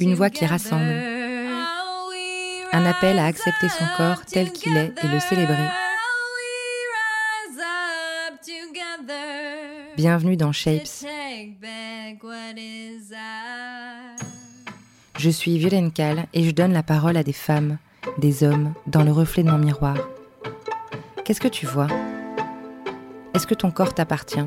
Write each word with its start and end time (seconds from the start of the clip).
Une 0.00 0.14
voix 0.14 0.30
qui 0.30 0.46
rassemble. 0.46 0.92
Un 2.72 2.86
appel 2.86 3.18
à 3.18 3.26
accepter 3.26 3.68
son 3.68 3.84
corps 3.96 4.24
tel 4.24 4.52
qu'il 4.52 4.76
est 4.76 4.92
et 5.02 5.08
le 5.08 5.18
célébrer. 5.18 5.56
Bienvenue 9.96 10.36
dans 10.36 10.52
Shapes. 10.52 11.04
Je 15.18 15.30
suis 15.30 15.58
Violaine 15.58 15.90
Kahl 15.90 16.26
et 16.32 16.44
je 16.44 16.50
donne 16.52 16.72
la 16.72 16.84
parole 16.84 17.16
à 17.16 17.24
des 17.24 17.32
femmes, 17.32 17.78
des 18.18 18.44
hommes, 18.44 18.74
dans 18.86 19.02
le 19.02 19.10
reflet 19.10 19.42
de 19.42 19.50
mon 19.50 19.58
miroir. 19.58 19.96
Qu'est-ce 21.24 21.40
que 21.40 21.48
tu 21.48 21.66
vois? 21.66 21.88
Est-ce 23.34 23.48
que 23.48 23.54
ton 23.54 23.72
corps 23.72 23.94
t'appartient? 23.94 24.46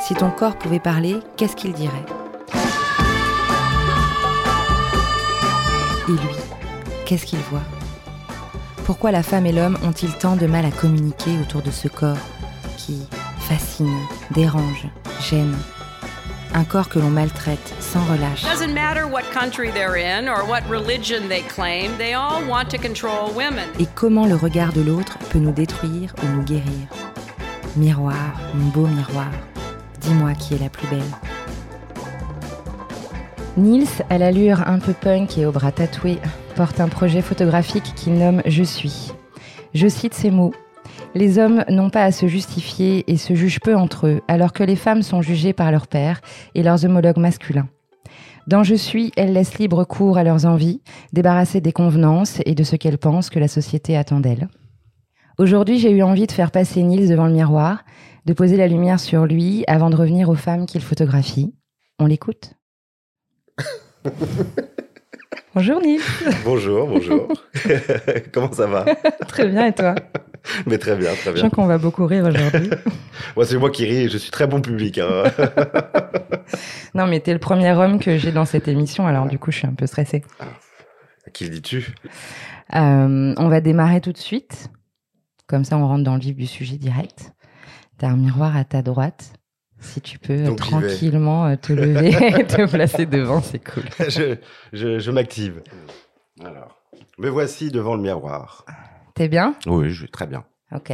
Si 0.00 0.14
ton 0.14 0.30
corps 0.30 0.58
pouvait 0.58 0.78
parler, 0.78 1.16
qu'est-ce 1.36 1.56
qu'il 1.56 1.72
dirait? 1.72 2.17
Et 6.08 6.12
lui, 6.12 6.18
qu'est-ce 7.04 7.26
qu'il 7.26 7.38
voit? 7.50 7.62
Pourquoi 8.86 9.12
la 9.12 9.22
femme 9.22 9.44
et 9.44 9.52
l'homme 9.52 9.76
ont-ils 9.84 10.16
tant 10.16 10.36
de 10.36 10.46
mal 10.46 10.64
à 10.64 10.70
communiquer 10.70 11.38
autour 11.38 11.60
de 11.60 11.70
ce 11.70 11.86
corps 11.88 12.16
qui 12.78 13.06
fascine, 13.40 13.98
dérange, 14.30 14.86
gêne? 15.20 15.54
Un 16.54 16.64
corps 16.64 16.88
que 16.88 16.98
l'on 16.98 17.10
maltraite 17.10 17.74
sans 17.80 18.02
relâche. 18.06 18.44
Et 23.78 23.86
comment 23.94 24.26
le 24.26 24.34
regard 24.34 24.72
de 24.72 24.80
l'autre 24.80 25.18
peut 25.28 25.38
nous 25.38 25.52
détruire 25.52 26.14
ou 26.22 26.26
nous 26.28 26.42
guérir? 26.42 26.88
Miroir, 27.76 28.14
mon 28.54 28.68
beau 28.70 28.86
miroir, 28.86 29.30
dis-moi 30.00 30.32
qui 30.32 30.54
est 30.54 30.58
la 30.58 30.70
plus 30.70 30.86
belle. 30.86 31.02
Nils, 33.58 33.88
à 34.08 34.18
l'allure 34.18 34.68
un 34.68 34.78
peu 34.78 34.92
punk 34.92 35.36
et 35.36 35.44
aux 35.44 35.50
bras 35.50 35.72
tatoués, 35.72 36.18
porte 36.54 36.78
un 36.80 36.88
projet 36.88 37.22
photographique 37.22 37.92
qu'il 37.96 38.14
nomme 38.14 38.40
Je 38.46 38.62
suis. 38.62 39.10
Je 39.74 39.88
cite 39.88 40.14
ces 40.14 40.30
mots. 40.30 40.54
Les 41.16 41.38
hommes 41.38 41.64
n'ont 41.68 41.90
pas 41.90 42.04
à 42.04 42.12
se 42.12 42.28
justifier 42.28 43.04
et 43.10 43.16
se 43.16 43.34
jugent 43.34 43.58
peu 43.58 43.74
entre 43.74 44.06
eux, 44.06 44.20
alors 44.28 44.52
que 44.52 44.62
les 44.62 44.76
femmes 44.76 45.02
sont 45.02 45.22
jugées 45.22 45.52
par 45.52 45.72
leur 45.72 45.88
père 45.88 46.20
et 46.54 46.62
leurs 46.62 46.84
homologues 46.84 47.18
masculins. 47.18 47.68
Dans 48.46 48.62
Je 48.62 48.76
suis, 48.76 49.10
elles 49.16 49.32
laissent 49.32 49.58
libre 49.58 49.84
cours 49.84 50.18
à 50.18 50.24
leurs 50.24 50.46
envies, 50.46 50.80
débarrassées 51.12 51.60
des 51.60 51.72
convenances 51.72 52.40
et 52.46 52.54
de 52.54 52.62
ce 52.62 52.76
qu'elles 52.76 52.98
pensent 52.98 53.28
que 53.28 53.40
la 53.40 53.48
société 53.48 53.96
attend 53.96 54.20
d'elles. 54.20 54.48
Aujourd'hui, 55.36 55.80
j'ai 55.80 55.90
eu 55.90 56.02
envie 56.02 56.28
de 56.28 56.32
faire 56.32 56.52
passer 56.52 56.84
Nils 56.84 57.08
devant 57.08 57.26
le 57.26 57.32
miroir, 57.32 57.84
de 58.24 58.32
poser 58.34 58.56
la 58.56 58.68
lumière 58.68 59.00
sur 59.00 59.26
lui 59.26 59.64
avant 59.66 59.90
de 59.90 59.96
revenir 59.96 60.28
aux 60.28 60.36
femmes 60.36 60.66
qu'il 60.66 60.80
photographie. 60.80 61.54
On 61.98 62.06
l'écoute 62.06 62.57
Bonjour 65.54 65.80
Nils. 65.80 66.00
Bonjour, 66.44 66.86
bonjour. 66.86 67.28
Comment 68.32 68.52
ça 68.52 68.66
va? 68.66 68.84
Très 69.28 69.48
bien 69.48 69.66
et 69.66 69.72
toi? 69.72 69.94
Mais 70.66 70.78
très 70.78 70.94
bien, 70.96 71.10
très 71.14 71.30
Je 71.30 71.34
bien. 71.34 71.42
sens 71.42 71.50
qu'on 71.52 71.66
va 71.66 71.78
beaucoup 71.78 72.06
rire 72.06 72.24
aujourd'hui. 72.26 72.70
Moi, 73.36 73.44
c'est 73.44 73.56
moi 73.58 73.70
qui 73.70 73.84
ris, 73.84 74.08
je 74.08 74.16
suis 74.18 74.30
très 74.30 74.46
bon 74.46 74.60
public. 74.62 74.98
hein. 74.98 75.24
non 76.94 77.06
mais 77.06 77.20
t'es 77.20 77.32
le 77.32 77.38
premier 77.40 77.72
homme 77.72 77.98
que 77.98 78.16
j'ai 78.16 78.30
dans 78.32 78.44
cette 78.44 78.68
émission, 78.68 79.06
alors 79.06 79.26
du 79.26 79.38
coup 79.38 79.50
je 79.50 79.58
suis 79.58 79.66
un 79.66 79.74
peu 79.74 79.86
stressée. 79.86 80.22
À 81.26 81.30
qui 81.30 81.44
le 81.44 81.50
dis-tu? 81.50 81.94
Euh, 82.74 83.34
on 83.36 83.48
va 83.48 83.60
démarrer 83.60 84.00
tout 84.00 84.12
de 84.12 84.18
suite. 84.18 84.70
Comme 85.48 85.64
ça, 85.64 85.76
on 85.76 85.86
rentre 85.86 86.04
dans 86.04 86.14
le 86.14 86.20
vif 86.20 86.36
du 86.36 86.46
sujet 86.46 86.76
direct. 86.76 87.32
T'as 87.98 88.08
un 88.08 88.16
miroir 88.16 88.56
à 88.56 88.64
ta 88.64 88.80
droite. 88.82 89.32
Si 89.80 90.00
tu 90.00 90.18
peux 90.18 90.32
euh, 90.32 90.46
Donc, 90.46 90.58
tranquillement 90.58 91.46
euh, 91.46 91.56
te 91.56 91.72
lever 91.72 92.08
et 92.40 92.44
te 92.46 92.68
placer 92.68 93.06
devant, 93.06 93.40
c'est 93.40 93.60
cool. 93.64 93.84
Je, 94.08 94.36
je, 94.72 94.98
je 94.98 95.10
m'active. 95.10 95.62
Alors, 96.44 96.80
me 97.18 97.28
voici 97.28 97.70
devant 97.70 97.94
le 97.94 98.02
miroir. 98.02 98.64
T'es 99.14 99.28
bien? 99.28 99.54
Oui, 99.66 99.90
je 99.90 100.02
vais 100.02 100.08
très 100.08 100.26
bien. 100.26 100.44
Ok. 100.72 100.92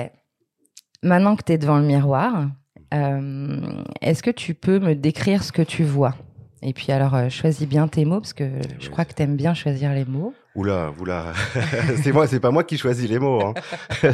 Maintenant 1.03 1.37
que 1.37 1.43
t'es 1.43 1.59
devant 1.59 1.79
le 1.79 1.85
miroir, 1.87 2.49
euh, 2.95 3.61
est-ce 4.01 4.23
que 4.23 4.31
tu 4.31 4.55
peux 4.55 4.79
me 4.79 4.95
décrire 4.95 5.43
ce 5.45 5.53
que 5.53 5.63
tu 5.63 5.85
vois? 5.85 6.15
Et 6.63 6.73
puis 6.73 6.93
alors, 6.93 7.15
euh, 7.15 7.29
choisis 7.29 7.69
bien 7.69 7.89
tes 7.89 8.05
mots, 8.07 8.21
parce 8.21 8.33
que 8.33 8.49
je 8.79 8.87
oui. 8.87 8.91
crois 8.91 9.05
que 9.05 9.13
t'aimes 9.13 9.37
bien 9.37 9.53
choisir 9.53 9.93
les 9.93 10.05
mots. 10.07 10.33
Oula, 10.55 10.93
oula. 11.01 11.33
c'est 12.03 12.13
moi, 12.13 12.27
c'est 12.29 12.39
pas 12.41 12.51
moi 12.53 12.63
qui 12.65 12.79
choisis 12.79 13.09
les 13.09 13.19
mots. 13.19 13.41
hein. 13.45 13.55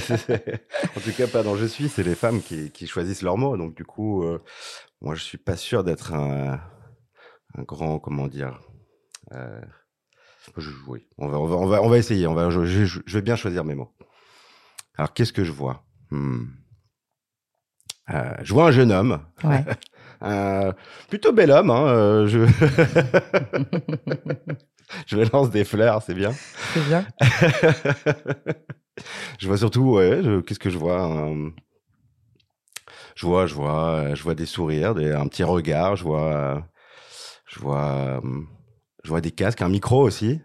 En 0.97 1.01
tout 1.01 1.13
cas, 1.17 1.27
pas 1.27 1.43
dans 1.43 1.57
Je 1.57 1.67
suis, 1.67 1.89
c'est 1.89 2.03
les 2.03 2.15
femmes 2.15 2.41
qui, 2.41 2.71
qui 2.71 2.87
choisissent 2.87 3.23
leurs 3.23 3.37
mots. 3.37 3.57
Donc, 3.59 3.75
du 3.77 3.85
coup, 3.85 4.25
euh, 4.25 4.43
moi, 5.03 5.15
je 5.15 5.23
suis 5.23 5.37
pas 5.39 5.57
sûr 5.57 5.85
d'être 5.85 6.15
un, 6.15 6.59
un 7.57 7.63
grand, 7.63 7.99
comment 7.99 8.27
dire. 8.27 8.59
euh, 9.33 9.61
je- 10.57 10.71
oui, 10.89 11.07
on 11.19 11.29
va, 11.29 11.39
on 11.39 11.47
va, 11.47 11.57
on 11.57 11.67
va, 11.67 11.83
on 11.83 11.89
va 11.91 11.99
essayer. 11.99 12.27
On 12.27 12.35
va, 12.35 12.49
je, 12.49 12.65
je- 12.65 13.01
je 13.05 13.19
vais 13.19 13.23
bien 13.23 13.37
choisir 13.37 13.63
mes 13.65 13.75
mots. 13.75 13.93
Alors, 14.97 15.13
qu'est-ce 15.13 15.35
que 15.35 15.45
je 15.45 15.53
vois? 15.53 15.85
Hmm. 16.11 16.45
Euh, 18.11 18.35
Je 18.43 18.53
vois 18.55 18.67
un 18.69 18.71
jeune 18.71 18.93
homme, 18.93 19.21
Ouais. 19.45 19.65
plutôt 21.09 21.33
bel 21.33 21.51
homme. 21.51 21.71
Hein, 21.71 21.87
euh, 21.87 22.27
je... 22.27 22.39
je 25.07 25.17
me 25.17 25.25
lance 25.33 25.51
des 25.51 25.65
fleurs, 25.65 26.03
c'est 26.03 26.15
bien. 26.15 26.33
c'est 26.75 26.85
bien. 26.85 27.07
je 29.39 29.47
vois 29.47 29.59
surtout, 29.59 29.93
ouais, 29.95 30.21
qu'est-ce 30.47 30.59
que 30.59 30.71
je 30.71 30.79
vois 30.79 31.01
un- 31.03 31.51
Je 33.15 33.27
vois, 33.27 33.47
je 33.47 33.55
vois, 33.55 33.91
euh, 33.91 34.15
je 34.15 34.23
vois 34.23 34.35
des 34.35 34.47
sourires, 34.47 34.95
des, 34.95 35.13
un 35.13 35.27
petit 35.29 35.45
regard, 35.45 35.97
je 35.97 36.05
vois, 36.05 36.33
euh, 36.35 36.61
je 37.47 37.61
vois, 37.61 37.85
euh, 37.85 38.21
je 39.05 39.09
vois 39.11 39.21
des 39.21 39.31
casques, 39.33 39.63
un 39.63 39.69
micro 39.69 40.01
aussi, 40.03 40.41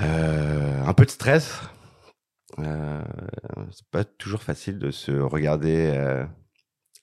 Euh, 0.00 0.82
un 0.84 0.94
peu 0.94 1.04
de 1.04 1.10
stress. 1.10 1.60
Euh, 2.58 3.02
c'est 3.70 3.86
pas 3.90 4.04
toujours 4.04 4.42
facile 4.42 4.78
de 4.78 4.90
se 4.90 5.12
regarder. 5.12 5.90
euh, 5.94 6.24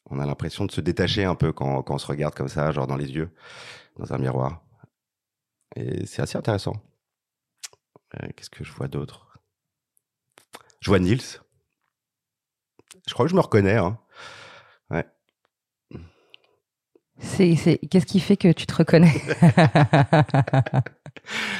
on 0.09 0.19
a 0.19 0.25
l'impression 0.25 0.65
de 0.65 0.71
se 0.71 0.81
détacher 0.81 1.23
un 1.25 1.35
peu 1.35 1.51
quand, 1.53 1.83
quand 1.83 1.95
on 1.95 1.99
se 1.99 2.07
regarde 2.07 2.33
comme 2.35 2.47
ça, 2.49 2.71
genre 2.71 2.87
dans 2.87 2.97
les 2.97 3.11
yeux, 3.11 3.29
dans 3.99 4.13
un 4.13 4.19
miroir. 4.19 4.63
Et 5.75 6.05
c'est 6.05 6.21
assez 6.21 6.37
intéressant. 6.37 6.73
Euh, 8.15 8.27
Qu'est-ce 8.35 8.49
que 8.49 8.63
je 8.63 8.71
vois 8.71 8.87
d'autre? 8.87 9.39
Je 10.81 10.89
vois 10.89 10.99
Nils. 10.99 11.41
Je 13.07 13.13
crois 13.13 13.25
que 13.25 13.29
je 13.31 13.35
me 13.35 13.41
reconnais. 13.41 13.75
Hein. 13.77 13.99
Ouais. 14.89 15.05
Qu'est-ce 17.19 18.05
qui 18.05 18.19
fait 18.19 18.37
que 18.37 18.51
tu 18.51 18.65
te 18.65 18.75
reconnais? 18.75 19.13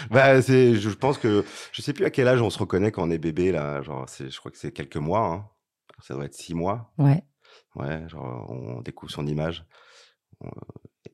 Bah, 0.09 0.41
c'est, 0.41 0.76
je 0.76 0.90
pense 0.90 1.18
que 1.18 1.46
je 1.72 1.81
sais 1.81 1.94
plus 1.94 2.06
à 2.06 2.09
quel 2.09 2.28
âge 2.28 2.41
on 2.41 2.50
se 2.50 2.58
reconnaît 2.58 2.91
quand 2.91 3.03
on 3.03 3.12
est 3.12 3.18
bébé 3.18 3.52
là. 3.52 3.81
Genre, 3.81 4.08
je 4.08 4.36
crois 4.40 4.52
que 4.52 4.58
c'est 4.58 4.72
quelques 4.72 4.97
mois. 4.97 5.26
Hein. 5.28 5.50
Ça 6.02 6.14
doit 6.14 6.26
être 6.26 6.34
six 6.34 6.53
mois. 6.53 6.91
Ouais. 6.97 7.24
Ouais, 7.76 8.08
genre 8.09 8.50
on 8.50 8.81
découvre 8.81 9.12
son 9.12 9.28
image. 9.28 9.66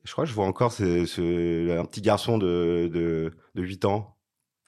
Je 0.06 0.12
crois 0.12 0.24
que 0.24 0.30
je 0.30 0.34
vois 0.34 0.46
encore 0.46 0.72
ce, 0.72 1.04
ce- 1.04 1.78
un 1.78 1.84
petit 1.84 2.00
garçon 2.00 2.38
de, 2.38 2.88
de, 2.92 3.32
de 3.54 3.62
8 3.62 3.84
ans. 3.84 4.16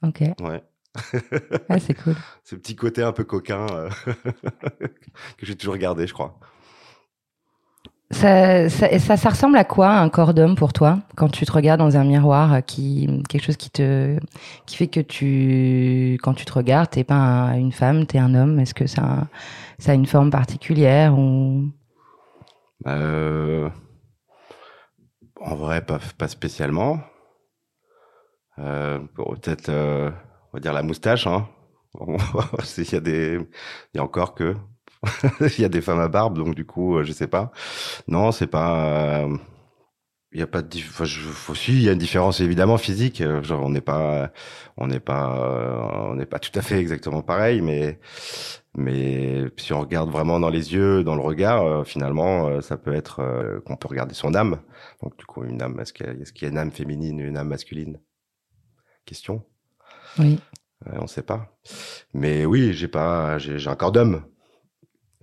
Ok. 0.02 0.22
Ouais. 0.40 0.62
Ah, 1.68 1.78
c'est 1.78 1.94
cool. 1.94 2.14
Ce 2.44 2.56
petit 2.56 2.74
côté 2.74 3.02
un 3.02 3.12
peu 3.12 3.22
coquin 3.24 3.66
euh, 3.72 3.88
que 5.38 5.46
j'ai 5.46 5.54
toujours 5.54 5.76
gardé, 5.76 6.06
je 6.06 6.12
crois. 6.12 6.38
Ça, 8.10 8.70
ça, 8.70 8.98
ça, 8.98 9.16
ça 9.18 9.28
ressemble 9.28 9.58
à 9.58 9.64
quoi 9.64 9.90
un 9.90 10.08
corps 10.08 10.32
d'homme 10.32 10.56
pour 10.56 10.72
toi 10.72 10.98
quand 11.14 11.28
tu 11.28 11.44
te 11.44 11.52
regardes 11.52 11.78
dans 11.78 11.98
un 11.98 12.04
miroir 12.04 12.54
euh, 12.54 12.60
qui 12.62 13.06
quelque 13.28 13.44
chose 13.44 13.58
qui 13.58 13.68
te 13.70 14.18
qui 14.64 14.76
fait 14.76 14.86
que 14.86 15.00
tu 15.00 16.18
quand 16.22 16.32
tu 16.32 16.46
te 16.46 16.52
regardes 16.52 16.88
t'es 16.88 17.04
pas 17.04 17.16
un- 17.16 17.58
une 17.58 17.70
femme 17.70 18.06
t'es 18.06 18.16
un 18.18 18.34
homme? 18.34 18.58
Est-ce 18.60 18.72
que 18.72 18.86
ça 18.86 19.02
a, 19.02 19.26
ça 19.78 19.92
a 19.92 19.94
une 19.94 20.06
forme 20.06 20.30
particulière 20.30 21.18
ou? 21.18 21.64
Euh, 22.86 23.68
en 25.40 25.54
vrai, 25.56 25.84
pas, 25.84 25.98
pas 26.16 26.28
spécialement. 26.28 27.00
Euh, 28.58 28.98
Peut-être, 29.14 29.68
euh, 29.68 30.10
on 30.52 30.56
va 30.56 30.60
dire 30.60 30.72
la 30.72 30.82
moustache. 30.82 31.26
Hein. 31.26 31.48
Il 32.78 32.92
y 32.92 32.96
a 32.96 33.00
des, 33.00 33.38
il 33.94 33.96
y 33.96 34.00
a 34.00 34.02
encore 34.04 34.34
que, 34.34 34.54
il 35.40 35.60
y 35.60 35.64
a 35.64 35.68
des 35.68 35.80
femmes 35.80 36.00
à 36.00 36.08
barbe, 36.08 36.36
donc 36.38 36.54
du 36.54 36.64
coup, 36.66 36.98
euh, 36.98 37.04
je 37.04 37.12
sais 37.12 37.28
pas. 37.28 37.52
Non, 38.08 38.32
c'est 38.32 38.46
pas. 38.48 39.22
euh, 39.24 39.36
Il 40.32 40.40
y 40.40 40.42
a 40.42 40.46
pas 40.46 40.62
de, 40.62 40.78
enfin, 40.78 41.04
je, 41.04 41.20
aussi, 41.50 41.72
il 41.72 41.82
y 41.82 41.88
a 41.88 41.92
une 41.92 41.98
différence 41.98 42.40
évidemment 42.40 42.78
physique. 42.78 43.22
Genre, 43.42 43.62
on 43.64 43.70
n'est 43.70 43.80
pas, 43.80 44.32
on 44.76 44.86
n'est 44.88 45.00
pas, 45.00 46.08
on 46.10 46.14
n'est 46.16 46.26
pas 46.26 46.38
tout 46.40 46.56
à 46.58 46.62
fait 46.62 46.78
exactement 46.78 47.22
pareil, 47.22 47.62
mais, 47.62 47.98
mais 48.78 49.44
si 49.56 49.72
on 49.72 49.80
regarde 49.80 50.08
vraiment 50.10 50.38
dans 50.40 50.48
les 50.50 50.72
yeux, 50.72 51.02
dans 51.04 51.16
le 51.16 51.20
regard, 51.20 51.64
euh, 51.66 51.84
finalement, 51.84 52.46
euh, 52.46 52.60
ça 52.60 52.76
peut 52.76 52.94
être 52.94 53.20
euh, 53.20 53.60
qu'on 53.60 53.76
peut 53.76 53.88
regarder 53.88 54.14
son 54.14 54.34
âme. 54.34 54.60
Donc, 55.02 55.16
du 55.18 55.26
coup, 55.26 55.44
une 55.44 55.60
âme, 55.60 55.78
est-ce 55.80 55.92
qu'il 55.92 56.06
y, 56.06 56.08
a- 56.08 56.12
y 56.46 56.50
une 56.50 56.58
âme 56.58 56.70
féminine, 56.70 57.18
une 57.18 57.36
âme 57.36 57.48
masculine? 57.48 57.98
Question. 59.04 59.42
oui 60.18 60.38
on 61.00 61.08
sait 61.08 61.22
pas. 61.22 61.58
Mais 62.14 62.46
oui, 62.46 62.72
j'ai 62.72 62.86
pas, 62.88 63.36
j'ai 63.38 63.66
un 63.68 63.74
corps 63.74 63.90
d'homme, 63.90 64.22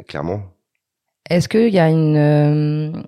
clairement. 0.08 0.44
est-ce 1.30 1.48
qu'il 1.48 1.74
y 1.74 1.80
a 1.80 1.90
une 1.90 3.08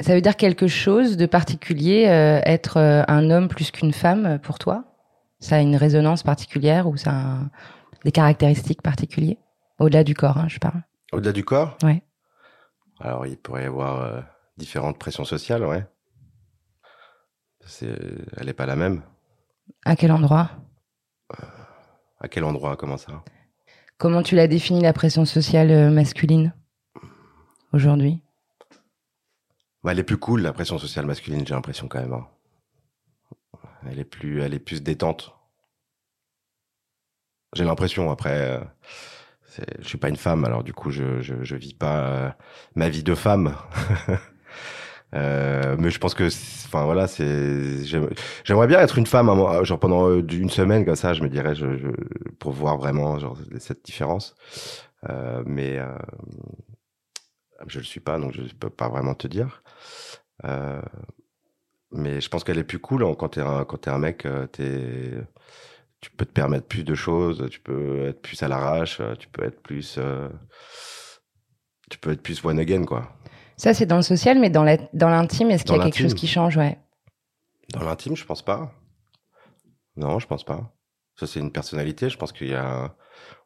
Ça 0.00 0.14
veut 0.14 0.22
dire 0.22 0.36
quelque 0.36 0.66
chose 0.68 1.16
de 1.18 1.26
particulier, 1.26 2.04
être 2.46 2.78
un 2.78 3.30
homme 3.30 3.48
plus 3.48 3.70
qu'une 3.70 3.92
femme 3.92 4.38
pour 4.42 4.58
toi? 4.58 4.84
Ça 5.40 5.56
a 5.56 5.60
une 5.60 5.76
résonance 5.76 6.22
particulière 6.22 6.88
ou 6.88 6.96
ça 6.96 7.10
a 7.10 7.14
un- 7.14 7.50
des 8.08 8.12
caractéristiques 8.12 8.80
particulières 8.80 9.36
Au-delà 9.78 10.02
du 10.02 10.14
corps, 10.14 10.38
hein, 10.38 10.48
je 10.48 10.58
parle. 10.58 10.82
Au-delà 11.12 11.32
du 11.32 11.44
corps? 11.44 11.76
Ouais. 11.82 12.02
Alors, 13.00 13.26
il 13.26 13.36
pourrait 13.36 13.64
y 13.64 13.66
avoir 13.66 14.00
euh, 14.00 14.22
différentes 14.56 14.98
pressions 14.98 15.26
sociales, 15.26 15.62
ouais. 15.62 15.86
C'est, 17.66 17.94
elle 18.38 18.46
n'est 18.46 18.54
pas 18.54 18.64
la 18.64 18.76
même. 18.76 19.02
À 19.84 19.94
quel 19.94 20.10
endroit? 20.10 20.50
À 22.18 22.28
quel 22.28 22.44
endroit? 22.44 22.78
Comment 22.78 22.96
ça? 22.96 23.22
Comment 23.98 24.22
tu 24.22 24.36
l'as 24.36 24.48
défini 24.48 24.80
la 24.80 24.94
pression 24.94 25.26
sociale 25.26 25.70
euh, 25.70 25.90
masculine? 25.90 26.54
Aujourd'hui? 27.74 28.22
Bah, 29.84 29.92
Elle 29.92 29.98
est 29.98 30.02
plus 30.04 30.16
cool, 30.16 30.40
la 30.40 30.54
pression 30.54 30.78
sociale 30.78 31.04
masculine, 31.04 31.46
j'ai 31.46 31.52
l'impression 31.54 31.88
quand 31.88 32.00
même. 32.00 32.14
hein. 32.14 32.26
Elle 33.86 33.98
est 33.98 34.04
plus, 34.04 34.40
elle 34.40 34.54
est 34.54 34.58
plus 34.58 34.82
détente. 34.82 35.34
J'ai 37.54 37.64
l'impression. 37.64 38.10
Après, 38.10 38.58
euh, 38.58 38.60
c'est- 39.46 39.82
je 39.82 39.88
suis 39.88 39.98
pas 39.98 40.08
une 40.08 40.16
femme, 40.16 40.44
alors 40.44 40.64
du 40.64 40.72
coup, 40.74 40.90
je 40.90 41.20
je, 41.22 41.42
je 41.44 41.56
vis 41.56 41.74
pas 41.74 42.00
euh, 42.08 42.30
ma 42.76 42.88
vie 42.88 43.02
de 43.02 43.14
femme. 43.14 43.54
Euh, 45.14 45.76
mais 45.78 45.90
je 45.90 45.98
pense 45.98 46.14
que, 46.14 46.26
enfin 46.66 46.84
voilà, 46.84 47.06
c'est. 47.08 47.84
j'aime- 47.84 48.10
J'aimerais 48.44 48.66
bien 48.66 48.80
être 48.80 48.98
une 48.98 49.06
femme, 49.06 49.26
mois- 49.26 49.64
genre 49.64 49.78
pendant 49.80 50.08
euh, 50.10 50.22
une 50.32 50.50
semaine 50.50 50.84
comme 50.84 50.96
ça, 50.96 51.14
je 51.14 51.22
me 51.22 51.28
dirais, 51.30 51.54
je, 51.54 51.78
je- 51.78 51.88
pour 52.38 52.52
voir 52.52 52.76
vraiment 52.76 53.18
genre 53.18 53.38
cette 53.58 53.84
différence. 53.84 54.34
Euh, 55.08 55.42
mais 55.46 55.78
euh, 55.78 55.88
je 57.66 57.78
le 57.78 57.84
suis 57.84 58.00
pas, 58.00 58.18
donc 58.18 58.32
je 58.32 58.42
peux 58.54 58.70
pas 58.70 58.88
vraiment 58.88 59.14
te 59.14 59.26
dire. 59.26 59.62
Euh, 60.44 60.80
mais 61.90 62.20
je 62.20 62.28
pense 62.28 62.44
qu'elle 62.44 62.58
est 62.58 62.64
plus 62.64 62.78
cool 62.78 63.04
hein, 63.04 63.14
quand 63.18 63.30
t'es 63.30 63.40
un, 63.40 63.64
quand 63.64 63.78
t'es 63.78 63.90
un 63.90 63.98
mec, 63.98 64.26
euh, 64.26 64.46
t'es, 64.46 65.12
tu 66.00 66.10
peux 66.10 66.24
te 66.24 66.32
permettre 66.32 66.66
plus 66.66 66.84
de 66.84 66.94
choses, 66.94 67.46
tu 67.50 67.60
peux 67.60 68.06
être 68.06 68.22
plus 68.22 68.42
à 68.42 68.48
l'arrache, 68.48 69.00
tu 69.18 69.28
peux 69.28 69.44
être 69.44 69.60
plus, 69.62 69.96
euh, 69.98 70.28
tu 71.90 71.98
peux 71.98 72.12
être 72.12 72.22
plus 72.22 72.44
one 72.44 72.58
again 72.58 72.84
quoi. 72.84 73.16
Ça, 73.56 73.74
c'est 73.74 73.86
dans 73.86 73.96
le 73.96 74.02
social, 74.02 74.38
mais 74.38 74.50
dans 74.50 74.62
l'intime, 74.62 75.50
est-ce 75.50 75.64
qu'il 75.64 75.76
y 75.76 75.80
a 75.80 75.82
quelque 75.82 75.98
chose 75.98 76.14
qui 76.14 76.28
change 76.28 76.56
ouais? 76.56 76.78
Dans 77.72 77.82
l'intime, 77.82 78.16
je 78.16 78.24
pense 78.24 78.42
pas. 78.42 78.72
Non, 79.96 80.20
je 80.20 80.28
pense 80.28 80.44
pas. 80.44 80.72
Ça, 81.16 81.26
c'est 81.26 81.40
une 81.40 81.50
personnalité. 81.50 82.08
Je 82.08 82.16
pense 82.16 82.30
qu'il 82.30 82.48
y 82.48 82.54
a. 82.54 82.94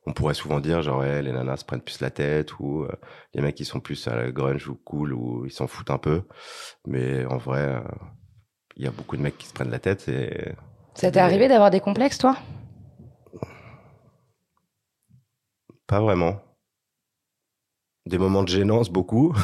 On 0.04 0.12
pourrait 0.12 0.34
souvent 0.34 0.60
dire, 0.60 0.82
genre, 0.82 0.98
ouais, 0.98 1.22
les 1.22 1.32
nanas 1.32 1.58
se 1.58 1.64
prennent 1.64 1.80
plus 1.80 2.00
la 2.00 2.10
tête, 2.10 2.58
ou 2.58 2.82
euh, 2.82 2.92
les 3.32 3.40
mecs 3.40 3.54
qui 3.54 3.64
sont 3.64 3.80
plus 3.80 4.06
à 4.06 4.16
la 4.16 4.30
grunge 4.30 4.68
ou 4.68 4.74
cool, 4.74 5.14
ou 5.14 5.46
ils 5.46 5.52
s'en 5.52 5.66
foutent 5.66 5.90
un 5.90 5.98
peu. 5.98 6.24
Mais 6.86 7.24
en 7.24 7.38
vrai, 7.38 7.76
euh, 7.76 7.80
il 8.76 8.84
y 8.84 8.86
a 8.86 8.90
beaucoup 8.90 9.16
de 9.16 9.22
mecs 9.22 9.38
qui 9.38 9.46
se 9.46 9.54
prennent 9.54 9.70
la 9.70 9.78
tête. 9.78 10.08
Et... 10.08 10.52
Ça 10.94 11.10
t'est 11.10 11.20
arrivé 11.20 11.48
d'avoir 11.48 11.70
des 11.70 11.80
complexes, 11.80 12.18
toi? 12.18 12.36
Pas 15.86 16.00
vraiment. 16.00 16.40
Des 18.06 18.18
moments 18.18 18.42
de 18.42 18.48
gênance, 18.48 18.90
beaucoup. 18.90 19.34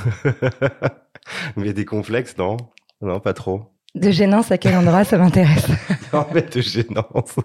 Mais 1.57 1.73
des 1.73 1.85
complexes, 1.85 2.37
non. 2.39 2.57
Non, 3.01 3.21
pas 3.21 3.33
trop. 3.33 3.73
De 3.95 4.11
gênance, 4.11 4.51
à 4.51 4.59
quel 4.59 4.77
endroit 4.77 5.05
ça 5.05 5.19
m'intéresse? 5.19 5.67
En 6.13 6.25
fait, 6.25 6.57
de 6.57 6.63
gênance. 6.63 7.37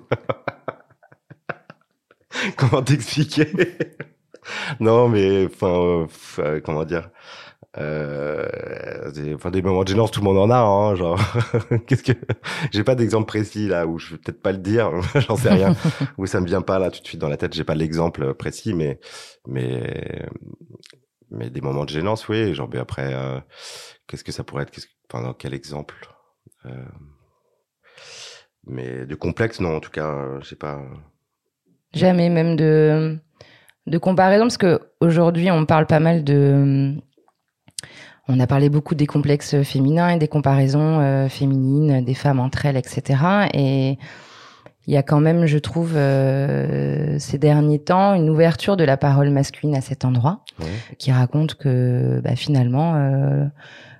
comment 2.58 2.82
t'expliquer? 2.82 3.52
Non, 4.80 5.10
mais 5.10 5.46
enfin, 5.46 5.68
euh, 5.68 6.08
euh, 6.40 6.62
comment 6.62 6.86
dire? 6.86 7.10
Euh, 7.78 9.12
des, 9.12 9.34
enfin, 9.34 9.50
des 9.50 9.62
moments 9.62 9.84
de 9.84 9.88
gênance, 9.88 10.12
tout 10.12 10.20
le 10.20 10.26
monde 10.26 10.38
en 10.38 10.50
a, 10.52 10.60
hein, 10.60 10.96
genre. 10.96 11.20
Qu'est-ce 11.88 12.04
que 12.04 12.14
J'ai 12.72 12.84
pas 12.84 12.96
d'exemple 12.96 13.26
précis 13.26 13.68
là 13.68 13.88
où 13.88 13.98
je 13.98 14.12
vais 14.12 14.18
peut-être 14.18 14.42
pas 14.42 14.52
le 14.52 14.60
dire, 14.60 14.92
j'en 15.16 15.36
sais 15.36 15.50
rien. 15.50 15.76
où 16.18 16.26
ça 16.26 16.40
me 16.40 16.46
vient 16.46 16.62
pas 16.62 16.80
là 16.80 16.92
tout 16.92 17.02
de 17.02 17.08
suite 17.08 17.20
dans 17.20 17.30
la 17.30 17.38
tête. 17.38 17.54
J'ai 17.54 17.64
pas 17.64 17.76
l'exemple 17.76 18.34
précis, 18.36 18.74
mais 18.74 19.00
mais 19.48 20.28
mais 21.34 21.50
des 21.50 21.62
moments 21.62 21.84
de 21.86 21.90
gênance, 21.90 22.28
oui. 22.30 22.54
Genre, 22.54 22.70
mais 22.72 22.80
après, 22.80 23.14
euh, 23.14 23.40
qu'est-ce 24.08 24.24
que 24.24 24.32
ça 24.32 24.44
pourrait 24.44 24.64
être 24.64 24.72
Qu'est-ce 24.72 24.88
que, 24.88 24.92
enfin, 25.12 25.24
dans 25.24 25.34
quel 25.34 25.54
exemple 25.54 25.96
Euh, 26.66 26.86
mais 28.66 29.06
de 29.06 29.16
complexe, 29.16 29.60
non, 29.60 29.76
en 29.76 29.80
tout 29.80 29.92
cas, 29.92 30.08
euh, 30.08 30.42
je 30.42 30.50
sais 30.50 30.56
pas. 30.56 30.82
Jamais, 31.94 32.30
même 32.30 32.56
de, 32.56 33.18
de 33.88 33.98
comparaison, 33.98 34.44
parce 34.44 34.58
que 34.58 34.80
aujourd'hui, 35.02 35.52
on 35.52 35.66
parle 35.66 35.88
pas 35.88 36.00
mal 36.00 36.24
de. 36.24 36.96
On 38.30 38.40
a 38.40 38.48
parlé 38.48 38.70
beaucoup 38.70 38.96
des 38.96 39.06
complexes 39.06 39.62
féminins 39.64 40.10
et 40.10 40.18
des 40.18 40.30
comparaisons 40.30 41.00
euh, 41.02 41.28
féminines, 41.28 42.04
des 42.06 42.14
femmes 42.14 42.40
entre 42.40 42.66
elles, 42.66 42.78
etc. 42.78 43.20
Et 43.54 43.98
il 44.88 44.94
y 44.94 44.98
a 44.98 45.04
quand 45.04 45.20
même, 45.20 45.46
je 45.46 45.58
trouve, 45.58 45.94
euh, 45.96 47.18
ces 47.20 47.38
derniers 47.38 47.80
temps, 47.80 48.14
une 48.14 48.30
ouverture 48.30 48.78
de 48.78 48.84
la 48.86 48.96
parole 48.98 49.30
masculine 49.30 49.76
à 49.76 49.82
cet 49.82 50.06
endroit, 50.06 50.40
Ouais. 50.60 50.66
qui 50.98 51.12
raconte 51.12 51.56
que 51.56 52.22
bah, 52.24 52.36
finalement, 52.38 52.96
euh, 52.96 53.46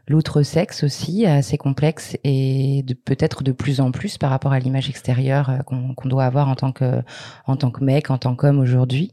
l'autre 0.08 0.42
sexe 0.42 0.84
aussi 0.84 1.26
a 1.26 1.42
ses 1.42 1.58
complexes 1.58 2.18
et 2.24 2.86
peut-être 3.06 3.44
de 3.44 3.52
plus 3.52 3.82
en 3.82 3.92
plus 3.92 4.18
par 4.18 4.30
rapport 4.30 4.52
à 4.54 4.60
l'image 4.60 4.90
extérieure 4.90 5.52
qu'on 5.66 6.08
doit 6.10 6.26
avoir 6.26 6.48
en 6.50 6.56
tant 6.56 6.72
que 6.74 7.02
en 7.48 7.56
tant 7.58 7.72
que 7.72 7.84
mec, 7.84 8.10
en 8.10 8.18
tant 8.18 8.36
qu'homme 8.36 8.60
aujourd'hui. 8.60 9.12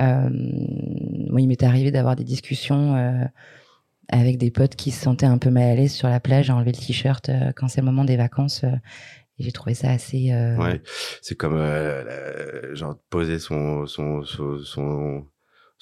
Euh, 0.00 0.28
moi, 0.30 1.40
il 1.40 1.46
m'est 1.48 1.62
arrivé 1.62 1.90
d'avoir 1.92 2.16
des 2.16 2.24
discussions 2.24 2.96
avec 4.08 4.38
des 4.38 4.50
potes 4.50 4.76
qui 4.76 4.90
se 4.90 5.02
sentaient 5.02 5.26
un 5.26 5.38
peu 5.38 5.50
mal 5.50 5.64
à 5.64 5.74
l'aise 5.74 5.92
sur 5.92 6.08
la 6.08 6.20
plage 6.20 6.50
à 6.50 6.54
enlever 6.56 6.72
le 6.72 6.78
t-shirt 6.78 7.28
euh, 7.28 7.52
quand 7.56 7.68
c'est 7.68 7.80
le 7.80 7.86
moment 7.86 8.04
des 8.04 8.16
vacances. 8.16 8.64
euh, 8.64 8.70
j'ai 9.38 9.50
trouvé 9.50 9.74
ça 9.74 9.90
assez. 9.90 10.32
euh, 10.32 10.56
Ouais, 10.56 10.80
c'est 11.20 11.34
comme 11.36 11.56
euh, 11.56 12.74
genre 12.74 12.96
poser 13.10 13.38
son 13.38 13.86
son 13.86 14.22
son 14.22 14.58
son 14.58 15.26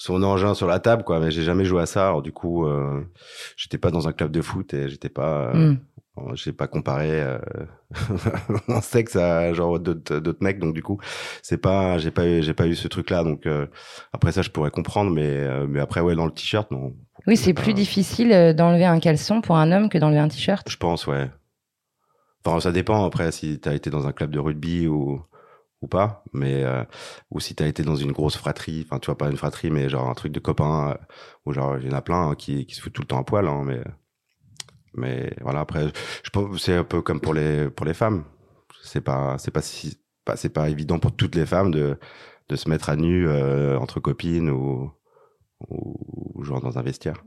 son 0.02 0.20
engin 0.24 0.54
sur 0.54 0.66
la 0.66 0.80
table 0.80 1.04
quoi. 1.04 1.20
Mais 1.20 1.30
j'ai 1.30 1.44
jamais 1.44 1.64
joué 1.64 1.82
à 1.82 1.86
ça. 1.86 2.08
Alors 2.08 2.22
du 2.22 2.32
coup, 2.32 2.66
euh, 2.66 3.02
j'étais 3.56 3.78
pas 3.78 3.92
dans 3.92 4.08
un 4.08 4.12
club 4.12 4.32
de 4.32 4.42
foot 4.42 4.74
et 4.74 4.88
j'étais 4.88 5.08
pas, 5.08 5.52
euh, 5.54 5.74
hmm. 6.16 6.34
j'ai 6.34 6.52
pas 6.52 6.66
comparé 6.66 7.08
euh, 7.22 7.38
mon 8.68 8.80
sexe 8.80 9.14
à 9.14 9.52
genre 9.54 9.78
d'autres 9.78 10.18
d'autres 10.18 10.42
mecs. 10.42 10.58
Donc 10.58 10.74
du 10.74 10.82
coup, 10.82 10.98
c'est 11.40 11.58
pas, 11.58 11.98
j'ai 11.98 12.10
pas 12.10 12.26
eu 12.26 12.42
j'ai 12.42 12.52
pas 12.52 12.66
eu 12.66 12.74
ce 12.74 12.88
truc 12.88 13.10
là. 13.10 13.22
Donc 13.22 13.46
euh, 13.46 13.66
après 14.12 14.32
ça, 14.32 14.42
je 14.42 14.50
pourrais 14.50 14.72
comprendre. 14.72 15.12
Mais 15.12 15.22
euh, 15.28 15.66
mais 15.68 15.78
après 15.78 16.00
ouais, 16.00 16.16
dans 16.16 16.26
le 16.26 16.32
t-shirt, 16.32 16.68
non. 16.72 16.92
Oui, 17.28 17.36
c'est 17.36 17.54
plus 17.54 17.72
difficile 17.72 18.54
d'enlever 18.56 18.86
un 18.86 18.98
caleçon 18.98 19.40
pour 19.40 19.56
un 19.56 19.70
homme 19.70 19.88
que 19.88 19.98
d'enlever 19.98 20.18
un 20.18 20.26
t-shirt. 20.26 20.68
Je 20.68 20.76
pense, 20.76 21.06
ouais. 21.06 21.30
Enfin, 22.44 22.58
ça 22.58 22.72
dépend 22.72 23.04
après 23.04 23.30
si 23.30 23.60
t'as 23.60 23.74
été 23.74 23.88
dans 23.88 24.08
un 24.08 24.12
club 24.12 24.32
de 24.32 24.40
rugby 24.40 24.88
ou 24.88 25.22
ou 25.82 25.88
pas, 25.88 26.24
mais 26.32 26.64
euh, 26.64 26.84
ou 27.30 27.40
si 27.40 27.54
t'as 27.54 27.66
été 27.66 27.82
dans 27.82 27.96
une 27.96 28.12
grosse 28.12 28.36
fratrie, 28.36 28.84
enfin 28.86 28.98
tu 29.00 29.06
vois 29.06 29.18
pas 29.18 29.30
une 29.30 29.36
fratrie, 29.36 29.70
mais 29.70 29.88
genre 29.88 30.08
un 30.08 30.14
truc 30.14 30.32
de 30.32 30.40
copains, 30.40 30.92
euh, 30.92 30.96
où 31.46 31.52
genre 31.52 31.78
il 31.78 31.86
y 31.88 31.90
en 31.90 31.96
a 31.96 32.02
plein 32.02 32.30
hein, 32.30 32.34
qui 32.36 32.66
qui 32.66 32.74
se 32.74 32.80
foutent 32.82 32.92
tout 32.94 33.02
le 33.02 33.08
temps 33.08 33.20
à 33.20 33.24
poil, 33.24 33.46
hein, 33.48 33.62
mais 33.64 33.82
mais 34.94 35.34
voilà 35.40 35.60
après, 35.60 35.86
je 36.22 36.30
pense 36.30 36.62
c'est 36.62 36.76
un 36.76 36.84
peu 36.84 37.02
comme 37.02 37.20
pour 37.20 37.34
les 37.34 37.70
pour 37.70 37.86
les 37.86 37.94
femmes, 37.94 38.24
c'est 38.82 39.00
pas 39.00 39.36
c'est 39.38 39.50
pas 39.50 39.62
c'est 40.36 40.48
pas 40.50 40.68
évident 40.70 40.98
pour 40.98 41.14
toutes 41.16 41.34
les 41.34 41.46
femmes 41.46 41.70
de 41.70 41.98
de 42.48 42.56
se 42.56 42.68
mettre 42.68 42.90
à 42.90 42.96
nu 42.96 43.28
euh, 43.28 43.78
entre 43.78 44.00
copines 44.00 44.50
ou, 44.50 44.92
ou 45.68 46.32
ou 46.34 46.44
genre 46.44 46.60
dans 46.60 46.78
un 46.78 46.82
vestiaire. 46.82 47.24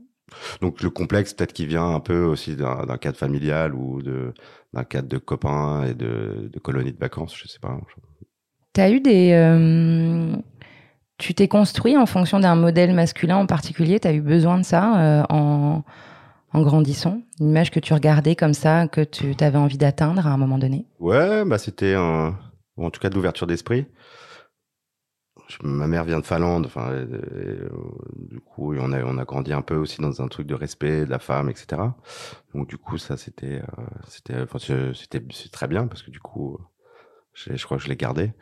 Donc 0.60 0.82
le 0.82 0.90
complexe 0.90 1.34
peut-être 1.34 1.52
qui 1.52 1.66
vient 1.66 1.94
un 1.94 2.00
peu 2.00 2.24
aussi 2.24 2.56
d'un 2.56 2.98
cadre 2.98 3.16
familial 3.18 3.74
ou 3.74 4.02
d'un 4.02 4.84
cadre 4.84 5.08
de 5.08 5.18
copains 5.18 5.84
et 5.84 5.94
de, 5.94 6.50
de 6.52 6.58
colonies 6.58 6.92
de 6.92 6.98
vacances, 6.98 7.36
je 7.36 7.48
sais 7.48 7.60
pas. 7.60 7.78
T'as 8.76 8.90
eu 8.90 9.00
des. 9.00 9.30
euh, 9.32 10.36
Tu 11.16 11.32
t'es 11.32 11.48
construit 11.48 11.96
en 11.96 12.04
fonction 12.04 12.40
d'un 12.40 12.56
modèle 12.56 12.92
masculin 12.92 13.38
en 13.38 13.46
particulier? 13.46 13.98
T'as 13.98 14.12
eu 14.12 14.20
besoin 14.20 14.58
de 14.58 14.64
ça 14.64 15.00
euh, 15.00 15.22
en, 15.30 15.82
grandissant? 16.52 17.22
Une 17.40 17.48
image 17.48 17.70
que 17.70 17.80
tu 17.80 17.94
regardais 17.94 18.36
comme 18.36 18.52
ça, 18.52 18.86
que 18.86 19.00
tu 19.00 19.34
avais 19.40 19.56
envie 19.56 19.78
d'atteindre 19.78 20.26
à 20.26 20.30
un 20.30 20.36
moment 20.36 20.58
donné? 20.58 20.84
Ouais, 21.00 21.46
bah 21.46 21.56
c'était 21.56 21.96
en 21.96 22.34
tout 22.92 23.00
cas 23.00 23.08
de 23.08 23.14
l'ouverture 23.14 23.46
d'esprit. 23.46 23.86
Ma 25.62 25.86
mère 25.86 26.04
vient 26.04 26.20
de 26.20 26.26
Finlande, 26.26 26.66
enfin, 26.66 27.06
du 28.16 28.40
coup, 28.40 28.74
on 28.74 28.92
a 28.92 29.02
on 29.04 29.16
a 29.16 29.24
grandi 29.24 29.54
un 29.54 29.62
peu 29.62 29.76
aussi 29.76 30.02
dans 30.02 30.20
un 30.20 30.28
truc 30.28 30.46
de 30.46 30.54
respect 30.54 31.06
de 31.06 31.10
la 31.10 31.18
femme, 31.18 31.48
etc. 31.48 31.80
Donc 32.54 32.68
du 32.68 32.76
coup, 32.76 32.98
ça 32.98 33.16
c'était 33.16 33.62
euh, 33.62 33.82
c'était 34.06 34.34
enfin 34.42 34.58
c'était 34.58 35.22
très 35.50 35.66
bien 35.66 35.86
parce 35.86 36.02
que 36.02 36.10
du 36.10 36.20
coup, 36.20 36.58
je, 37.36 37.54
je 37.56 37.64
crois 37.64 37.76
que 37.76 37.84
je 37.84 37.88
l'ai 37.88 37.96
gardé. 37.96 38.32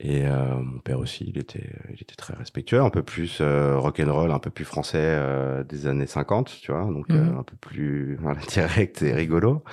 Et 0.00 0.24
euh, 0.26 0.54
mon 0.54 0.78
père 0.78 1.00
aussi, 1.00 1.24
il 1.26 1.38
était 1.38 1.72
il 1.88 2.00
était 2.00 2.14
très 2.14 2.34
respectueux, 2.34 2.80
un 2.80 2.90
peu 2.90 3.02
plus 3.02 3.38
euh, 3.40 3.76
rock'n'roll, 3.78 4.30
un 4.30 4.38
peu 4.38 4.50
plus 4.50 4.64
français 4.64 4.98
euh, 5.00 5.64
des 5.64 5.88
années 5.88 6.06
50, 6.06 6.56
tu 6.62 6.70
vois, 6.70 6.84
donc 6.84 7.10
euh, 7.10 7.36
un 7.36 7.42
peu 7.42 7.56
plus 7.56 8.16
voilà, 8.20 8.40
direct 8.42 9.02
et 9.02 9.12
rigolo. 9.12 9.64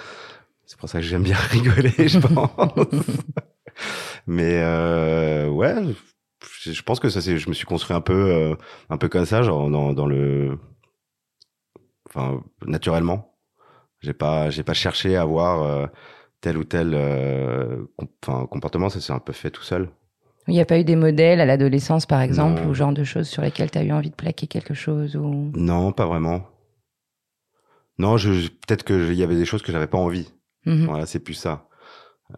C'est 0.66 0.80
pour 0.80 0.90
ça 0.90 1.00
que 1.00 1.06
j'aime 1.06 1.22
bien 1.24 1.36
rigoler, 1.52 2.08
je 2.08 2.18
pense. 2.20 2.50
Mais 4.26 4.62
euh, 4.64 5.48
ouais, 5.50 5.76
je 6.62 6.72
je 6.72 6.82
pense 6.82 7.00
que 7.00 7.10
ça 7.10 7.22
c'est, 7.22 7.38
je 7.38 7.48
me 7.50 7.54
suis 7.54 7.66
construit 7.68 7.96
un 7.96 8.02
peu, 8.02 8.32
euh, 8.32 8.56
un 8.90 8.98
peu 8.98 9.10
comme 9.10 9.26
ça, 9.26 9.44
genre 9.44 9.70
dans, 9.70 9.94
dans 9.94 10.08
le, 10.08 10.58
enfin 12.10 12.44
naturellement. 12.66 13.32
J'ai 14.02 14.14
pas, 14.14 14.50
j'ai 14.50 14.64
pas 14.64 14.74
cherché 14.74 15.16
à 15.16 15.22
avoir 15.22 15.64
euh, 15.64 15.88
tel 16.46 16.58
ou 16.58 16.64
tel 16.64 16.92
euh, 16.94 17.84
com- 18.22 18.48
comportement. 18.48 18.90
Ça 18.90 19.02
s'est 19.02 19.14
un 19.14 19.20
peu 19.20 19.34
fait 19.34 19.50
tout 19.52 19.64
seul. 19.64 19.90
Il 20.48 20.54
n'y 20.54 20.62
a 20.62 20.66
pas 20.66 20.78
eu 20.80 20.84
des 20.84 20.96
modèles 20.96 21.42
à 21.42 21.46
l'adolescence, 21.46 22.06
par 22.06 22.22
exemple, 22.22 22.62
Non. 22.62 22.70
ou 22.70 22.74
genre 22.76 22.94
de 22.94 23.04
choses 23.04 23.28
sur 23.28 23.42
lesquelles 23.42 23.72
tu 23.72 23.80
as 23.80 23.84
eu 23.84 23.92
envie 23.92 24.12
de 24.12 24.16
plaquer 24.16 24.46
quelque 24.46 24.76
chose 24.76 25.16
ou... 25.16 25.52
Non, 25.56 25.92
pas 25.92 26.06
vraiment. 26.06 26.48
Non, 27.98 28.18
je, 28.18 28.50
peut-être 28.50 28.84
que 28.84 29.12
il 29.12 29.18
y 29.18 29.24
avait 29.24 29.36
des 29.36 29.46
choses 29.46 29.62
que 29.64 29.72
j'avais 29.72 29.88
pas 29.88 29.98
envie. 29.98 30.32
Mhm. 30.66 30.86
Voilà, 30.86 31.06
c'est 31.06 31.20
plus 31.20 31.34
ça. 31.34 31.68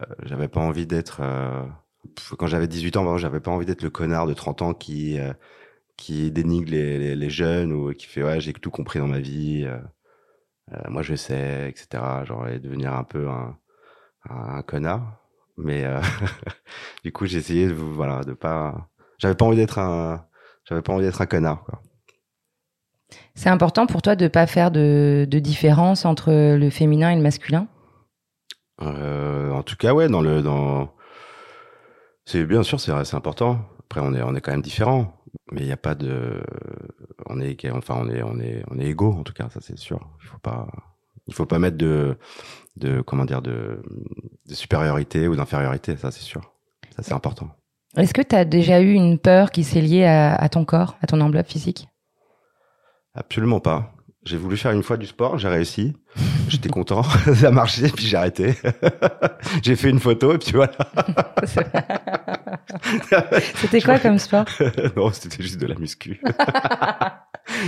Euh, 0.02 0.06
j'avais 0.24 0.48
pas 0.48 0.62
envie 0.62 0.86
d'être. 0.88 1.20
euh, 1.22 1.64
Quand 2.38 2.48
j'avais 2.48 2.68
18 2.68 2.96
ans, 2.98 3.18
j'avais 3.18 3.40
pas 3.42 3.52
envie 3.52 3.66
d'être 3.66 3.82
le 3.84 3.90
connard 3.90 4.26
de 4.28 4.34
30 4.34 4.62
ans 4.62 4.74
qui 4.74 5.20
euh, 5.20 5.34
qui 5.98 6.32
dénigre 6.32 6.72
les, 6.72 6.98
les, 7.00 7.16
les 7.16 7.30
jeunes 7.30 7.74
ou 7.74 7.92
qui 7.94 8.06
fait 8.06 8.24
ouais 8.24 8.40
j'ai 8.40 8.54
tout 8.54 8.70
compris 8.72 9.00
dans 9.00 9.08
ma 9.08 9.20
vie. 9.20 9.66
euh, 9.66 9.80
moi 10.90 11.02
je 11.02 11.16
sais, 11.16 11.70
etc. 11.70 12.24
Genre 12.26 12.48
et 12.50 12.60
devenir 12.60 12.94
un 12.94 13.04
peu 13.04 13.28
un, 13.30 13.58
un, 14.30 14.62
connard. 14.62 15.20
Mais 15.58 15.84
euh, 15.86 16.02
du 17.04 17.12
coup 17.12 17.26
j'ai 17.26 17.40
essayé 17.40 17.68
de 17.68 17.74
voilà 17.74 18.24
de 18.24 18.34
pas. 18.34 18.90
J'avais 19.18 19.36
pas 19.36 19.46
envie 19.46 19.58
d'être 19.58 19.80
un. 19.80 20.26
J'avais 20.66 20.82
pas 20.82 20.94
envie 20.94 21.04
d'être 21.04 21.22
un 21.22 21.26
connard 21.26 21.64
quoi. 21.64 21.82
C'est 23.36 23.50
important 23.50 23.88
pour 23.88 24.02
toi 24.02 24.16
de 24.16 24.28
pas 24.28 24.48
faire 24.48 24.72
de, 24.72 25.26
de 25.30 25.40
différence 25.40 26.06
entre 26.06 26.56
le 26.58 26.70
féminin 26.70 27.12
et 27.12 27.16
le 27.16 27.22
masculin? 27.22 27.68
Euh, 28.82 29.52
en 29.52 29.64
tout 29.64 29.76
cas, 29.76 29.94
ouais, 29.94 30.10
dans 30.10 30.22
le 30.22 30.42
dans 30.42 30.94
c'est 32.26 32.46
bien 32.46 32.64
sûr 32.64 32.80
c'est 32.80 32.92
c'est 33.06 33.16
important. 33.16 33.62
Après 33.80 34.02
on 34.02 34.14
est 34.14 34.22
on 34.22 34.36
est 34.36 34.42
quand 34.42 34.52
même 34.52 34.62
différents, 34.62 35.24
mais 35.52 35.62
il 35.62 35.66
n'y 35.66 35.72
a 35.72 35.78
pas 35.78 35.96
de 35.96 36.42
on 37.28 37.40
est 37.40 37.58
enfin 37.72 37.96
on 37.98 38.10
est 38.10 38.22
on 38.22 38.40
est 38.40 38.64
on 38.70 38.80
est 38.80 38.86
égaux 38.86 39.14
en 39.14 39.24
tout 39.24 39.34
cas, 39.34 39.50
ça 39.50 39.62
c'est 39.62 39.78
sûr. 39.78 40.00
Il 40.22 40.28
faut 40.28 40.40
pas 40.40 40.68
il 41.28 41.34
faut 41.34 41.46
pas 41.46 41.60
mettre 41.60 41.78
de 41.78 42.18
de 42.76 43.02
comment 43.02 43.26
dire 43.26 43.42
de 43.42 43.82
de 44.48 44.54
supériorité 44.54 45.28
ou 45.28 45.36
d'infériorité, 45.36 45.98
ça 45.98 46.12
c'est 46.12 46.24
sûr. 46.24 46.54
Ça 46.96 47.04
c'est 47.04 47.14
important. 47.14 47.50
Est-ce 47.96 48.14
que 48.14 48.22
tu 48.22 48.36
as 48.36 48.46
déjà 48.46 48.80
eu 48.82 48.94
une 48.94 49.18
peur 49.18 49.52
qui 49.52 49.64
s'est 49.64 49.82
liée 49.82 50.06
à, 50.06 50.36
à 50.36 50.50
ton 50.50 50.66
corps, 50.66 50.98
à 51.02 51.08
ton 51.08 51.20
enveloppe 51.22 51.48
physique? 51.48 51.88
Absolument 53.16 53.60
pas. 53.60 53.94
J'ai 54.28 54.38
voulu 54.38 54.58
faire 54.58 54.74
une 54.74 54.84
fois 54.84 54.98
du 54.98 55.06
sport, 55.06 55.38
j'ai 55.38 55.48
réussi. 55.48 55.94
J'étais 56.50 56.70
content, 56.70 57.04
ça 57.34 57.48
a 57.48 57.52
marché, 57.52 57.90
puis 57.90 58.06
j'ai 58.06 58.18
arrêté. 58.18 58.56
j'ai 59.64 59.76
fait 59.76 59.90
une 59.90 60.00
photo 60.00 60.34
et 60.34 60.38
puis 60.38 60.52
voilà. 60.54 60.74
C'était 63.56 63.82
quoi 63.82 64.00
comme 64.00 64.18
sport? 64.18 64.46
Non, 64.96 65.12
c'était 65.12 65.42
juste 65.42 65.60
de 65.60 65.68
la 65.68 65.76
muscu. 65.76 66.22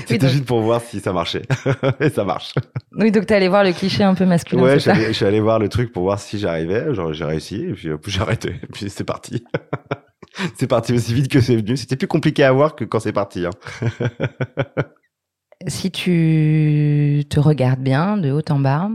C'était 0.06 0.30
juste 0.30 0.46
pour 0.46 0.62
voir 0.62 0.82
si 0.82 1.00
ça 1.00 1.14
marchait. 1.14 1.44
et 2.00 2.10
ça 2.10 2.24
marche. 2.24 2.54
Oui, 2.94 3.12
donc 3.12 3.26
tu 3.26 3.34
allé 3.34 3.48
voir 3.48 3.64
le 3.64 3.72
cliché 3.72 4.04
un 4.04 4.14
peu 4.14 4.26
masculin. 4.26 4.64
Ouais, 4.64 4.74
je 4.76 4.80
suis, 4.80 4.90
allé, 4.90 5.08
je 5.08 5.12
suis 5.14 5.26
allé 5.26 5.40
voir 5.40 5.60
le 5.60 5.70
truc 5.70 5.92
pour 5.92 6.04
voir 6.04 6.20
si 6.20 6.38
j'arrivais. 6.38 6.94
Genre, 6.94 7.14
j'ai 7.14 7.26
réussi, 7.26 7.56
et 7.56 7.74
puis, 7.74 8.12
j'ai 8.12 8.22
arrêté. 8.22 8.56
Et 8.64 8.68
puis 8.68 8.90
c'est 8.90 9.04
parti. 9.04 9.44
c'est 10.56 10.68
parti 10.68 10.94
aussi 10.94 11.14
vite 11.14 11.30
que 11.30 11.42
c'est 11.42 11.56
venu. 11.56 11.78
C'était 11.78 11.96
plus 11.96 12.08
compliqué 12.08 12.44
à 12.44 12.52
voir 12.52 12.76
que 12.76 12.84
quand 12.84 13.00
c'est 13.00 13.14
parti. 13.14 13.46
Hein. 13.46 13.52
Si 15.68 15.92
tu 15.92 17.26
te 17.30 17.38
regardes 17.38 17.82
bien 17.82 18.16
de 18.16 18.32
haut 18.32 18.42
en 18.50 18.60
bas, 18.60 18.90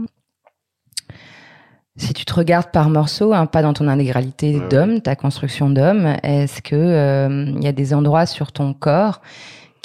si 1.95 2.13
tu 2.13 2.25
te 2.25 2.33
regardes 2.33 2.71
par 2.71 2.89
morceaux, 2.89 3.33
hein, 3.33 3.45
pas 3.45 3.61
dans 3.61 3.73
ton 3.73 3.87
intégralité 3.87 4.57
Ouais, 4.57 4.67
d'homme, 4.67 4.99
ta 4.99 5.15
construction 5.15 5.69
d'homme, 5.69 6.15
est-ce 6.23 6.63
que 6.63 6.75
euh, 6.75 7.53
il 7.55 7.63
y 7.63 7.67
a 7.67 7.71
des 7.71 7.93
endroits 7.93 8.25
sur 8.25 8.51
ton 8.51 8.73
corps 8.73 9.21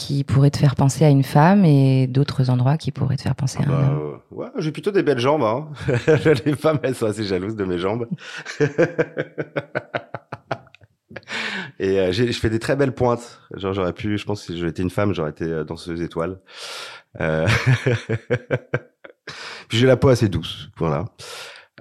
qui 0.01 0.25
pourraient 0.25 0.51
te 0.51 0.57
faire 0.57 0.77
penser 0.77 1.05
à 1.05 1.11
une 1.11 1.23
femme 1.23 1.67
et 1.67 2.07
d'autres 2.07 2.49
endroits 2.49 2.79
qui 2.79 2.91
pourraient 2.91 3.19
te 3.19 3.23
faire 3.23 3.35
penser 3.35 3.59
à 3.59 3.65
un 3.65 3.69
Bah, 3.69 3.75
homme 3.75 4.21
euh, 4.33 4.35
ouais, 4.35 4.47
j'ai 4.57 4.73
plutôt 4.73 4.91
des 4.91 5.03
belles 5.03 5.19
jambes. 5.19 5.43
Hein. 5.43 5.69
Les 6.47 6.57
femmes, 6.57 6.79
elles 6.83 6.95
sont 6.95 7.05
assez 7.07 7.25
jalouses 7.25 7.55
de 7.55 7.65
mes 7.65 7.79
jambes. 7.79 8.09
Et 11.79 11.99
euh, 11.99 12.13
je 12.13 12.33
fais 12.33 12.51
des 12.51 12.59
très 12.59 12.77
belles 12.77 12.95
pointes. 12.95 13.41
Genre, 13.55 13.75
j'aurais 13.75 13.93
pu, 13.93 14.17
je 14.17 14.25
pense, 14.25 14.47
que 14.47 14.55
si 14.55 14.59
j'étais 14.59 14.83
une 14.83 14.91
femme, 14.91 15.15
j'aurais 15.15 15.31
été 15.31 15.45
euh, 15.45 15.65
danseuse 15.65 16.01
étoile. 16.01 16.41
Euh... 17.21 17.47
Puis 19.69 19.79
j'ai 19.79 19.87
la 19.87 19.97
peau 19.97 20.09
assez 20.09 20.29
douce, 20.29 20.71
voilà. 20.79 21.05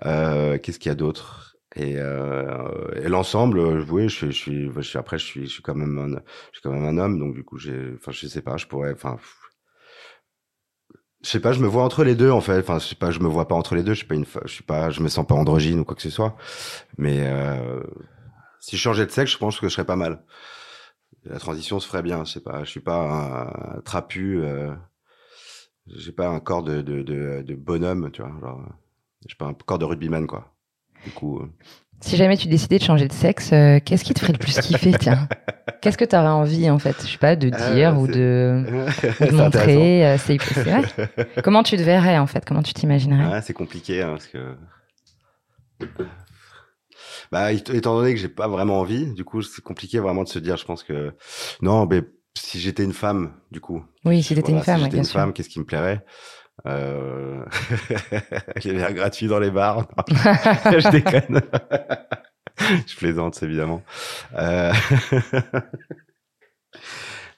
Euh, 0.06 0.58
Qu'est-ce 0.58 0.78
qu'il 0.78 0.90
y 0.90 0.92
a 0.92 0.96
d'autre? 0.96 1.49
Et, 1.76 1.96
euh, 1.98 2.90
et 3.04 3.10
l'ensemble, 3.10 3.60
euh, 3.60 3.86
oui, 3.90 4.10
je 4.10 4.28
je 4.28 4.32
suis, 4.32 4.72
je 4.74 4.82
suis, 4.82 4.98
après, 4.98 5.20
je 5.20 5.26
suis, 5.26 5.44
je 5.48 5.52
suis 5.54 5.64
quand 5.64 5.76
même 5.76 5.98
un, 6.00 6.10
je 6.52 6.60
suis 6.60 6.62
quand 6.64 6.72
même 6.72 6.86
un 6.86 6.98
homme, 6.98 7.20
donc 7.20 7.36
du 7.36 7.44
coup, 7.44 7.58
j'ai, 7.60 7.94
enfin, 7.96 8.12
je 8.12 8.28
sais 8.28 8.42
pas, 8.42 8.58
je 8.58 8.66
pourrais, 8.68 8.92
enfin, 8.94 9.18
je 11.24 11.30
sais 11.30 11.40
pas, 11.42 11.52
je 11.52 11.60
me 11.60 11.68
vois 11.68 11.84
entre 11.84 12.04
les 12.04 12.16
deux 12.16 12.32
en 12.32 12.42
fait. 12.42 12.60
Enfin, 12.60 12.80
je 12.80 12.86
sais 12.88 12.96
pas, 12.96 13.12
je 13.12 13.20
me 13.20 13.28
vois 13.28 13.48
pas 13.48 13.56
entre 13.56 13.76
les 13.76 13.84
deux. 13.84 13.94
Je 13.94 14.00
suis 14.00 14.08
pas 14.08 14.16
une, 14.16 14.26
je 14.46 14.52
suis 14.54 14.64
pas, 14.64 14.90
je 14.90 15.02
me 15.02 15.10
sens 15.10 15.26
pas 15.28 15.36
androgyne 15.36 15.80
ou 15.80 15.84
quoi 15.86 15.96
que 15.96 16.02
ce 16.02 16.10
soit. 16.10 16.36
Mais 16.98 17.20
euh, 17.28 17.82
si 18.62 18.78
je 18.78 18.82
changeais 18.82 19.06
de 19.06 19.12
sexe, 19.12 19.32
je 19.34 19.38
pense 19.38 19.60
que 19.60 19.68
je 19.70 19.74
serais 19.74 19.86
pas 19.86 19.96
mal. 19.98 20.24
La 21.24 21.40
transition 21.40 21.80
se 21.80 21.88
ferait 21.88 22.04
bien. 22.04 22.26
Je 22.26 22.34
sais 22.34 22.42
pas, 22.42 22.64
je 22.66 22.70
suis 22.70 22.80
pas 22.82 23.74
un 23.78 23.82
trapu. 23.82 24.42
Euh, 24.44 24.74
j'ai 25.88 26.12
pas 26.14 26.30
un 26.30 26.40
corps 26.40 26.64
de, 26.64 26.82
de, 26.82 27.02
de, 27.02 27.42
de 27.46 27.56
bonhomme, 27.56 28.12
tu 28.12 28.22
vois. 28.22 28.32
Genre, 28.40 28.62
j'ai 29.28 29.36
pas 29.36 29.46
un 29.48 29.54
corps 29.54 29.80
de 29.80 29.86
rugbyman 29.86 30.28
quoi. 30.28 30.54
Du 31.06 31.12
coup, 31.12 31.40
euh, 31.40 31.48
Si 32.02 32.16
jamais 32.16 32.38
tu 32.38 32.48
décidais 32.48 32.78
de 32.78 32.84
changer 32.84 33.08
de 33.08 33.14
sexe, 33.14 33.52
euh, 33.54 33.80
qu'est-ce 33.84 34.04
qui 34.04 34.14
te 34.14 34.20
ferait 34.20 34.34
le 34.34 34.40
plus 34.40 34.58
kiffer, 34.60 34.94
tiens? 34.98 35.28
Qu'est-ce 35.82 35.98
que 35.98 36.06
tu 36.06 36.16
aurais 36.16 36.28
envie, 36.28 36.70
en 36.70 36.78
fait? 36.80 37.04
Je 37.06 37.12
sais 37.12 37.18
pas, 37.18 37.36
de 37.36 37.50
Ah, 37.52 37.72
dire 37.72 37.98
ou 37.98 38.08
de, 38.08 38.64
de 39.22 39.32
montrer. 39.32 40.06
euh, 40.06 40.18
C'est 40.18 40.38
vrai. 40.38 40.84
Comment 41.44 41.64
tu 41.64 41.78
te 41.78 41.82
verrais, 41.84 42.18
en 42.18 42.28
fait? 42.28 42.44
Comment 42.46 42.64
tu 42.64 42.74
t'imaginerais? 42.74 43.34
Ouais, 43.34 43.42
c'est 43.42 43.54
compliqué 43.54 44.02
hein, 44.02 44.10
parce 44.12 44.28
que 44.28 44.56
bah 47.32 47.52
étant 47.54 47.96
donné 47.98 48.14
que 48.14 48.20
j'ai 48.20 48.30
pas 48.30 48.48
vraiment 48.48 48.80
envie, 48.80 49.14
du 49.14 49.24
coup 49.24 49.42
c'est 49.42 49.62
compliqué 49.64 50.00
vraiment 50.00 50.24
de 50.24 50.30
se 50.30 50.40
dire. 50.40 50.58
Je 50.58 50.66
pense 50.66 50.84
que 50.84 51.14
non, 51.62 51.86
mais 51.86 52.02
si 52.38 52.60
j'étais 52.60 52.84
une 52.84 52.94
femme, 52.94 53.34
du 53.52 53.60
coup. 53.60 53.84
Oui, 54.06 54.24
si 54.24 54.36
t'étais 54.36 54.52
Voilà, 54.52 54.60
une 54.60 54.64
femme, 54.66 54.78
si 54.80 54.84
j'étais 54.86 54.98
une 54.98 55.04
sûr. 55.04 55.14
femme, 55.20 55.34
qu'est-ce 55.34 55.50
qui 55.50 55.60
me 55.60 55.66
plairait? 55.66 56.04
Euh... 56.66 57.44
Les 58.64 58.74
verres 58.74 58.94
gratuits 58.94 59.28
dans 59.28 59.40
les 59.40 59.52
bars. 59.52 59.88
je 60.08 60.90
déconne. 60.92 61.42
je 62.88 62.96
plaisante 62.98 63.42
évidemment. 63.44 63.82
Euh... 64.36 64.72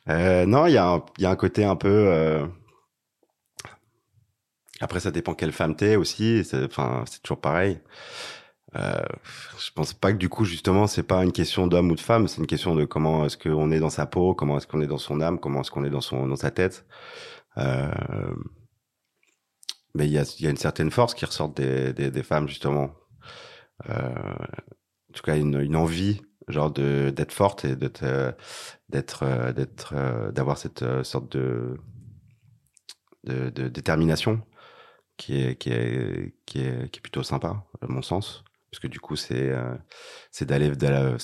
euh, 0.10 0.46
non, 0.46 0.66
il 0.66 0.74
y 0.74 0.78
a 0.78 0.88
un, 0.88 1.04
il 1.18 1.24
y 1.24 1.26
a 1.26 1.30
un 1.30 1.36
côté 1.36 1.64
un 1.64 1.76
peu. 1.76 1.88
euh, 1.90 2.46
Après, 4.80 5.00
ça 5.00 5.12
dépend 5.12 5.34
quelle 5.34 5.52
femme 5.52 5.76
t'es 5.76 5.96
aussi. 5.96 6.44
c'est- 6.44 6.66
Enfin, 6.66 7.04
c'est 7.08 7.22
toujours 7.22 7.42
pareil. 7.42 7.80
Euh, 8.78 9.02
je 9.60 9.70
pense 9.76 9.94
pas 9.94 10.14
que 10.14 10.18
du 10.18 10.30
coup 10.30 10.46
justement 10.46 10.88
c'est 10.88 11.04
pas 11.04 11.26
une 11.26 11.34
question 11.34 11.68
d'homme 11.68 11.92
ou 11.92 11.96
de 11.96 12.00
femme, 12.00 12.30
c'est 12.30 12.38
une 12.40 12.48
question 12.48 12.74
de 12.74 12.86
comment 12.86 13.26
est-ce 13.26 13.38
qu'on 13.38 13.70
est 13.70 13.82
dans 13.82 13.90
sa 13.90 14.06
peau, 14.06 14.34
comment 14.34 14.56
est-ce 14.58 14.66
qu'on 14.66 14.80
est 14.80 14.88
dans 14.88 14.98
son 14.98 15.20
âme, 15.20 15.40
comment 15.40 15.60
est-ce 15.60 15.72
qu'on 15.72 15.84
est 15.84 15.90
dans 15.90 16.00
son 16.00 16.26
dans 16.26 16.38
sa 16.38 16.52
tête. 16.52 16.86
Euh, 17.58 17.92
mais 19.94 20.06
il 20.08 20.12
y 20.14 20.18
a 20.48 20.50
une 20.50 20.58
certaine 20.58 20.92
force 20.92 21.14
qui 21.14 21.26
ressort 21.26 21.50
des 21.50 22.24
femmes 22.24 22.48
justement. 22.48 22.92
Euh, 23.90 24.14
en 25.10 25.14
tout 25.14 25.24
cas 25.24 25.38
une 25.38 25.76
envie 25.76 26.22
genre 26.48 26.72
d'être 26.72 27.32
forte 27.32 27.66
et 27.66 27.76
d'être 27.76 28.04
euh, 28.04 28.32
d'être 28.90 29.24
euh, 29.24 29.54
euh, 29.94 30.32
d'avoir 30.32 30.58
cette 30.58 30.84
sorte 31.04 31.36
de, 33.24 33.50
de 33.50 33.68
détermination 33.68 34.42
qui 35.18 35.42
est 35.42 35.56
qui 35.56 35.70
est 35.72 36.36
qui 36.46 36.60
est 36.62 37.00
plutôt 37.02 37.24
sympa 37.24 37.64
à 37.82 37.88
mon 37.88 38.02
sens 38.02 38.44
parce 38.72 38.80
que 38.80 38.88
du 38.88 39.00
coup 39.00 39.16
c'est 39.16 39.52
c'est 40.32 40.46
d'aller 40.46 40.72
d'aller- 40.76 41.18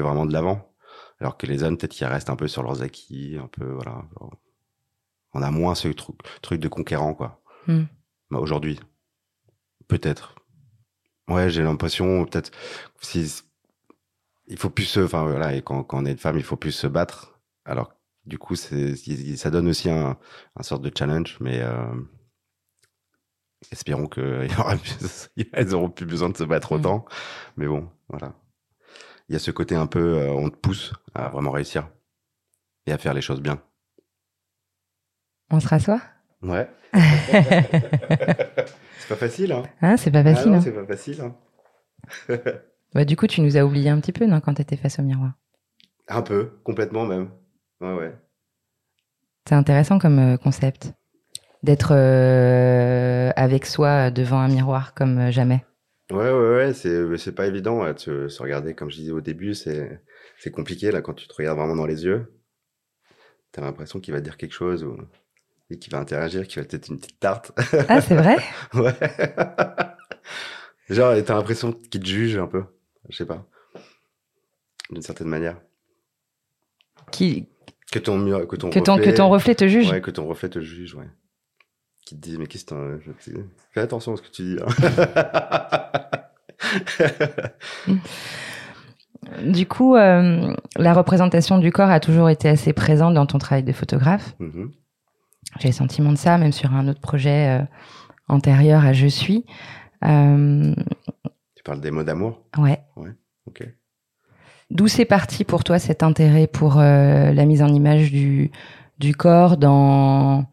vraiment 0.00 0.26
de 0.26 0.32
l'avant 0.32 0.72
alors 1.20 1.36
que 1.36 1.46
les 1.46 1.62
hommes 1.62 1.76
peut-être 1.78 1.92
qu'ils 1.92 2.06
restent 2.06 2.30
un 2.30 2.36
peu 2.36 2.48
sur 2.48 2.62
leurs 2.62 2.82
acquis 2.82 3.36
un 3.40 3.48
peu 3.48 3.66
voilà 3.72 4.02
on 5.32 5.42
a 5.42 5.50
moins 5.50 5.74
ce 5.74 5.88
truc 5.88 6.16
truc 6.42 6.60
de 6.60 6.68
conquérant 6.68 7.14
quoi 7.14 7.40
Hmm. 7.66 7.84
Bah, 8.34 8.40
aujourd'hui. 8.40 8.80
Peut-être. 9.86 10.34
Ouais 11.28 11.48
j'ai 11.50 11.62
l'impression 11.62 12.24
peut-être 12.26 12.50
si 13.00 13.32
il 14.48 14.58
faut 14.58 14.68
plus 14.70 14.84
se 14.84 15.00
enfin 15.00 15.22
voilà 15.24 15.54
et 15.54 15.62
quand, 15.62 15.84
quand 15.84 16.02
on 16.02 16.04
est 16.04 16.10
une 16.12 16.18
femme 16.18 16.36
il 16.36 16.42
faut 16.42 16.56
plus 16.56 16.72
se 16.72 16.86
battre. 16.88 17.38
Alors 17.64 17.94
du 18.26 18.36
coup 18.38 18.56
ça 18.56 19.50
donne 19.50 19.68
aussi 19.68 19.88
un 19.88 20.18
un 20.56 20.62
sorte 20.64 20.82
de 20.82 20.90
challenge 20.96 21.36
mais 21.40 21.60
euh, 21.62 21.86
espérons 23.70 24.06
que 24.08 24.44
il 24.48 24.52
y 24.52 24.56
aura 24.60 24.76
plus- 24.76 25.28
elles 25.52 25.74
auront 25.74 25.90
plus 25.90 26.06
besoin 26.06 26.28
de 26.28 26.36
se 26.36 26.44
battre 26.44 26.72
Mm. 26.72 26.76
autant. 26.76 27.04
Mais 27.56 27.66
bon 27.68 27.88
voilà. 28.08 28.34
Il 29.28 29.34
y 29.34 29.36
a 29.36 29.38
ce 29.38 29.50
côté 29.52 29.76
un 29.76 29.86
peu 29.86 30.18
euh, 30.18 30.30
on 30.32 30.50
te 30.50 30.56
pousse 30.56 30.92
à 31.14 31.28
vraiment 31.28 31.52
réussir 31.52 31.88
et 32.86 32.92
à 32.92 32.98
faire 32.98 33.14
les 33.14 33.22
choses 33.22 33.40
bien. 33.40 33.62
On 35.50 35.60
se 35.60 35.68
rassoit? 35.68 36.00
Ouais 36.44 36.68
c'est 38.98 39.08
pas 39.08 39.16
facile 39.16 39.52
hein 39.52 39.62
Hein, 39.82 39.96
C'est 39.96 40.10
pas 40.10 40.22
facile. 40.22 40.42
Ah 40.46 40.50
non, 40.50 40.56
hein. 40.56 40.60
c'est 40.60 40.72
pas 40.72 40.86
facile 40.86 41.20
hein. 41.20 41.34
Bah, 42.94 43.04
du 43.04 43.16
coup, 43.16 43.26
tu 43.26 43.40
nous 43.40 43.56
as 43.56 43.64
oublié 43.64 43.90
un 43.90 43.98
petit 43.98 44.12
peu, 44.12 44.24
non, 44.26 44.40
quand 44.40 44.54
t'étais 44.54 44.76
face 44.76 44.98
au 44.98 45.02
miroir? 45.02 45.32
un 46.06 46.20
peu 46.22 46.50
complètement 46.64 47.06
même 47.06 47.30
ouais 47.80 47.94
ouais 47.94 48.14
C'est 49.48 49.54
intéressant 49.54 49.98
comme 49.98 50.18
euh, 50.18 50.36
concept. 50.36 50.92
d'être 51.62 51.92
euh, 51.94 53.32
avec 53.36 53.64
soi 53.66 54.10
devant 54.10 54.38
un 54.38 54.48
miroir 54.48 54.92
comme 54.94 55.30
jamais. 55.30 55.64
Ouais, 56.12 56.30
ouais, 56.30 56.54
ouais, 56.56 56.74
c'est, 56.74 57.16
c'est 57.16 57.34
pas 57.34 57.46
évident 57.46 57.90
de 57.90 57.98
se, 57.98 58.28
se, 58.28 58.42
regarder. 58.42 58.74
Comme 58.74 58.90
je 58.90 58.96
disais 58.96 59.12
au 59.12 59.22
début, 59.22 59.54
c'est, 59.54 60.02
c'est 60.38 60.50
compliqué 60.50 60.90
là 60.92 61.00
quand 61.00 61.14
tu 61.14 61.26
te 61.26 61.34
regardes 61.34 61.58
vraiment 61.58 61.74
dans 61.76 61.86
les 61.86 62.04
yeux. 62.04 62.38
T'as 63.52 63.62
l'impression 63.62 63.98
qu'il 64.00 64.12
va 64.12 64.20
dire 64.20 64.36
quelque 64.36 64.52
chose 64.52 64.84
ou 64.84 64.98
et 65.70 65.78
qu'il 65.78 65.92
va 65.92 65.98
interagir, 65.98 66.46
qu'il 66.46 66.62
va 66.62 66.68
peut-être 66.68 66.88
une 66.88 66.98
petite 66.98 67.20
tarte. 67.20 67.52
Ah, 67.88 68.00
c'est 68.00 68.16
vrai? 68.16 68.36
Ouais. 68.74 68.94
Genre, 70.90 71.14
t'as 71.24 71.34
l'impression 71.34 71.72
qu'il 71.72 72.02
te 72.02 72.06
juge 72.06 72.36
un 72.36 72.46
peu. 72.46 72.64
Je 73.08 73.16
sais 73.16 73.26
pas. 73.26 73.46
D'une 74.90 75.02
certaine 75.02 75.28
manière. 75.28 75.60
Qui... 77.10 77.48
Que 77.90 77.98
ton, 77.98 78.18
mur, 78.18 78.46
que 78.48 78.56
ton, 78.56 78.70
que 78.70 78.80
ton, 78.80 78.94
reflet, 78.96 79.12
que 79.12 79.16
ton 79.16 79.28
reflet 79.28 79.54
te 79.54 79.68
juge 79.68 79.90
Ouais, 79.90 80.00
que 80.00 80.10
ton 80.10 80.26
reflet 80.26 80.48
te 80.48 80.60
juge, 80.60 80.94
ouais. 80.94 81.08
Qui 82.04 82.16
te 82.16 82.20
dit, 82.20 82.38
mais 82.38 82.46
qu'est-ce 82.46 82.64
que 82.64 83.00
Fais 83.72 83.80
attention 83.80 84.14
à 84.14 84.16
ce 84.16 84.22
que 84.22 84.28
tu 84.28 84.42
dis. 84.42 84.58
Hein. 84.60 84.66
du 89.46 89.66
coup, 89.66 89.96
euh, 89.96 90.54
la 90.76 90.92
représentation 90.92 91.58
du 91.58 91.70
corps 91.70 91.88
a 91.88 92.00
toujours 92.00 92.28
été 92.28 92.48
assez 92.48 92.72
présente 92.72 93.14
dans 93.14 93.26
ton 93.26 93.38
travail 93.38 93.62
de 93.62 93.72
photographe. 93.72 94.34
Mm-hmm. 94.40 94.70
J'ai 95.60 95.68
le 95.68 95.74
sentiment 95.74 96.12
de 96.12 96.18
ça, 96.18 96.38
même 96.38 96.52
sur 96.52 96.72
un 96.74 96.88
autre 96.88 97.00
projet 97.00 97.60
euh, 97.60 97.64
antérieur 98.28 98.84
à 98.84 98.92
Je 98.92 99.06
suis. 99.06 99.46
Euh... 100.04 100.74
Tu 101.54 101.62
parles 101.62 101.80
des 101.80 101.90
mots 101.90 102.02
d'amour? 102.02 102.42
Ouais. 102.58 102.80
Ouais, 102.96 103.10
ok. 103.46 103.68
D'où 104.70 104.88
c'est 104.88 105.04
parti 105.04 105.44
pour 105.44 105.62
toi 105.62 105.78
cet 105.78 106.02
intérêt 106.02 106.46
pour 106.46 106.78
euh, 106.78 107.32
la 107.32 107.44
mise 107.44 107.62
en 107.62 107.68
image 107.68 108.10
du, 108.10 108.50
du 108.98 109.14
corps 109.14 109.56
dans, 109.56 110.46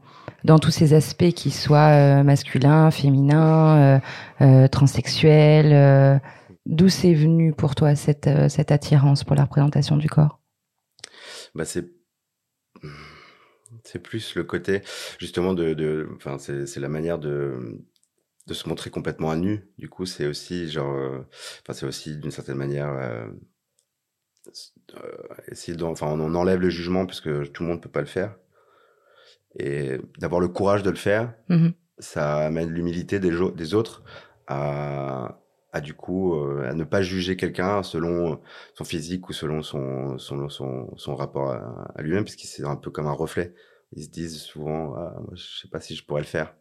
dans 0.43 0.59
tous 0.59 0.71
ces 0.71 0.93
aspects 0.93 1.31
qui 1.31 1.49
soient 1.49 1.89
euh, 1.89 2.23
masculins, 2.23 2.91
féminins, 2.91 4.01
euh, 4.41 4.67
transsexuels 4.67 6.21
D'où 6.67 6.89
c'est 6.89 7.15
venu 7.15 7.53
pour 7.53 7.73
toi 7.73 7.95
cette, 7.95 8.29
cette 8.49 8.71
attirance 8.71 9.23
pour 9.23 9.35
la 9.35 9.45
représentation 9.45 9.97
du 9.97 10.07
corps? 10.07 10.39
Bah 11.55 11.65
c'est 11.65 11.85
c'est 13.91 13.99
plus 13.99 14.35
le 14.35 14.43
côté 14.43 14.81
justement 15.19 15.53
de, 15.53 16.07
enfin 16.15 16.37
c'est 16.37 16.79
la 16.79 16.89
manière 16.89 17.19
de 17.19 17.79
de 18.47 18.53
se 18.55 18.67
montrer 18.67 18.89
complètement 18.89 19.29
à 19.31 19.35
nu. 19.35 19.69
Du 19.77 19.87
coup, 19.87 20.05
c'est 20.05 20.25
aussi 20.25 20.69
genre, 20.69 20.95
enfin 21.61 21.73
c'est 21.73 21.85
aussi 21.85 22.17
d'une 22.17 22.31
certaine 22.31 22.57
manière 22.57 22.89
euh, 22.89 23.27
essayer 25.47 25.81
enfin 25.83 26.07
on 26.07 26.35
enlève 26.35 26.59
le 26.59 26.69
jugement 26.69 27.05
parce 27.05 27.21
que 27.21 27.45
tout 27.45 27.63
le 27.63 27.69
monde 27.69 27.81
peut 27.81 27.89
pas 27.89 28.01
le 28.01 28.07
faire. 28.07 28.35
Et 29.59 29.97
d'avoir 30.17 30.39
le 30.39 30.47
courage 30.47 30.81
de 30.83 30.89
le 30.89 30.95
faire, 30.95 31.33
mmh 31.49 31.69
ça 31.99 32.47
amène 32.47 32.71
l'humilité 32.71 33.19
des, 33.19 33.29
des 33.55 33.73
autres 33.75 34.03
à 34.47 35.37
à 35.71 35.81
du 35.81 35.93
coup 35.93 36.33
à 36.63 36.73
ne 36.73 36.83
pas 36.83 37.03
juger 37.03 37.37
quelqu'un 37.37 37.83
selon 37.83 38.41
son 38.73 38.83
physique 38.83 39.29
ou 39.29 39.33
selon 39.33 39.61
son 39.61 40.17
son 40.17 40.49
son, 40.49 40.97
son 40.97 41.15
rapport 41.15 41.51
à, 41.51 41.91
à 41.95 42.01
lui-même 42.01 42.23
puisque 42.23 42.41
c'est 42.41 42.65
un 42.65 42.75
peu 42.75 42.89
comme 42.89 43.05
un 43.05 43.11
reflet 43.11 43.53
ils 43.93 44.05
se 44.05 44.09
disent 44.09 44.39
souvent 44.41 44.95
ah, 44.95 45.19
moi, 45.21 45.33
je 45.33 45.43
sais 45.61 45.69
pas 45.69 45.81
si 45.81 45.95
je 45.95 46.05
pourrais 46.05 46.21
le 46.21 46.27
faire. 46.27 46.55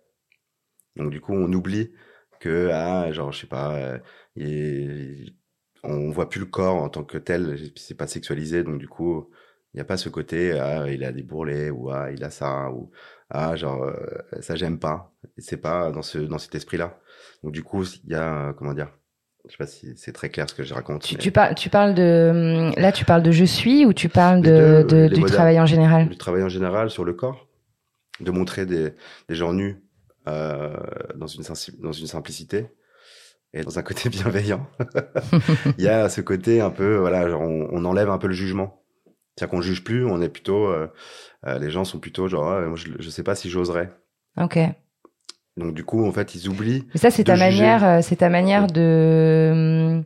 Donc 0.97 1.11
du 1.11 1.21
coup 1.21 1.33
on 1.35 1.53
oublie 1.53 1.93
que 2.41 2.71
ah 2.73 3.13
genre 3.13 3.33
je 3.33 3.41
sais 3.41 3.47
pas 3.47 3.77
euh, 3.77 3.99
et, 4.37 5.35
on 5.83 6.11
voit 6.11 6.29
plus 6.29 6.41
le 6.41 6.47
corps 6.47 6.77
en 6.77 6.89
tant 6.91 7.05
que 7.05 7.19
tel 7.19 7.59
c'est 7.77 7.97
pas 7.97 8.07
sexualisé 8.07 8.65
donc 8.65 8.79
du 8.79 8.89
coup 8.89 9.31
il 9.73 9.79
n'y 9.79 9.81
a 9.81 9.85
pas 9.85 9.97
ce 9.97 10.09
côté 10.09 10.53
ah 10.59 10.91
il 10.91 11.05
a 11.05 11.13
des 11.13 11.23
bourrelets 11.23 11.71
ou 11.71 11.91
ah 11.91 12.11
il 12.13 12.25
a 12.25 12.31
ça 12.31 12.71
ou 12.73 12.91
ah 13.31 13.57
genre 13.57 13.85
euh, 13.85 13.95
ça 14.41 14.57
j'aime 14.57 14.79
pas. 14.79 15.15
C'est 15.39 15.59
pas 15.59 15.93
dans 15.93 16.03
ce 16.03 16.19
dans 16.19 16.39
cet 16.39 16.55
esprit 16.55 16.77
là 16.79 17.01
donc 17.43 17.53
du 17.53 17.63
coup 17.63 17.85
il 18.05 18.11
y 18.11 18.15
a 18.15 18.53
comment 18.55 18.75
dire 18.75 18.91
je 19.47 19.53
sais 19.53 19.57
pas 19.59 19.67
si 19.67 19.95
c'est 19.97 20.13
très 20.13 20.29
clair 20.29 20.49
ce 20.49 20.55
que 20.55 20.63
je 20.63 20.75
raconte. 20.75 21.03
Tu, 21.03 21.17
tu, 21.17 21.31
parles, 21.31 21.55
tu 21.55 21.71
parles 21.71 21.95
de 21.95 22.71
là, 22.77 22.93
tu 22.93 23.05
parles 23.05 23.23
de 23.23 23.31
je 23.31 23.45
suis 23.45 23.87
ou 23.87 23.93
tu 23.93 24.09
parles 24.09 24.43
de, 24.43 24.85
de, 24.89 25.09
du 25.09 25.23
travail 25.23 25.59
en 25.61 25.67
général? 25.67 26.09
Du 26.09 26.17
travail 26.17 26.43
en 26.43 26.49
général 26.49 26.91
sur 26.91 27.05
le 27.05 27.13
corps, 27.13 27.49
de 28.21 28.31
montrer 28.31 28.67
des, 28.67 28.95
des 29.29 29.35
gens 29.35 29.53
nus 29.53 29.83
euh, 30.29 30.77
dans 31.17 31.27
une 31.27 31.43
dans 31.81 31.93
une 31.93 32.07
simplicité 32.07 32.69
et 33.53 33.63
dans 33.63 33.79
un 33.79 33.83
côté 33.83 34.09
bienveillant. 34.11 34.67
Il 35.79 35.85
y 35.85 35.89
a 35.89 36.09
ce 36.09 36.21
côté 36.21 36.61
un 36.61 36.71
peu 36.71 36.97
voilà, 36.97 37.29
genre 37.29 37.43
on, 37.43 37.69
on 37.73 37.85
enlève 37.85 38.11
un 38.11 38.19
peu 38.19 38.29
le 38.29 38.35
jugement. 38.35 38.83
C'est-à-dire 39.37 39.51
qu'on 39.51 39.63
juge 39.63 39.85
plus, 39.85 40.05
on 40.05 40.21
est 40.21 40.29
plutôt 40.29 40.67
euh, 40.67 40.89
euh, 41.47 41.59
les 41.59 41.71
gens 41.71 41.85
sont 41.85 41.99
plutôt 41.99 42.29
genre 42.29 42.51
ah, 42.51 42.61
moi 42.67 42.77
je, 42.77 42.89
je 42.99 43.11
sais 43.11 43.23
pas 43.23 43.35
si 43.35 43.49
j'oserais. 43.49 43.91
Ok. 44.37 44.59
Donc 45.61 45.75
du 45.75 45.85
coup, 45.85 46.05
en 46.05 46.13
fait, 46.13 46.35
ils 46.35 46.49
oublient. 46.49 46.85
Mais 46.95 47.01
ça, 47.01 47.11
c'est 47.11 47.25
ta 47.25 47.37
manière, 47.37 47.85
euh, 47.85 48.01
c'est 48.03 48.17
ta 48.17 48.29
manière 48.29 48.67
de 48.67 50.03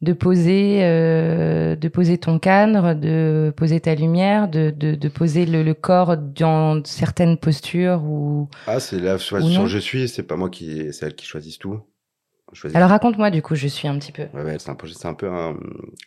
de 0.00 0.12
poser, 0.12 0.84
euh, 0.84 1.74
de 1.74 1.88
poser 1.88 2.18
ton 2.18 2.38
cadre, 2.38 2.94
de 2.94 3.52
poser 3.56 3.80
ta 3.80 3.96
lumière, 3.96 4.48
de, 4.48 4.70
de, 4.70 4.94
de 4.94 5.08
poser 5.08 5.44
le, 5.44 5.64
le, 5.64 5.74
corps 5.74 6.16
dans 6.16 6.84
certaines 6.84 7.36
postures 7.36 8.04
ou. 8.04 8.48
Ah, 8.68 8.78
c'est 8.78 9.00
là 9.00 9.18
sur 9.18 9.40
je 9.40 9.78
suis, 9.78 10.08
c'est 10.08 10.22
pas 10.22 10.36
moi 10.36 10.50
qui, 10.50 10.92
c'est 10.92 11.06
elle 11.06 11.16
qui 11.16 11.26
choisissent 11.26 11.58
tout. 11.58 11.80
Alors 12.74 12.90
raconte-moi 12.90 13.30
du 13.30 13.42
coup, 13.42 13.56
je 13.56 13.66
suis 13.66 13.88
un 13.88 13.98
petit 13.98 14.12
peu. 14.12 14.26
Ouais, 14.34 14.44
ouais 14.44 14.56
c'est 14.58 14.70
un 14.70 14.76
projet, 14.76 14.94
c'est 14.94 15.08
un 15.08 15.14
peu 15.14 15.28
un, 15.28 15.56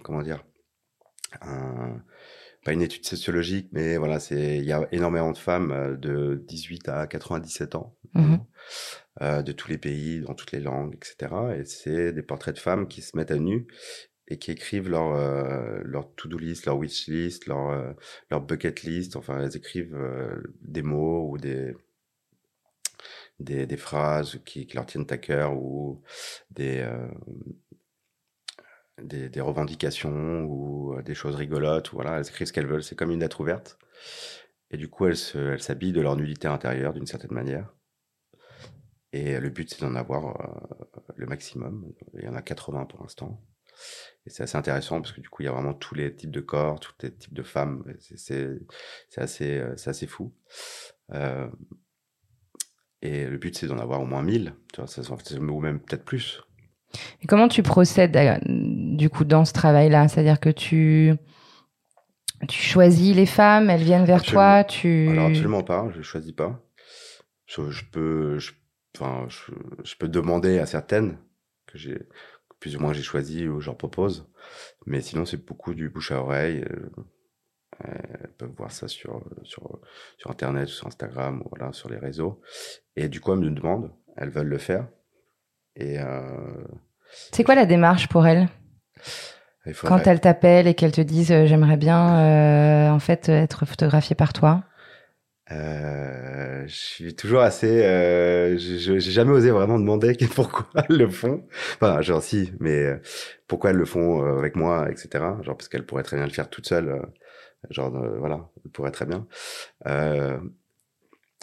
comment 0.03 0.21
dire, 0.21 0.43
un, 1.41 1.97
pas 2.63 2.73
une 2.73 2.81
étude 2.81 3.05
sociologique, 3.05 3.69
mais 3.71 3.97
voilà, 3.97 4.19
c'est 4.19 4.57
il 4.57 4.65
y 4.65 4.71
a 4.71 4.87
énormément 4.91 5.31
de 5.31 5.37
femmes 5.37 5.71
euh, 5.71 5.97
de 5.97 6.43
18 6.47 6.89
à 6.89 7.07
97 7.07 7.75
ans. 7.75 7.95
Mmh. 8.13 8.37
Euh, 9.21 9.41
de 9.41 9.51
tous 9.51 9.69
les 9.69 9.77
pays, 9.77 10.21
dans 10.21 10.33
toutes 10.33 10.53
les 10.53 10.61
langues, 10.61 10.95
etc. 10.95 11.33
Et 11.57 11.65
c'est 11.65 12.13
des 12.13 12.23
portraits 12.23 12.55
de 12.55 12.59
femmes 12.59 12.87
qui 12.87 13.01
se 13.01 13.17
mettent 13.17 13.31
à 13.31 13.37
nu 13.37 13.67
et 14.31 14.37
qui 14.37 14.51
écrivent 14.51 14.89
leur 14.89 15.13
euh, 15.13 15.81
leur 15.83 16.13
to-do 16.15 16.37
list, 16.37 16.65
leur 16.65 16.77
wish 16.77 17.07
list, 17.07 17.47
leur 17.47 17.69
euh, 17.69 17.91
leur 18.29 18.41
bucket 18.41 18.83
list. 18.83 19.17
Enfin, 19.17 19.41
elles 19.41 19.57
écrivent 19.57 19.95
euh, 19.95 20.41
des 20.61 20.81
mots 20.81 21.29
ou 21.29 21.37
des 21.37 21.75
des, 23.39 23.65
des 23.65 23.77
phrases 23.77 24.39
qui, 24.45 24.67
qui, 24.67 24.75
leur 24.75 24.85
tiennent 24.85 25.07
à 25.09 25.17
cœur 25.17 25.53
ou 25.57 26.01
des 26.51 26.87
des, 29.03 29.41
revendications 29.41 30.43
ou 30.45 31.01
des 31.01 31.13
choses 31.13 31.35
rigolotes. 31.35 31.91
Voilà, 31.93 32.17
elles 32.17 32.27
écrivent 32.27 32.47
ce 32.47 32.53
qu'elles 32.53 32.67
veulent. 32.67 32.83
C'est 32.83 32.95
comme 32.95 33.11
une 33.11 33.19
lettre 33.19 33.41
ouverte. 33.41 33.77
Et 34.71 34.77
du 34.77 34.89
coup, 34.89 35.05
elles 35.05 35.17
s'habillent 35.17 35.91
de 35.91 36.01
leur 36.01 36.15
nudité 36.15 36.47
intérieure 36.47 36.93
d'une 36.93 37.05
certaine 37.05 37.33
manière. 37.33 37.73
Et 39.13 39.39
le 39.39 39.49
but, 39.49 39.69
c'est 39.69 39.81
d'en 39.81 39.95
avoir 39.95 40.41
euh, 40.41 41.03
le 41.15 41.25
maximum. 41.25 41.93
Il 42.13 42.23
y 42.23 42.27
en 42.27 42.35
a 42.35 42.41
80 42.41 42.85
pour 42.85 43.01
l'instant. 43.01 43.41
Et 44.25 44.29
c'est 44.29 44.43
assez 44.43 44.57
intéressant 44.57 45.01
parce 45.01 45.11
que 45.11 45.21
du 45.21 45.29
coup, 45.29 45.41
il 45.41 45.45
y 45.45 45.49
a 45.49 45.51
vraiment 45.51 45.73
tous 45.73 45.95
les 45.95 46.15
types 46.15 46.31
de 46.31 46.39
corps, 46.39 46.79
tous 46.79 46.93
les 47.01 47.13
types 47.13 47.33
de 47.33 47.43
femmes. 47.43 47.83
C'est 47.99 48.61
assez, 49.17 49.59
euh, 49.59 49.75
assez 49.85 50.07
fou. 50.07 50.33
Euh, 51.11 51.49
et 53.01 53.25
le 53.25 53.37
but, 53.37 53.57
c'est 53.57 53.67
d'en 53.67 53.79
avoir 53.79 54.01
au 54.01 54.05
moins 54.05 54.21
1000, 54.21 54.53
tu 54.73 54.81
vois, 54.81 54.87
ou 55.39 55.59
même 55.59 55.79
peut-être 55.79 56.05
plus. 56.05 56.41
Et 57.21 57.27
comment 57.27 57.47
tu 57.47 57.63
procèdes 57.63 58.17
du 58.45 59.09
coup 59.09 59.25
dans 59.25 59.45
ce 59.45 59.53
travail-là? 59.53 60.07
C'est-à-dire 60.07 60.39
que 60.39 60.49
tu 60.49 61.13
tu 62.47 62.61
choisis 62.61 63.15
les 63.15 63.25
femmes, 63.25 63.69
elles 63.69 63.83
viennent 63.83 64.05
vers 64.05 64.23
toi, 64.23 64.63
tu 64.63 65.09
Alors 65.09 65.27
absolument 65.27 65.63
pas, 65.63 65.89
je 65.95 66.01
choisis 66.01 66.31
pas. 66.31 66.59
Je, 67.45 67.69
je 67.69 67.85
peux 67.91 68.39
je 68.39 68.51
enfin, 68.95 69.25
je, 69.29 69.51
je, 69.83 69.95
peux 69.95 70.07
demander 70.07 70.59
à 70.59 70.65
certaines 70.65 71.17
que 71.67 71.77
j'ai 71.77 71.99
plus 72.59 72.75
ou 72.75 72.79
moins 72.79 72.93
j'ai 72.93 73.03
choisi 73.03 73.47
ou 73.47 73.59
je 73.61 73.67
leur 73.67 73.77
propose, 73.77 74.27
mais 74.85 75.01
sinon 75.01 75.25
c'est 75.25 75.45
beaucoup 75.45 75.73
du 75.73 75.89
bouche 75.89 76.11
à 76.11 76.21
oreille. 76.21 76.63
Euh, 76.69 76.89
elles 77.83 78.33
peuvent 78.37 78.53
voir 78.57 78.71
ça 78.71 78.87
sur 78.87 79.23
sur 79.43 79.79
sur 80.17 80.31
internet, 80.31 80.67
sur 80.67 80.87
Instagram, 80.87 81.41
ou 81.45 81.49
voilà, 81.49 81.73
sur 81.73 81.89
les 81.89 81.97
réseaux. 81.97 82.41
Et 82.95 83.07
du 83.07 83.21
coup, 83.21 83.33
elles 83.33 83.39
me 83.39 83.49
demandent, 83.49 83.91
elles 84.17 84.29
veulent 84.29 84.47
le 84.47 84.57
faire. 84.57 84.87
Et 85.75 85.99
euh, 85.99 86.63
c'est 87.31 87.43
quoi 87.43 87.55
la 87.55 87.65
démarche 87.65 88.07
pour 88.07 88.25
elles 88.27 88.47
Quand 89.83 90.05
elles 90.07 90.21
t'appellent 90.21 90.67
et 90.67 90.73
qu'elles 90.73 90.91
te 90.91 91.01
disent 91.01 91.31
euh, 91.31 91.45
j'aimerais 91.45 91.77
bien 91.77 92.17
euh, 92.19 92.89
en 92.89 92.99
fait 92.99 93.29
être 93.29 93.65
photographiée 93.65 94.15
par 94.15 94.33
toi? 94.33 94.63
Euh, 95.51 96.65
je 96.67 96.75
suis 96.75 97.15
toujours 97.15 97.41
assez. 97.41 97.83
Euh, 97.83 98.57
j'ai 98.57 98.99
jamais 99.01 99.31
osé 99.31 99.51
vraiment 99.51 99.79
demander 99.79 100.15
pourquoi 100.35 100.65
elles 100.75 100.97
le 100.97 101.09
font. 101.09 101.45
Enfin, 101.75 102.01
genre 102.01 102.23
si, 102.23 102.53
mais 102.59 102.83
euh, 102.83 102.97
pourquoi 103.47 103.71
elles 103.71 103.75
le 103.75 103.85
font 103.85 104.23
avec 104.37 104.55
moi, 104.55 104.89
etc. 104.89 105.41
Genre 105.41 105.57
parce 105.57 105.67
qu'elles 105.67 105.85
pourraient 105.85 106.03
très 106.03 106.15
bien 106.17 106.25
le 106.25 106.31
faire 106.31 106.49
toutes 106.49 106.67
seules. 106.67 107.01
genre 107.69 107.91
voilà, 108.19 108.49
elles 108.63 108.71
pourraient 108.71 108.91
très 108.91 109.05
bien. 109.05 109.27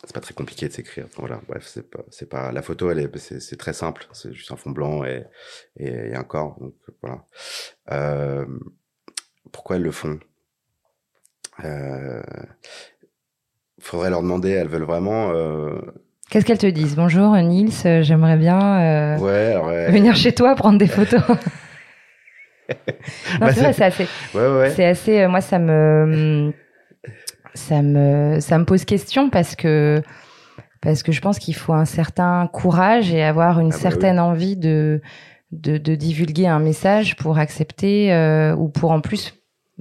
C'est 0.04 0.14
pas 0.14 0.20
très 0.20 0.34
compliqué 0.34 0.68
de 0.68 0.72
s'écrire. 0.72 1.06
voilà, 1.16 1.40
bref, 1.48 1.64
c'est 1.66 1.90
pas, 1.90 2.00
c'est 2.10 2.28
pas 2.28 2.52
la 2.52 2.62
photo. 2.62 2.90
Elle 2.90 3.00
est, 3.00 3.18
c'est 3.18 3.56
très 3.56 3.72
simple. 3.72 4.06
C'est 4.12 4.32
juste 4.32 4.52
un 4.52 4.56
fond 4.56 4.70
blanc 4.70 5.04
et, 5.04 5.24
et, 5.76 5.88
et 5.88 6.14
un 6.14 6.24
corps. 6.24 6.56
Donc 6.60 6.74
voilà. 7.02 8.46
pourquoi 9.52 9.76
elles 9.76 9.82
le 9.82 9.90
font? 9.92 10.18
Euh, 11.64 12.22
faudrait 13.80 14.10
leur 14.10 14.22
demander, 14.22 14.50
elles 14.50 14.68
veulent 14.68 14.84
vraiment 14.84 15.30
euh, 15.32 15.80
Qu'est-ce 16.30 16.44
qu'elles 16.44 16.58
te 16.58 16.66
disent? 16.66 16.94
Bonjour 16.94 17.34
Nils, 17.36 17.72
euh, 17.86 18.02
j'aimerais 18.02 18.36
bien 18.36 18.80
euh, 18.80 19.18
Ouais, 19.18 19.52
alors, 19.52 19.66
ouais. 19.66 19.90
venir 19.90 20.14
chez 20.14 20.32
toi 20.34 20.54
prendre 20.54 20.78
des 20.78 20.86
photos. 20.86 21.22
non, 22.68 22.76
Bah, 23.40 23.52
c'est 23.54 23.60
vrai, 23.60 23.72
c'est- 23.72 23.84
assez. 23.84 24.06
Ouais, 24.34 24.46
ouais. 24.58 24.70
C'est 24.70 24.84
assez. 24.84 25.20
euh, 25.22 25.28
Moi, 25.28 25.40
ça 25.40 25.58
me, 25.58 26.52
ça 27.58 27.82
me, 27.82 28.38
ça 28.40 28.58
me 28.58 28.64
pose 28.64 28.84
question 28.84 29.30
parce 29.30 29.54
que 29.56 30.02
parce 30.80 31.02
que 31.02 31.10
je 31.12 31.20
pense 31.20 31.38
qu'il 31.38 31.54
faut 31.56 31.72
un 31.72 31.84
certain 31.84 32.46
courage 32.52 33.12
et 33.12 33.22
avoir 33.22 33.58
une 33.60 33.68
Ah 33.72 33.74
bah 33.76 33.80
certaine 33.82 34.18
envie 34.20 34.56
de, 34.56 35.00
de 35.52 35.76
de 35.78 35.94
divulguer 35.94 36.46
un 36.46 36.60
message 36.60 37.16
pour 37.16 37.38
accepter 37.38 38.12
euh, 38.12 38.54
ou 38.54 38.68
pour 38.68 38.92
en 38.92 39.00
plus 39.00 39.34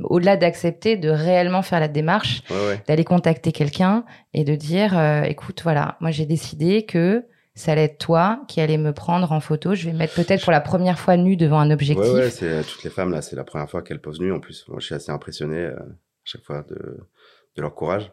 au-delà 0.04 0.38
d'accepter 0.38 0.96
de 0.96 1.10
réellement 1.10 1.62
faire 1.62 1.80
la 1.80 1.88
démarche 1.88 2.42
Ouais, 2.50 2.68
ouais. 2.68 2.84
d'aller 2.88 3.04
contacter 3.04 3.52
quelqu'un 3.52 4.04
et 4.34 4.44
de 4.44 4.56
dire 4.56 4.98
euh, 4.98 5.24
écoute 5.24 5.62
voilà 5.64 5.98
moi 6.02 6.12
j'ai 6.12 6.26
décidé 6.26 6.86
que 6.86 7.26
ça 7.56 7.72
allait 7.72 7.86
être 7.86 7.98
toi 7.98 8.42
qui 8.48 8.62
allait 8.62 8.78
me 8.78 8.92
prendre 8.94 9.32
en 9.32 9.40
photo 9.40 9.74
je 9.76 9.86
vais 9.86 9.94
me 9.94 9.98
mettre 10.00 10.14
peut-être 10.16 10.44
pour 10.44 10.52
la 10.52 10.62
première 10.62 11.00
fois 11.00 11.18
nue 11.18 11.36
devant 11.38 11.60
un 11.60 11.72
objectif 11.72 12.06
Ouais, 12.06 12.14
ouais, 12.22 12.30
c'est 12.30 12.46
euh, 12.52 12.62
toutes 12.64 12.84
les 12.84 12.92
femmes 12.92 13.12
là, 13.12 13.22
c'est 13.24 13.36
la 13.36 13.44
première 13.44 13.70
fois 13.70 13.82
qu'elles 13.82 14.02
posent 14.02 14.20
nues 14.20 14.32
en 14.32 14.40
plus. 14.40 14.66
Moi, 14.68 14.78
je 14.80 14.86
suis 14.86 14.94
assez 14.96 15.12
impressionné 15.12 15.58
euh, 15.58 15.76
à 15.80 15.86
chaque 16.24 16.44
fois 16.44 16.64
de, 16.70 17.00
de 17.58 17.62
leur 17.62 17.76
courage. 17.76 18.12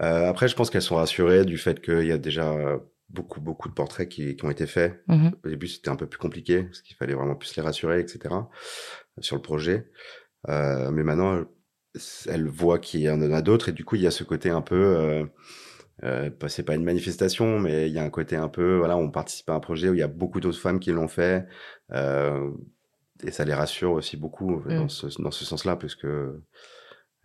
Euh, 0.00 0.28
après, 0.28 0.48
je 0.48 0.54
pense 0.54 0.68
qu'elles 0.68 0.82
sont 0.82 0.96
rassurées 0.96 1.44
du 1.44 1.56
fait 1.56 1.80
qu'il 1.80 2.06
y 2.06 2.12
a 2.12 2.18
déjà 2.18 2.54
beaucoup, 3.08 3.40
beaucoup 3.40 3.68
de 3.68 3.74
portraits 3.74 4.08
qui, 4.08 4.36
qui 4.36 4.44
ont 4.44 4.50
été 4.50 4.66
faits. 4.66 5.02
Mhm. 5.08 5.32
Au 5.44 5.48
début, 5.48 5.68
c'était 5.68 5.88
un 5.88 5.96
peu 5.96 6.06
plus 6.06 6.18
compliqué 6.18 6.64
parce 6.64 6.82
qu'il 6.82 6.96
fallait 6.96 7.14
vraiment 7.14 7.36
plus 7.36 7.54
les 7.56 7.62
rassurer, 7.62 8.00
etc. 8.00 8.34
sur 9.20 9.36
le 9.36 9.42
projet. 9.42 9.90
Euh, 10.48 10.90
mais 10.90 11.02
maintenant, 11.02 11.44
elles 12.26 12.48
voient 12.48 12.78
qu'il 12.78 13.00
y 13.00 13.10
en 13.10 13.20
a 13.20 13.42
d'autres 13.42 13.68
et 13.68 13.72
du 13.72 13.84
coup, 13.84 13.96
il 13.96 14.02
y 14.02 14.06
a 14.06 14.10
ce 14.10 14.24
côté 14.24 14.50
un 14.50 14.62
peu. 14.62 14.96
Euh, 14.96 15.24
euh, 16.04 16.30
c'est 16.48 16.64
pas 16.64 16.74
une 16.74 16.84
manifestation, 16.84 17.60
mais 17.60 17.88
il 17.88 17.92
y 17.92 17.98
a 17.98 18.02
un 18.02 18.10
côté 18.10 18.34
un 18.34 18.48
peu, 18.48 18.78
voilà, 18.78 18.96
on 18.96 19.10
participe 19.10 19.48
à 19.50 19.54
un 19.54 19.60
projet 19.60 19.88
où 19.88 19.94
il 19.94 20.00
y 20.00 20.02
a 20.02 20.08
beaucoup 20.08 20.40
d'autres 20.40 20.58
femmes 20.58 20.80
qui 20.80 20.90
l'ont 20.90 21.06
fait, 21.06 21.46
euh, 21.92 22.50
et 23.22 23.30
ça 23.30 23.44
les 23.44 23.54
rassure 23.54 23.92
aussi 23.92 24.16
beaucoup 24.16 24.62
Mm. 24.64 24.76
dans 24.78 24.88
ce, 24.88 25.22
dans 25.22 25.30
ce 25.30 25.44
sens-là, 25.44 25.76
puisque 25.76 26.06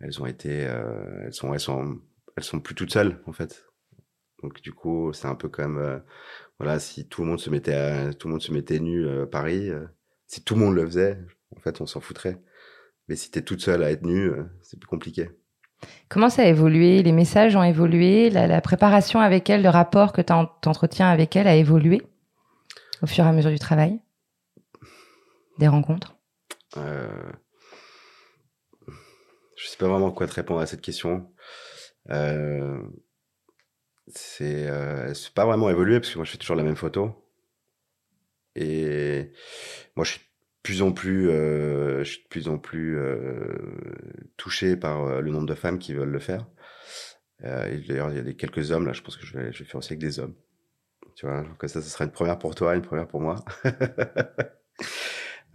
elles 0.00 0.20
ont 0.22 0.26
été, 0.26 0.66
euh, 0.66 1.24
elles 1.24 1.32
sont, 1.34 1.52
elles 1.54 1.60
sont, 1.60 1.98
elles 2.36 2.44
sont 2.44 2.60
plus 2.60 2.74
toutes 2.74 2.92
seules 2.92 3.22
en 3.26 3.32
fait. 3.32 3.66
Donc 4.42 4.60
du 4.62 4.72
coup, 4.72 5.12
c'est 5.12 5.26
un 5.28 5.34
peu 5.34 5.48
comme, 5.48 5.78
euh, 5.78 5.98
voilà, 6.58 6.78
si 6.78 7.08
tout 7.08 7.22
le 7.22 7.28
monde 7.28 7.40
se 7.40 7.50
mettait, 7.50 7.74
à- 7.74 8.14
tout 8.14 8.28
le 8.28 8.32
monde 8.32 8.42
se 8.42 8.52
mettait 8.52 8.78
nu 8.80 9.04
euh, 9.04 9.24
à 9.24 9.26
Paris, 9.26 9.70
si 10.26 10.44
tout 10.44 10.54
le 10.54 10.60
monde 10.60 10.74
le 10.74 10.84
faisait, 10.86 11.18
en 11.56 11.60
fait, 11.60 11.80
on 11.80 11.86
s'en 11.86 12.00
foutrait. 12.00 12.40
Mais 13.08 13.16
si 13.16 13.30
t'es 13.30 13.42
toute 13.42 13.60
seule 13.62 13.82
à 13.82 13.90
être 13.90 14.04
nue, 14.04 14.30
c'est 14.62 14.78
plus 14.78 14.86
compliqué. 14.86 15.30
Comment 16.08 16.28
ça 16.28 16.42
a 16.42 16.46
évolué? 16.46 17.02
Les 17.02 17.12
messages 17.12 17.56
ont 17.56 17.62
évolué? 17.62 18.28
La, 18.30 18.46
la 18.46 18.60
préparation 18.60 19.20
avec 19.20 19.48
elle, 19.48 19.62
le 19.62 19.68
rapport 19.68 20.12
que 20.12 20.20
tu 20.20 20.32
entretiens 20.32 21.08
avec 21.08 21.34
elle 21.36 21.46
a 21.46 21.54
évolué 21.56 22.02
au 23.02 23.06
fur 23.06 23.24
et 23.24 23.28
à 23.28 23.32
mesure 23.32 23.50
du 23.50 23.58
travail? 23.58 24.00
Des 25.58 25.68
rencontres? 25.68 26.16
Euh, 26.76 27.08
je 29.58 29.66
sais 29.66 29.76
pas 29.76 29.88
vraiment 29.88 30.12
quoi 30.12 30.26
te 30.26 30.34
répondre 30.34 30.60
à 30.60 30.66
cette 30.66 30.80
question. 30.80 31.32
Euh, 32.10 32.80
c'est 34.06 34.68
euh, 34.68 35.12
pas 35.34 35.44
vraiment 35.44 35.68
évolué 35.68 36.00
parce 36.00 36.12
que 36.12 36.18
moi 36.18 36.24
je 36.24 36.30
fais 36.30 36.38
toujours 36.38 36.56
la 36.56 36.62
même 36.62 36.76
photo. 36.76 37.12
Et 38.54 39.32
moi 39.96 40.04
je 40.04 40.12
suis 40.12 40.20
de 40.20 40.24
plus 40.62 40.82
en 40.82 40.92
plus, 40.92 41.28
euh, 41.30 42.04
je 42.04 42.10
suis 42.12 42.22
de 42.22 42.28
plus 42.28 42.48
en 42.48 42.58
plus 42.58 42.98
euh, 42.98 43.56
touché 44.36 44.76
par 44.76 45.04
euh, 45.04 45.20
le 45.20 45.30
nombre 45.30 45.46
de 45.46 45.54
femmes 45.54 45.78
qui 45.78 45.92
veulent 45.94 46.10
le 46.10 46.18
faire. 46.20 46.46
Euh, 47.44 47.80
D'ailleurs, 47.88 48.10
il 48.10 48.16
y 48.16 48.20
a 48.20 48.22
des 48.22 48.36
quelques 48.36 48.70
hommes 48.70 48.86
là. 48.86 48.92
Je 48.92 49.02
pense 49.02 49.16
que 49.16 49.26
je 49.26 49.36
vais, 49.38 49.52
je 49.52 49.58
vais 49.60 49.64
faire 49.64 49.76
aussi 49.78 49.92
avec 49.92 50.00
des 50.00 50.20
hommes. 50.20 50.34
Tu 51.16 51.26
vois, 51.26 51.44
que 51.58 51.66
ça, 51.66 51.82
ce 51.82 51.88
sera 51.90 52.04
une 52.04 52.12
première 52.12 52.38
pour 52.38 52.54
toi, 52.54 52.76
une 52.76 52.82
première 52.82 53.08
pour 53.08 53.20
moi. 53.20 53.44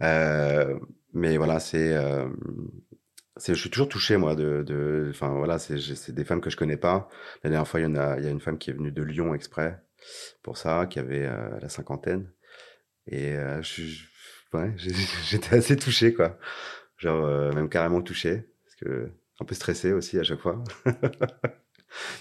Mais 1.14 1.36
voilà, 1.36 1.60
c'est, 1.60 1.94
je 3.40 3.54
suis 3.54 3.70
toujours 3.70 3.88
touché 3.88 4.16
moi 4.16 4.34
de, 4.36 5.08
enfin 5.10 5.28
voilà, 5.30 5.58
c'est, 5.58 6.12
des 6.12 6.24
femmes 6.24 6.40
que 6.40 6.50
je 6.50 6.56
connais 6.56 6.76
pas. 6.76 7.08
La 7.42 7.50
dernière 7.50 7.66
fois, 7.68 7.80
il 7.80 7.84
y 7.84 7.86
en 7.86 7.96
a, 7.96 8.18
il 8.18 8.24
y 8.24 8.28
a 8.28 8.30
une 8.30 8.40
femme 8.40 8.58
qui 8.58 8.70
est 8.70 8.74
venue 8.74 8.92
de 8.92 9.02
Lyon 9.02 9.34
exprès 9.34 9.82
pour 10.42 10.58
ça, 10.58 10.86
qui 10.86 10.98
avait 10.98 11.26
euh, 11.26 11.58
la 11.60 11.68
cinquantaine, 11.68 12.30
et 13.08 13.34
euh, 13.36 13.62
je- 13.62 14.04
ouais, 14.54 14.74
j'étais 15.28 15.56
assez 15.56 15.76
touché 15.76 16.14
quoi, 16.14 16.38
genre 16.98 17.24
euh, 17.26 17.52
même 17.52 17.68
carrément 17.70 18.02
touché, 18.02 18.48
parce 18.64 18.76
que 18.76 19.10
un 19.40 19.46
peu 19.46 19.54
stressé 19.56 19.92
aussi 19.92 20.18
à 20.18 20.24
chaque 20.24 20.40
fois. 20.40 20.62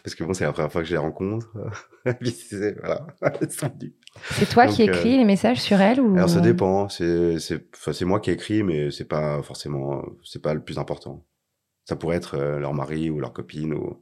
Parce 0.04 0.16
que 0.16 0.24
bon, 0.24 0.34
c'est 0.34 0.44
la 0.46 0.54
première 0.54 0.72
fois 0.72 0.82
que 0.82 0.88
je 0.88 0.94
les 0.94 0.98
rencontre. 0.98 1.52
C'est- 2.24 2.78
voilà, 2.80 3.06
toi 4.52 4.68
qui 4.68 4.84
euh, 4.90 4.94
écris 4.94 5.18
les 5.18 5.26
messages 5.26 5.62
sur 5.62 5.82
elle 5.82 6.00
ou 6.00 6.16
Alors 6.16 6.30
ça 6.30 6.42
dépend. 6.42 6.90
C'est 6.90 7.40
c'est 7.40 7.66
enfin, 7.74 7.94
c'est 7.94 8.06
moi 8.06 8.20
qui 8.20 8.32
écris, 8.32 8.64
mais 8.64 8.92
c'est 8.92 9.08
pas 9.08 9.42
forcément 9.42 10.04
c'est 10.24 10.42
pas 10.42 10.54
le 10.54 10.64
plus 10.64 10.78
important. 10.78 11.26
Ça 11.86 11.96
pourrait 11.96 12.18
être 12.18 12.36
euh, 12.38 12.60
leur 12.60 12.74
mari 12.74 13.10
ou 13.10 13.20
leur 13.20 13.34
copine 13.34 13.74
ou 13.74 14.02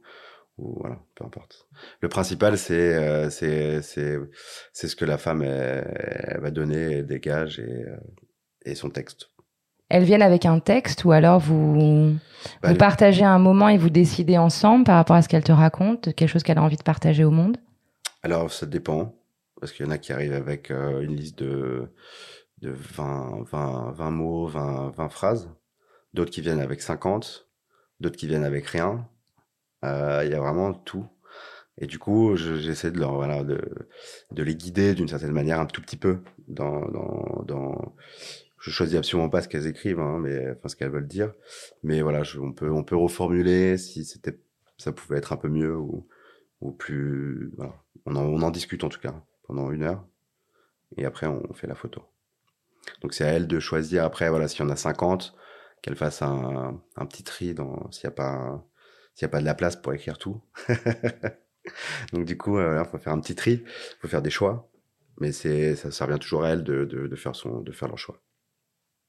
ou 0.58 0.78
voilà, 0.80 0.98
peu 1.14 1.24
importe. 1.24 1.66
Le 2.00 2.08
principal 2.08 2.58
c'est 2.58 2.94
euh, 2.94 3.30
c'est 3.30 3.82
c'est 3.82 4.18
c'est 4.72 4.88
ce 4.88 4.96
que 4.96 5.04
la 5.06 5.18
femme 5.18 5.42
elle, 5.42 6.24
elle 6.28 6.40
va 6.40 6.50
donner, 6.50 6.98
elle 6.98 7.06
dégage 7.06 7.58
et 7.58 7.84
euh, 7.86 7.96
et 8.64 8.74
son 8.74 8.90
texte. 8.90 9.28
Elles 9.92 10.04
viennent 10.04 10.22
avec 10.22 10.46
un 10.46 10.58
texte 10.58 11.04
ou 11.04 11.12
alors 11.12 11.38
vous, 11.38 12.14
Bah, 12.62 12.70
vous 12.70 12.76
partagez 12.76 13.24
un 13.24 13.38
moment 13.38 13.68
et 13.68 13.76
vous 13.76 13.90
décidez 13.90 14.38
ensemble 14.38 14.84
par 14.84 14.96
rapport 14.96 15.16
à 15.16 15.22
ce 15.22 15.28
qu'elle 15.28 15.44
te 15.44 15.52
raconte, 15.52 16.14
quelque 16.14 16.28
chose 16.28 16.42
qu'elle 16.42 16.56
a 16.56 16.62
envie 16.62 16.78
de 16.78 16.82
partager 16.82 17.24
au 17.24 17.30
monde? 17.30 17.58
Alors 18.22 18.50
ça 18.50 18.64
dépend 18.66 19.14
parce 19.60 19.72
qu'il 19.72 19.84
y 19.84 19.88
en 19.88 19.92
a 19.92 19.98
qui 19.98 20.12
arrivent 20.12 20.32
avec 20.32 20.70
euh, 20.70 21.02
une 21.02 21.14
liste 21.14 21.38
de 21.38 21.92
de 22.62 22.70
20 22.70 23.42
20 23.50 23.92
20 23.92 24.10
mots, 24.10 24.46
20 24.46 24.92
20 24.96 25.08
phrases, 25.10 25.50
d'autres 26.14 26.30
qui 26.30 26.40
viennent 26.40 26.60
avec 26.60 26.80
50, 26.80 27.48
d'autres 28.00 28.16
qui 28.16 28.28
viennent 28.28 28.44
avec 28.44 28.66
rien. 28.66 29.06
Euh, 29.84 30.22
il 30.24 30.30
y 30.30 30.34
a 30.34 30.40
vraiment 30.40 30.72
tout. 30.72 31.04
Et 31.78 31.86
du 31.86 31.98
coup, 31.98 32.36
je- 32.36 32.56
j'essaie 32.56 32.90
de 32.92 32.98
leur 33.00 33.14
voilà 33.14 33.42
de 33.44 33.60
de 34.30 34.42
les 34.42 34.54
guider 34.54 34.94
d'une 34.94 35.08
certaine 35.08 35.32
manière 35.32 35.58
un 35.60 35.66
tout 35.66 35.82
petit 35.82 35.96
peu 35.96 36.20
dans 36.48 36.80
dans 36.90 37.42
dans 37.46 37.94
je 38.62 38.70
choisis 38.72 38.96
absolument 38.98 39.30
pas 39.30 39.42
ce 39.42 39.48
qu'elles 39.48 39.68
écrivent 39.68 40.00
hein, 40.00 40.18
mais 40.20 40.52
enfin 40.52 40.68
ce 40.68 40.76
qu'elles 40.76 40.90
veulent 40.90 41.08
dire. 41.08 41.34
Mais 41.84 42.02
voilà 42.02 42.22
je- 42.24 42.40
on 42.40 42.52
peut 42.52 42.70
on 42.70 42.84
peut 42.84 42.96
reformuler 42.96 43.78
si 43.78 44.04
c'était 44.06 44.40
ça 44.78 44.92
pouvait 44.92 45.18
être 45.18 45.32
un 45.34 45.38
peu 45.38 45.48
mieux 45.48 45.76
ou 45.76 46.08
ou 46.62 46.72
plus 46.72 47.52
voilà. 47.56 47.74
On 48.06 48.16
en, 48.16 48.22
on 48.24 48.42
en 48.42 48.50
discute 48.52 48.84
en 48.84 48.90
tout 48.90 49.00
cas 49.00 49.14
pendant 49.44 49.70
une 49.72 49.84
heure. 49.84 50.06
Et 50.96 51.04
après 51.06 51.26
on 51.26 51.52
fait 51.54 51.66
la 51.68 51.74
photo. 51.76 52.02
Donc 53.02 53.14
c'est 53.14 53.24
à 53.24 53.28
elle 53.28 53.46
de 53.48 53.60
choisir. 53.60 54.04
Après 54.04 54.28
voilà 54.30 54.48
s'il 54.48 54.66
y 54.66 54.70
a 54.70 54.76
50 54.76 55.34
qu'elle 55.82 55.96
fasse 55.96 56.22
un, 56.22 56.80
un 56.96 57.06
petit 57.06 57.24
tri 57.24 57.54
dans 57.54 57.90
s'il 57.92 58.04
y 58.04 58.08
a 58.08 58.10
pas 58.12 58.64
s'il 59.14 59.24
y 59.24 59.26
a 59.26 59.30
pas 59.30 59.40
de 59.40 59.44
la 59.46 59.54
place 59.54 59.76
pour 59.76 59.92
écrire 59.94 60.18
tout. 60.18 60.40
Donc 62.12 62.24
du 62.24 62.36
coup 62.38 62.58
il 62.60 62.84
faut 62.90 62.98
faire 62.98 63.12
un 63.12 63.20
petit 63.20 63.34
tri 63.34 63.64
faut 64.00 64.08
faire 64.08 64.22
des 64.22 64.30
choix. 64.30 64.68
Mais 65.20 65.32
c'est 65.32 65.76
ça, 65.76 65.90
ça 65.90 66.06
revient 66.06 66.18
toujours 66.18 66.44
à 66.44 66.50
elle 66.50 66.64
de, 66.64 66.84
de, 66.84 67.06
de 67.06 67.16
faire 67.16 67.36
son 67.36 67.60
de 67.60 67.72
faire 67.72 67.88
leur 67.88 67.98
choix 67.98 68.20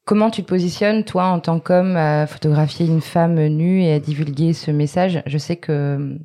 Comment 0.05 0.29
tu 0.29 0.43
te 0.43 0.47
positionnes, 0.47 1.05
toi, 1.05 1.27
en 1.27 1.39
tant 1.39 1.59
qu'homme, 1.59 1.95
à 1.95 2.27
photographier 2.27 2.85
une 2.85 2.99
femme 2.99 3.41
nue 3.47 3.83
et 3.83 3.93
à 3.93 3.99
divulguer 4.01 4.51
ce 4.51 4.69
message? 4.69 5.23
Je 5.25 5.37
sais 5.37 5.55
que 5.55 5.71
euh, 5.71 6.17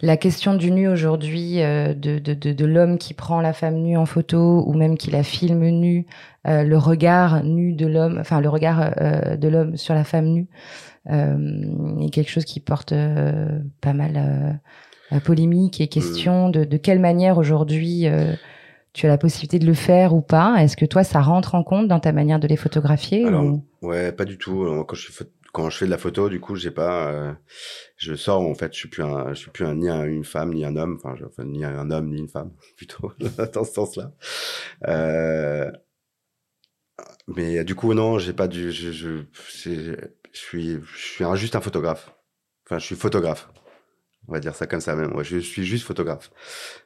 la 0.00 0.16
question 0.16 0.54
du 0.54 0.72
nu 0.72 0.88
aujourd'hui, 0.88 1.62
euh, 1.62 1.94
de, 1.94 2.18
de, 2.18 2.34
de, 2.34 2.52
de 2.52 2.64
l'homme 2.64 2.98
qui 2.98 3.14
prend 3.14 3.40
la 3.40 3.52
femme 3.52 3.76
nue 3.76 3.96
en 3.96 4.06
photo 4.06 4.64
ou 4.66 4.72
même 4.72 4.96
qui 4.96 5.12
la 5.12 5.22
filme 5.22 5.68
nue, 5.68 6.06
euh, 6.48 6.64
le 6.64 6.78
regard 6.78 7.44
nu 7.44 7.74
de 7.74 7.86
l'homme, 7.86 8.18
enfin 8.20 8.40
le 8.40 8.48
regard 8.48 8.92
euh, 9.00 9.36
de 9.36 9.46
l'homme 9.46 9.76
sur 9.76 9.94
la 9.94 10.02
femme 10.02 10.26
nue, 10.26 10.48
euh, 11.10 12.00
est 12.00 12.10
quelque 12.10 12.30
chose 12.30 12.44
qui 12.44 12.58
porte 12.58 12.92
pas 13.80 13.92
mal 13.92 14.58
à 15.12 15.20
polémique 15.20 15.80
et 15.80 15.86
question 15.86 16.48
de, 16.48 16.64
de 16.64 16.76
quelle 16.76 16.98
manière 16.98 17.38
aujourd'hui 17.38 18.06
tu 18.92 19.06
as 19.06 19.08
la 19.08 19.18
possibilité 19.18 19.58
de 19.58 19.66
le 19.66 19.74
faire 19.74 20.14
ou 20.14 20.20
pas? 20.20 20.56
Est-ce 20.62 20.76
que 20.76 20.84
toi, 20.84 21.04
ça 21.04 21.20
rentre 21.20 21.54
en 21.54 21.62
compte 21.62 21.88
dans 21.88 22.00
ta 22.00 22.12
manière 22.12 22.40
de 22.40 22.46
les 22.48 22.56
photographier 22.56 23.24
Alors, 23.26 23.44
ou... 23.44 23.64
Ouais, 23.82 24.12
pas 24.12 24.24
du 24.24 24.36
tout. 24.38 24.62
Alors, 24.62 24.86
Quand 24.86 24.96
je, 24.96 25.12
fais- 25.12 25.30
quand 25.52 25.70
je 25.70 25.76
fais 25.78 25.86
de 25.86 25.90
la 25.90 25.98
photo, 25.98 26.28
du 26.28 26.40
coup, 26.40 26.54
j'ai 26.56 26.70
pas, 26.70 27.08
euh, 27.12 27.32
je 27.96 28.14
sors 28.14 28.40
en 28.40 28.54
fait, 28.54 28.72
je 28.72 28.78
suis 28.78 28.88
plus 28.88 29.02
un, 29.02 29.30
je 29.30 29.38
suis 29.40 29.50
plus 29.50 29.64
un, 29.64 29.74
ni 29.74 29.88
un- 29.88 30.04
une 30.04 30.24
femme 30.24 30.52
ni 30.54 30.64
un 30.64 30.76
homme, 30.76 30.96
enfin, 31.02 31.14
je- 31.18 31.24
enfin, 31.24 31.44
ni 31.44 31.64
un 31.64 31.90
homme 31.90 32.08
ni 32.10 32.18
une 32.18 32.28
femme, 32.28 32.52
plutôt 32.76 33.12
dans 33.54 33.64
ce 33.64 33.72
sens-là. 33.72 34.12
Euh, 34.88 35.70
mais 37.26 37.64
du 37.64 37.74
coup, 37.74 37.94
non, 37.94 38.18
j'ai 38.18 38.32
pas 38.32 38.48
du, 38.48 38.72
je, 38.72 38.90
je, 38.92 39.18
suis, 40.32 40.74
je 40.80 40.80
suis 40.96 41.24
un, 41.24 41.34
juste 41.36 41.56
un 41.56 41.60
photographe. 41.60 42.12
Enfin, 42.66 42.78
je 42.78 42.86
suis 42.86 42.96
photographe. 42.96 43.48
On 44.30 44.34
va 44.34 44.38
dire 44.40 44.54
ça 44.54 44.68
comme 44.68 44.80
ça 44.80 44.94
même. 44.94 45.10
Moi, 45.10 45.24
je 45.24 45.38
suis 45.38 45.64
juste 45.64 45.84
photographe. 45.84 46.30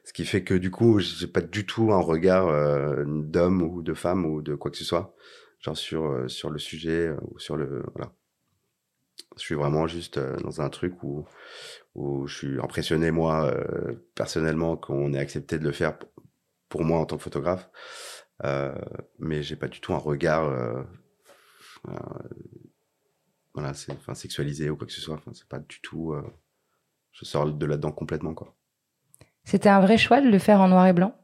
Ce 0.03 0.13
qui 0.13 0.25
fait 0.25 0.43
que 0.43 0.55
du 0.55 0.71
coup, 0.71 0.99
j'ai 0.99 1.27
pas 1.27 1.41
du 1.41 1.63
tout 1.67 1.93
un 1.93 1.99
regard 1.99 2.47
euh, 2.47 3.03
d'homme 3.05 3.61
ou 3.61 3.83
de 3.83 3.93
femme 3.93 4.25
ou 4.25 4.41
de 4.41 4.55
quoi 4.55 4.71
que 4.71 4.77
ce 4.77 4.83
soit, 4.83 5.15
genre 5.59 5.77
sur 5.77 6.05
euh, 6.07 6.27
sur 6.27 6.49
le 6.49 6.57
sujet 6.57 7.09
euh, 7.09 7.17
ou 7.21 7.37
sur 7.37 7.55
le 7.55 7.83
voilà. 7.93 8.11
Je 9.37 9.41
suis 9.41 9.53
vraiment 9.53 9.85
juste 9.85 10.17
dans 10.17 10.61
un 10.61 10.69
truc 10.69 11.03
où, 11.03 11.25
où 11.93 12.25
je 12.25 12.35
suis 12.35 12.59
impressionné, 12.59 13.11
moi, 13.11 13.53
personnellement, 14.15 14.77
qu'on 14.77 15.13
ait 15.13 15.19
accepté 15.19 15.59
de 15.59 15.65
le 15.65 15.71
faire 15.71 15.97
pour 16.69 16.83
moi 16.83 16.99
en 16.99 17.05
tant 17.05 17.17
que 17.17 17.23
photographe. 17.23 17.69
mais 19.19 19.43
j'ai 19.43 19.55
pas 19.57 19.67
du 19.67 19.81
tout 19.81 19.93
un 19.93 19.97
regard 19.97 20.85
voilà, 23.53 23.73
c'est 23.73 23.91
enfin 23.93 24.15
sexualisé 24.15 24.69
ou 24.69 24.77
quoi 24.77 24.87
que 24.87 24.93
ce 24.93 25.01
soit. 25.01 25.21
C'est 25.33 25.47
pas 25.47 25.59
du 25.59 25.81
tout. 25.81 26.15
Euh, 27.15 27.19
je 27.19 27.25
sors 27.25 27.51
de 27.51 27.65
là-dedans 27.65 27.91
complètement 27.91 28.33
quoi. 28.33 28.55
C'était 29.43 29.69
un 29.69 29.79
vrai 29.79 29.97
choix 29.97 30.21
de 30.21 30.29
le 30.29 30.39
faire 30.39 30.59
en 30.59 30.67
noir 30.67 30.87
et 30.87 30.93
blanc? 30.93 31.15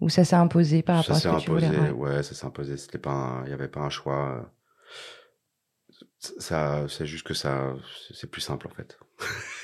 Ou 0.00 0.08
ça 0.08 0.24
s'est 0.24 0.36
imposé 0.36 0.82
par 0.82 0.96
rapport 0.96 1.16
à 1.16 1.20
ce 1.20 1.28
que 1.28 1.34
imposé, 1.34 1.68
tu 1.68 1.74
voulais? 1.74 1.90
ouais. 1.90 2.22
ça 2.22 2.34
s'est 2.34 2.46
imposé. 2.46 2.76
C'était 2.76 2.98
pas, 2.98 3.42
il 3.44 3.48
n'y 3.48 3.52
avait 3.52 3.68
pas 3.68 3.80
un 3.80 3.90
choix. 3.90 4.50
Ça, 6.18 6.86
c'est 6.88 7.06
juste 7.06 7.26
que 7.26 7.34
ça, 7.34 7.74
c'est 8.14 8.30
plus 8.30 8.40
simple 8.40 8.66
en 8.66 8.70
fait. 8.70 8.98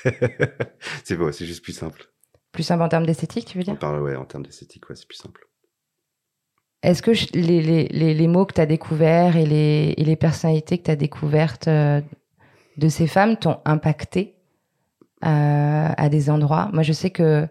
c'est 1.03 1.15
beau, 1.15 1.31
c'est 1.31 1.45
juste 1.45 1.63
plus 1.63 1.73
simple. 1.73 2.11
Plus 2.51 2.63
simple 2.63 2.83
en 2.83 2.89
termes 2.89 3.05
d'esthétique, 3.05 3.45
tu 3.45 3.57
veux 3.57 3.63
dire? 3.63 3.77
En, 3.81 3.99
Ouais, 3.99 4.15
en 4.15 4.25
termes 4.25 4.45
d'esthétique, 4.45 4.87
ouais, 4.89 4.95
c'est 4.95 5.07
plus 5.07 5.17
simple. 5.17 5.47
Est-ce 6.83 7.01
que 7.01 7.11
les, 7.35 7.61
les, 7.61 8.13
les, 8.13 8.27
mots 8.27 8.45
que 8.45 8.53
tu 8.53 8.61
as 8.61 8.67
découverts 8.67 9.35
et 9.35 9.45
les, 9.45 9.95
et 9.97 10.03
les 10.03 10.15
personnalités 10.15 10.77
que 10.77 10.83
tu 10.83 10.91
as 10.91 10.95
découvertes 10.95 11.67
euh, 11.67 12.01
de 12.77 12.87
ces 12.87 13.07
femmes 13.07 13.37
t'ont 13.37 13.59
impacté? 13.65 14.36
Euh, 15.25 15.89
à 15.97 16.09
des 16.09 16.29
endroits 16.29 16.69
Moi, 16.73 16.83
je 16.83 16.93
sais 16.93 17.09
que 17.09 17.47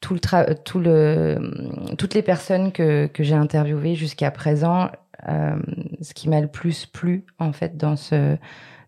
tout 0.00 0.14
le 0.14 0.54
tout 0.54 0.80
le, 0.80 1.94
toutes 1.96 2.14
les 2.14 2.22
personnes 2.22 2.72
que, 2.72 3.06
que 3.06 3.22
j'ai 3.22 3.34
interviewées 3.34 3.94
jusqu'à 3.94 4.30
présent, 4.30 4.90
euh, 5.28 5.56
ce 6.00 6.14
qui 6.14 6.28
m'a 6.28 6.40
le 6.40 6.48
plus 6.48 6.86
plu, 6.86 7.24
en 7.38 7.52
fait, 7.52 7.76
dans 7.76 7.96
ce, 7.96 8.36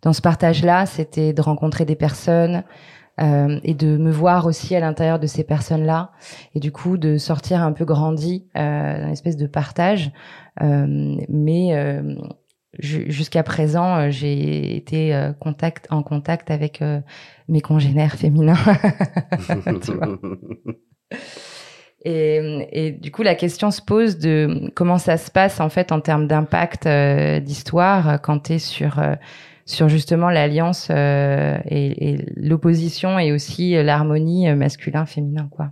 dans 0.03 0.13
ce 0.13 0.21
partage-là, 0.21 0.87
c'était 0.87 1.33
de 1.33 1.41
rencontrer 1.41 1.85
des 1.85 1.95
personnes 1.95 2.65
euh, 3.21 3.61
et 3.63 3.75
de 3.75 3.97
me 3.97 4.11
voir 4.11 4.47
aussi 4.47 4.75
à 4.75 4.81
l'intérieur 4.81 5.21
de 5.21 5.29
ces 5.29 5.45
personnes-là 5.45 6.11
et 6.55 6.61
du 6.61 6.73
coup 6.73 6.97
de 6.97 7.17
sortir 7.17 7.63
un 7.63 7.71
peu 7.71 7.85
grandi 7.85 8.49
euh, 8.57 9.09
espèce 9.09 9.37
de 9.37 9.47
partage. 9.47 10.11
Euh, 10.63 11.17
mais 11.29 11.75
euh, 11.75 12.17
jusqu'à 12.79 13.43
présent, 13.43 13.97
euh, 13.97 14.11
j'ai 14.11 14.77
été 14.77 15.15
euh, 15.15 15.33
contact, 15.33 15.87
en 15.91 16.03
contact 16.03 16.51
avec 16.51 16.83
mes 17.49 17.61
congénères 17.61 18.15
féminins. 18.15 18.57
Et, 22.07 22.69
et, 22.71 22.91
du 22.91 23.11
coup, 23.11 23.23
la 23.23 23.35
question 23.35 23.71
se 23.71 23.81
pose 23.81 24.19
de 24.19 24.71
comment 24.75 24.99
ça 24.99 25.17
se 25.17 25.31
passe 25.31 25.59
en 25.59 25.71
fait 25.71 25.91
en 25.91 26.01
termes 26.01 26.27
d'impact 26.27 26.87
d'histoire 27.43 28.21
quand 28.21 28.41
tu 28.41 28.53
es 28.53 28.59
sur 28.59 29.01
sur 29.67 29.89
justement 29.89 30.31
l'alliance 30.31 30.89
euh, 30.91 31.59
et, 31.69 32.19
l'opposition 32.37 33.19
et 33.19 33.33
aussi 33.33 33.73
l'harmonie 33.83 34.49
euh, 34.49 34.57
masculin-féminin. 34.57 35.49
quoi. 35.51 35.71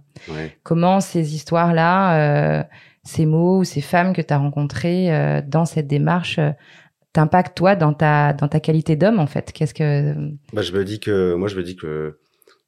Comment 0.62 1.00
ces 1.00 1.34
histoires-là, 1.34 2.16
euh, 2.16 2.62
ces 3.02 3.26
mots 3.26 3.58
ou 3.58 3.64
ces 3.64 3.80
femmes 3.80 4.12
que 4.14 4.22
tu 4.22 4.32
as 4.32 4.38
rencontrées 4.38 5.42
dans 5.46 5.64
cette 5.64 5.88
démarche 5.88 6.38
t'impactent 7.12 7.56
toi 7.56 7.76
dans 7.76 7.94
ta 7.94 8.32
dans 8.32 8.48
ta 8.48 8.60
qualité 8.60 8.96
d'homme 8.96 9.18
en 9.18 9.26
fait? 9.26 9.52
Qu'est-ce 9.52 9.74
que 9.74 10.14
bah, 10.52 10.62
je 10.62 10.72
me 10.72 10.84
dis 10.84 11.00
que 11.00 11.34
moi 11.34 11.48
je 11.48 11.56
me 11.56 11.62
dis 11.62 11.76
que 11.76 12.18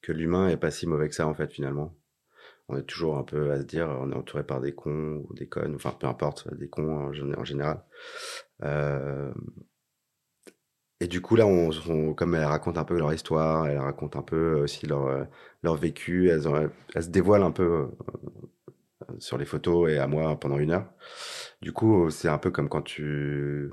que 0.02 0.12
l'humain 0.12 0.48
est 0.48 0.57
pas 0.57 0.70
si 0.70 0.87
mauvais 0.87 1.09
que 1.09 1.14
ça 1.14 1.26
en 1.26 1.35
fait 1.35 1.52
finalement. 1.52 1.94
On 2.68 2.76
est 2.78 2.83
toujours 2.83 3.18
un 3.18 3.24
peu 3.24 3.50
à 3.50 3.59
se 3.59 3.64
dire 3.64 3.88
on 3.88 4.11
est 4.11 4.16
entouré 4.16 4.44
par 4.44 4.61
des 4.61 4.72
cons 4.72 5.22
ou 5.28 5.35
des 5.35 5.46
connes, 5.46 5.74
enfin 5.74 5.94
peu 5.98 6.07
importe, 6.07 6.52
des 6.54 6.68
cons 6.68 7.11
en, 7.11 7.44
général. 7.44 7.83
Euh, 8.62 9.33
et 11.00 11.07
du 11.07 11.20
coup, 11.20 11.37
là, 11.37 11.46
on, 11.46 12.14
comme 12.14 12.35
elles 12.35 12.44
racontent 12.44 12.80
un 12.80 12.85
peu 12.85 12.96
leur 12.98 13.12
histoire, 13.12 13.66
elles 13.66 13.78
racontent 13.78 14.18
un 14.18 14.22
peu 14.22 14.54
aussi 14.61 14.87
leur, 14.87 15.26
leur 15.62 15.76
vécu, 15.76 16.30
elles, 16.30 16.44
elles 16.94 17.02
se 17.02 17.09
dévoilent 17.09 17.42
un 17.42 17.50
peu 17.50 17.90
euh, 19.11 19.14
sur 19.18 19.38
les 19.38 19.44
photos 19.44 19.90
et 19.90 19.98
à 19.98 20.07
moi 20.07 20.38
pendant 20.38 20.59
une 20.59 20.70
heure. 20.70 20.87
Du 21.62 21.72
coup, 21.72 22.11
c'est 22.11 22.28
un 22.28 22.38
peu 22.38 22.50
comme 22.50 22.68
quand 22.68 22.83
tu, 22.83 23.70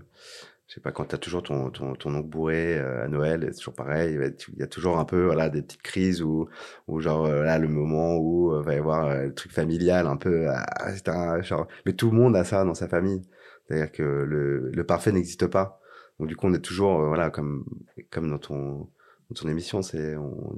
je 0.71 0.75
sais 0.75 0.81
pas, 0.81 0.93
quand 0.93 1.03
tu 1.03 1.15
as 1.15 1.17
toujours 1.17 1.43
ton, 1.43 1.69
ton, 1.69 1.95
ton 1.95 2.15
oncle 2.15 2.29
bourré 2.29 2.77
euh, 2.79 3.03
à 3.03 3.10
Noël, 3.10 3.45
c'est 3.51 3.57
toujours 3.57 3.73
pareil. 3.73 4.17
Il 4.53 4.60
y 4.60 4.63
a 4.63 4.67
toujours 4.67 4.99
un 4.99 5.03
peu 5.05 5.25
voilà, 5.25 5.49
des 5.49 5.62
petites 5.62 5.81
crises 5.81 6.21
ou, 6.21 6.47
ou 6.88 7.01
genre 7.01 7.27
là, 7.27 7.60
le 7.60 7.67
moment 7.67 8.17
où 8.17 8.57
il 8.57 8.63
va 8.63 8.73
y 8.73 8.77
avoir 8.77 9.13
le 9.13 9.34
truc 9.34 9.51
familial 9.51 10.07
un 10.07 10.15
peu. 10.15 10.47
Ah, 10.47 11.41
genre, 11.41 11.67
mais 11.86 11.91
tout 11.91 12.10
le 12.10 12.15
monde 12.15 12.38
a 12.38 12.45
ça 12.45 12.63
dans 12.63 12.73
sa 12.73 12.88
famille. 12.88 13.21
C'est-à-dire 13.67 13.91
que 13.91 14.01
le, 14.03 14.69
le 14.69 14.84
parfait 14.86 15.12
n'existe 15.12 15.47
pas. 15.47 15.81
Donc 16.19 16.29
du 16.29 16.38
coup, 16.38 16.47
on 16.47 16.53
est 16.53 16.63
toujours, 16.63 17.01
euh, 17.01 17.07
voilà, 17.07 17.29
comme 17.31 17.65
comme 18.10 18.29
dans 18.29 18.38
ton 18.38 18.89
dans 19.29 19.36
ton 19.36 19.49
émission, 19.49 19.81
c'est 19.81 20.15
on, 20.15 20.55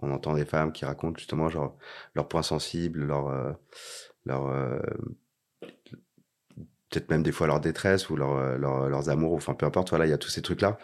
on 0.00 0.10
entend 0.12 0.34
des 0.34 0.44
femmes 0.44 0.72
qui 0.72 0.84
racontent 0.84 1.18
justement 1.18 1.48
genre 1.48 1.76
leurs 2.14 2.28
points 2.28 2.42
sensibles, 2.42 3.04
leur 3.04 3.28
euh, 3.28 3.52
leur 4.26 4.46
euh, 4.48 4.78
peut-être 6.90 7.10
même 7.10 7.22
des 7.22 7.32
fois 7.32 7.46
leur 7.46 7.60
détresse 7.60 8.10
ou 8.10 8.16
leur, 8.16 8.58
leur, 8.58 8.88
leurs 8.88 9.08
amours, 9.10 9.34
enfin 9.34 9.54
peu 9.54 9.66
importe. 9.66 9.90
Voilà, 9.90 10.06
il 10.06 10.10
y 10.10 10.12
a 10.12 10.18
tous 10.18 10.30
ces 10.30 10.42
trucs 10.42 10.60
là 10.60 10.78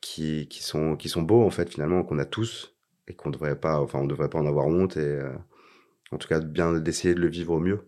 qui 0.00 0.48
qui 0.48 0.62
sont 0.62 0.96
qui 0.96 1.08
sont 1.08 1.22
beaux 1.22 1.44
en 1.44 1.50
fait 1.50 1.70
finalement 1.70 2.02
qu'on 2.02 2.18
a 2.18 2.24
tous 2.24 2.74
et 3.08 3.14
qu'on 3.14 3.30
devrait 3.30 3.58
pas, 3.58 3.80
enfin 3.80 3.98
on 4.00 4.06
devrait 4.06 4.30
pas 4.30 4.38
en 4.38 4.46
avoir 4.46 4.66
honte 4.66 4.96
et 4.96 5.20
en 6.12 6.18
tout 6.18 6.28
cas 6.28 6.40
bien 6.40 6.72
d'essayer 6.74 7.14
de 7.14 7.20
le 7.20 7.28
vivre 7.28 7.54
au 7.54 7.60
mieux. 7.60 7.80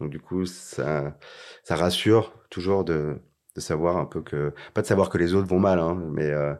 Donc 0.00 0.10
du 0.10 0.20
coup, 0.20 0.46
ça 0.46 1.18
ça 1.64 1.76
rassure 1.76 2.32
toujours 2.50 2.84
de 2.84 3.20
de 3.56 3.60
savoir 3.60 3.96
un 3.96 4.06
peu 4.06 4.22
que 4.22 4.52
pas 4.74 4.82
de 4.82 4.86
savoir 4.86 5.10
que 5.10 5.18
les 5.18 5.34
autres 5.34 5.48
vont 5.48 5.58
mal 5.58 5.78
hein, 5.80 5.94
mais 6.12 6.30
euh, 6.30 6.54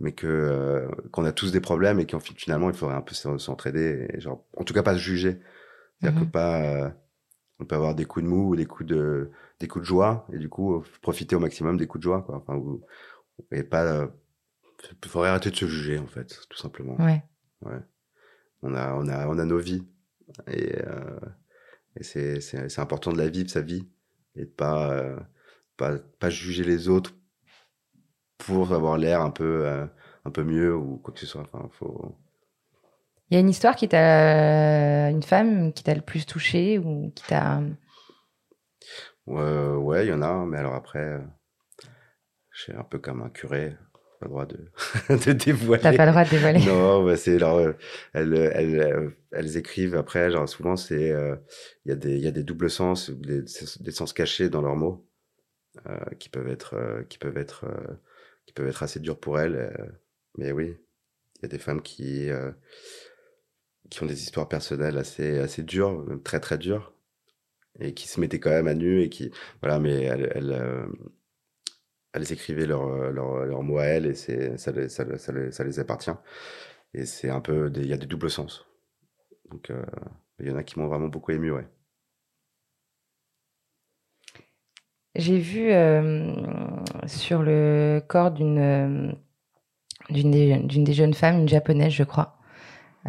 mais 0.00 0.12
que 0.12 0.26
euh, 0.26 0.88
qu'on 1.10 1.24
a 1.24 1.32
tous 1.32 1.50
des 1.50 1.60
problèmes 1.60 1.98
et 1.98 2.06
qu'en 2.06 2.20
finalement 2.20 2.68
il 2.68 2.76
faudrait 2.76 2.96
un 2.96 3.00
peu 3.02 3.14
s'entraider 3.14 4.06
et 4.12 4.20
genre 4.20 4.44
en 4.56 4.64
tout 4.64 4.74
cas 4.74 4.82
pas 4.82 4.94
se 4.94 5.00
juger 5.00 5.40
c'est-à-dire 6.00 6.20
que 6.20 6.26
mmh 6.26 6.30
pas 6.30 6.62
euh, 6.62 6.90
on 7.58 7.64
peut 7.64 7.74
avoir 7.74 7.94
des 7.94 8.04
coups 8.04 8.24
de 8.24 8.28
mou 8.28 8.50
ou 8.50 8.56
des 8.56 8.66
coups 8.66 8.86
de 8.86 9.30
des 9.60 9.68
coups 9.68 9.82
de 9.82 9.86
joie 9.86 10.26
et 10.32 10.38
du 10.38 10.48
coup 10.48 10.84
profiter 11.02 11.36
au 11.36 11.40
maximum 11.40 11.76
des 11.76 11.86
coups 11.86 12.00
de 12.00 12.04
joie 12.04 12.22
quoi 12.22 12.36
enfin 12.36 12.56
ou, 12.56 12.82
et 13.50 13.62
pas 13.62 14.08
il 15.02 15.08
faudrait 15.08 15.30
arrêter 15.30 15.50
de 15.50 15.56
se 15.56 15.66
juger 15.66 15.98
en 15.98 16.06
fait 16.06 16.38
tout 16.48 16.58
simplement 16.58 16.96
ouais 16.96 17.22
ouais 17.62 17.80
on 18.62 18.74
a 18.74 18.94
on 18.94 19.08
a 19.08 19.26
on 19.28 19.38
a 19.38 19.44
nos 19.44 19.58
vies 19.58 19.86
et 20.46 20.74
et 21.98 22.02
c'est 22.02 22.40
c'est 22.40 22.78
important 22.80 23.12
de 23.12 23.18
la 23.18 23.28
vivre 23.28 23.48
sa 23.48 23.62
vie 23.62 23.88
et 24.34 24.44
de 24.44 24.50
pas 24.50 25.26
pas, 25.76 25.96
pas 26.18 26.30
juger 26.30 26.64
les 26.64 26.88
autres 26.88 27.14
pour 28.38 28.72
avoir 28.72 28.98
l'air 28.98 29.20
un 29.20 29.30
peu, 29.30 29.66
euh, 29.66 29.86
un 30.24 30.30
peu 30.30 30.44
mieux 30.44 30.74
ou 30.74 30.98
quoi 30.98 31.12
que 31.14 31.20
ce 31.20 31.26
soit. 31.26 31.42
Enfin, 31.42 31.68
faut... 31.72 32.16
Il 33.30 33.34
y 33.34 33.36
a 33.36 33.40
une 33.40 33.48
histoire 33.48 33.74
qui 33.74 33.88
t'a, 33.88 35.10
une 35.10 35.22
femme 35.22 35.72
qui 35.72 35.82
t'a 35.82 35.94
le 35.94 36.00
plus 36.00 36.26
touché 36.26 36.78
ou 36.78 37.12
qui 37.14 37.24
t'a. 37.24 37.60
Ouais, 39.26 39.74
ouais, 39.74 40.06
il 40.06 40.10
y 40.10 40.12
en 40.12 40.22
a, 40.22 40.44
mais 40.46 40.58
alors 40.58 40.74
après, 40.74 41.00
euh, 41.00 41.20
je 42.50 42.62
suis 42.62 42.72
un 42.72 42.84
peu 42.84 42.98
comme 42.98 43.22
un 43.22 43.28
curé, 43.28 43.76
pas 44.20 44.26
le 44.26 44.28
droit 44.28 44.46
de, 44.46 44.70
de 45.26 45.32
dévoiler. 45.32 45.82
T'as 45.82 45.96
pas 45.96 46.06
le 46.06 46.12
droit 46.12 46.24
de 46.24 46.30
dévoiler. 46.30 46.64
non, 46.66 47.04
bah 47.04 47.16
c'est 47.16 47.36
alors, 47.36 47.58
euh, 47.58 47.72
elles, 48.12 48.34
elles, 48.34 49.16
elles, 49.32 49.56
écrivent 49.56 49.96
après, 49.96 50.30
genre 50.30 50.48
souvent 50.48 50.76
c'est, 50.76 51.14
il 51.84 51.88
y 51.88 51.92
a 51.92 51.96
des, 51.96 52.14
il 52.16 52.22
y 52.22 52.28
a 52.28 52.32
des 52.32 52.44
doubles 52.44 52.70
sens, 52.70 53.10
des, 53.10 53.42
des 53.42 53.90
sens 53.90 54.12
cachés 54.12 54.48
dans 54.48 54.62
leurs 54.62 54.76
mots. 54.76 55.06
Euh, 55.86 56.14
qui 56.18 56.30
peuvent 56.30 56.48
être 56.48 56.74
euh, 56.74 57.02
qui 57.04 57.18
peuvent 57.18 57.36
être 57.36 57.64
euh, 57.64 58.00
qui 58.46 58.54
peuvent 58.54 58.66
être 58.66 58.82
assez 58.82 58.98
dures 58.98 59.20
pour 59.20 59.38
elles. 59.38 59.74
mais 60.38 60.50
oui, 60.50 60.74
il 61.36 61.42
y 61.42 61.44
a 61.44 61.48
des 61.48 61.58
femmes 61.58 61.82
qui 61.82 62.28
qui 63.90 64.02
ont 64.02 64.06
des 64.06 64.22
histoires 64.22 64.48
personnelles 64.48 64.96
assez 64.96 65.38
assez 65.38 65.62
dures, 65.62 66.02
même 66.04 66.22
très 66.22 66.40
très 66.40 66.56
dures, 66.58 66.94
et 67.80 67.94
qui 67.94 68.08
se 68.08 68.20
mettaient 68.20 68.40
quand 68.40 68.50
même 68.50 68.68
à 68.68 68.74
nu 68.74 69.02
et 69.02 69.08
qui 69.08 69.30
voilà, 69.62 69.78
mais 69.78 70.02
elles, 70.02 70.30
elles, 70.34 70.88
elles 72.12 72.32
écrivaient 72.32 72.66
leurs 72.66 73.12
leur, 73.12 73.44
leur 73.44 73.62
mots 73.62 73.78
à 73.78 73.84
elles 73.84 74.06
et 74.06 74.14
c'est 74.14 74.56
ça, 74.58 74.72
ça, 74.88 75.18
ça, 75.18 75.50
ça, 75.50 75.64
les 75.64 75.80
appartient. 75.80 76.10
Et 76.94 77.06
c'est 77.06 77.30
un 77.30 77.40
peu 77.40 77.70
il 77.76 77.86
y 77.86 77.92
a 77.92 77.98
des 77.98 78.06
doubles 78.06 78.30
sens. 78.30 78.66
Donc 79.50 79.70
il 80.40 80.48
y 80.48 80.50
en 80.50 80.56
a 80.56 80.62
qui 80.62 80.78
m'ont 80.78 80.88
vraiment 80.88 81.08
beaucoup 81.08 81.32
ému, 81.32 81.50
ouais. 81.52 81.68
J'ai 85.18 85.38
vu 85.38 85.70
euh, 85.70 86.34
sur 87.06 87.42
le 87.42 88.02
corps 88.06 88.30
d'une 88.32 88.58
euh, 88.58 89.12
d'une 90.10 90.30
des, 90.30 90.58
des, 90.58 90.92
jeunes 90.92 91.14
femmes, 91.14 91.40
une 91.40 91.48
japonaise, 91.48 91.92
je 91.92 92.04
crois, 92.04 92.38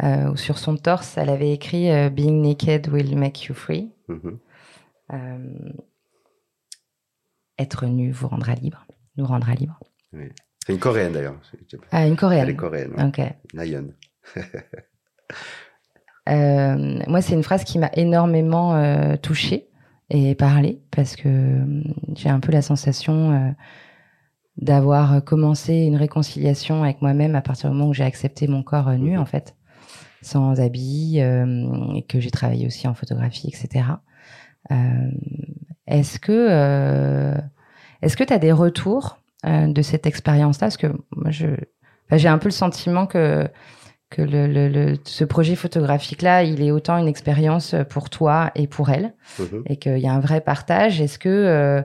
euh, 0.02 0.34
sur 0.36 0.58
son 0.58 0.76
torse, 0.76 1.16
elle 1.18 1.28
avait 1.28 1.52
écrit 1.52 1.90
euh, 1.90 2.08
Being 2.08 2.42
naked 2.42 2.88
will 2.88 3.16
make 3.16 3.44
you 3.44 3.54
free. 3.54 3.90
Mm-hmm. 4.08 4.26
euh, 4.26 4.38
être 7.58 7.86
nu 7.86 8.10
vous 8.10 8.28
rendra 8.28 8.54
libre, 8.54 8.86
nous 9.16 9.26
rendra 9.26 9.54
libre. 9.54 9.78
Oui. 10.12 10.28
C'est 10.64 10.72
une 10.74 10.78
coréenne 10.80 11.12
d'ailleurs. 11.12 11.40
Ah, 11.90 12.06
une 12.06 12.16
coréenne. 12.16 12.42
Elle 12.44 12.50
est 12.50 12.56
coréenne. 12.56 12.92
Ouais. 12.94 13.04
Ok. 13.04 13.20
Nayeon. 13.54 13.88
moi, 17.08 17.22
c'est 17.22 17.34
une 17.34 17.42
phrase 17.42 17.64
qui 17.64 17.78
m'a 17.78 17.90
énormément 17.94 19.16
touchée 19.18 19.68
et 20.10 20.34
parler 20.34 20.82
parce 20.90 21.16
que 21.16 21.28
hum, 21.28 21.94
j'ai 22.14 22.28
un 22.28 22.40
peu 22.40 22.52
la 22.52 22.62
sensation 22.62 23.32
euh, 23.32 23.50
d'avoir 24.56 25.22
commencé 25.24 25.74
une 25.74 25.96
réconciliation 25.96 26.82
avec 26.82 27.00
moi-même 27.02 27.34
à 27.34 27.42
partir 27.42 27.70
du 27.70 27.76
moment 27.76 27.90
où 27.90 27.94
j'ai 27.94 28.04
accepté 28.04 28.46
mon 28.48 28.62
corps 28.62 28.90
nu, 28.92 29.12
Mhm. 29.12 29.20
en 29.20 29.26
fait, 29.26 29.54
sans 30.22 30.60
habits, 30.60 31.20
euh, 31.20 31.92
et 31.94 32.02
que 32.02 32.20
j'ai 32.20 32.30
travaillé 32.30 32.66
aussi 32.66 32.88
en 32.88 32.94
photographie, 32.94 33.48
etc. 33.48 33.84
Euh, 34.70 35.10
est-ce 35.86 36.18
que 36.18 36.32
euh, 36.32 37.34
est-ce 38.02 38.16
que 38.16 38.24
tu 38.24 38.32
as 38.32 38.38
des 38.38 38.52
retours 38.52 39.18
euh, 39.46 39.66
de 39.66 39.82
cette 39.82 40.06
expérience-là? 40.06 40.66
Parce 40.66 40.76
que 40.76 40.88
moi, 41.16 41.30
je, 41.30 41.46
enfin, 41.46 42.16
j'ai 42.16 42.28
un 42.28 42.38
peu 42.38 42.48
le 42.48 42.52
sentiment 42.52 43.06
que 43.06 43.48
que 44.10 44.22
le, 44.22 44.46
le, 44.46 44.68
le- 44.68 44.96
ce 45.04 45.22
projet 45.24 45.54
photographique-là, 45.54 46.42
il 46.42 46.62
est 46.62 46.70
autant 46.70 46.96
une 46.96 47.08
expérience 47.08 47.74
pour 47.90 48.08
toi 48.08 48.50
et 48.54 48.66
pour 48.66 48.88
elle 48.88 49.12
Mhm. 49.38 49.62
et 49.66 49.76
qu'il 49.76 49.98
y 49.98 50.06
a 50.08 50.12
un 50.12 50.20
vrai 50.20 50.40
partage. 50.40 51.00
Est-ce 51.02 51.18
que, 51.18 51.28
euh, 51.28 51.82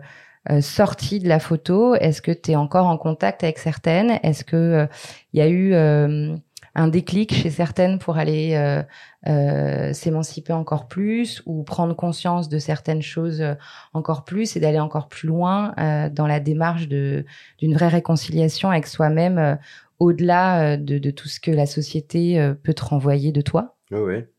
euh, 0.50 0.62
sorti 0.62 1.20
de 1.20 1.28
la 1.28 1.40
photo, 1.40 1.96
est-ce 1.96 2.22
que 2.22 2.32
tu 2.32 2.52
es 2.52 2.56
encore 2.56 2.88
en 2.88 2.98
contact 2.98 3.44
avec 3.44 3.58
certaines? 3.58 4.20
Est-ce 4.24 4.46
que 4.46 4.56
euh, 4.56 4.86
il 5.34 5.40
y 5.40 5.42
a 5.42 5.50
eu 5.50 5.74
euh, 5.74 6.36
un 6.76 6.88
déclic 6.88 7.34
chez 7.34 7.50
certaines 7.50 8.00
pour 8.00 8.18
aller 8.18 8.56
euh, 8.56 8.82
euh, 9.28 9.94
s'émanciper 9.94 10.54
encore 10.54 10.88
plus 10.88 11.44
ou 11.46 11.64
prendre 11.64 11.96
conscience 11.96 12.50
de 12.50 12.60
certaines 12.60 13.02
choses 13.02 13.42
euh, 13.42 13.54
encore 13.94 14.26
plus 14.26 14.56
et 14.56 14.60
d'aller 14.60 14.80
encore 14.80 15.08
plus 15.08 15.28
loin 15.28 15.74
dans 16.12 16.28
la 16.28 16.40
démarche 16.40 16.88
de 16.88 17.26
d'une 17.60 17.74
vraie 17.74 17.88
réconciliation 17.88 18.70
avec 18.70 18.88
soi-même 18.88 19.60
au-delà 20.00 20.78
de, 20.78 20.98
de 20.98 21.12
tout 21.12 21.28
ce 21.28 21.40
que 21.40 21.52
la 21.52 21.66
société 21.66 22.54
peut 22.64 22.74
te 22.74 22.84
renvoyer 22.84 23.32
de 23.32 23.42
toi 23.42 23.76
Ouais, 23.92 24.02
ouais. 24.02 24.30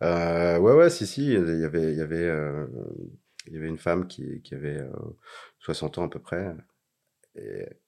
Ouais, 0.00 0.58
ouais, 0.58 0.90
si, 0.90 1.06
si. 1.06 1.26
Il 1.26 1.32
y 1.32 1.64
avait, 1.64 1.92
il 1.92 1.98
y 1.98 2.02
avait, 2.02 2.30
il 3.46 3.54
y 3.54 3.56
avait 3.56 3.68
une 3.68 3.78
femme 3.78 4.06
qui, 4.06 4.40
qui 4.42 4.54
avait 4.54 4.78
euh, 4.78 4.90
60 5.60 5.98
ans 5.98 6.04
à 6.04 6.08
peu 6.08 6.20
près. 6.20 6.54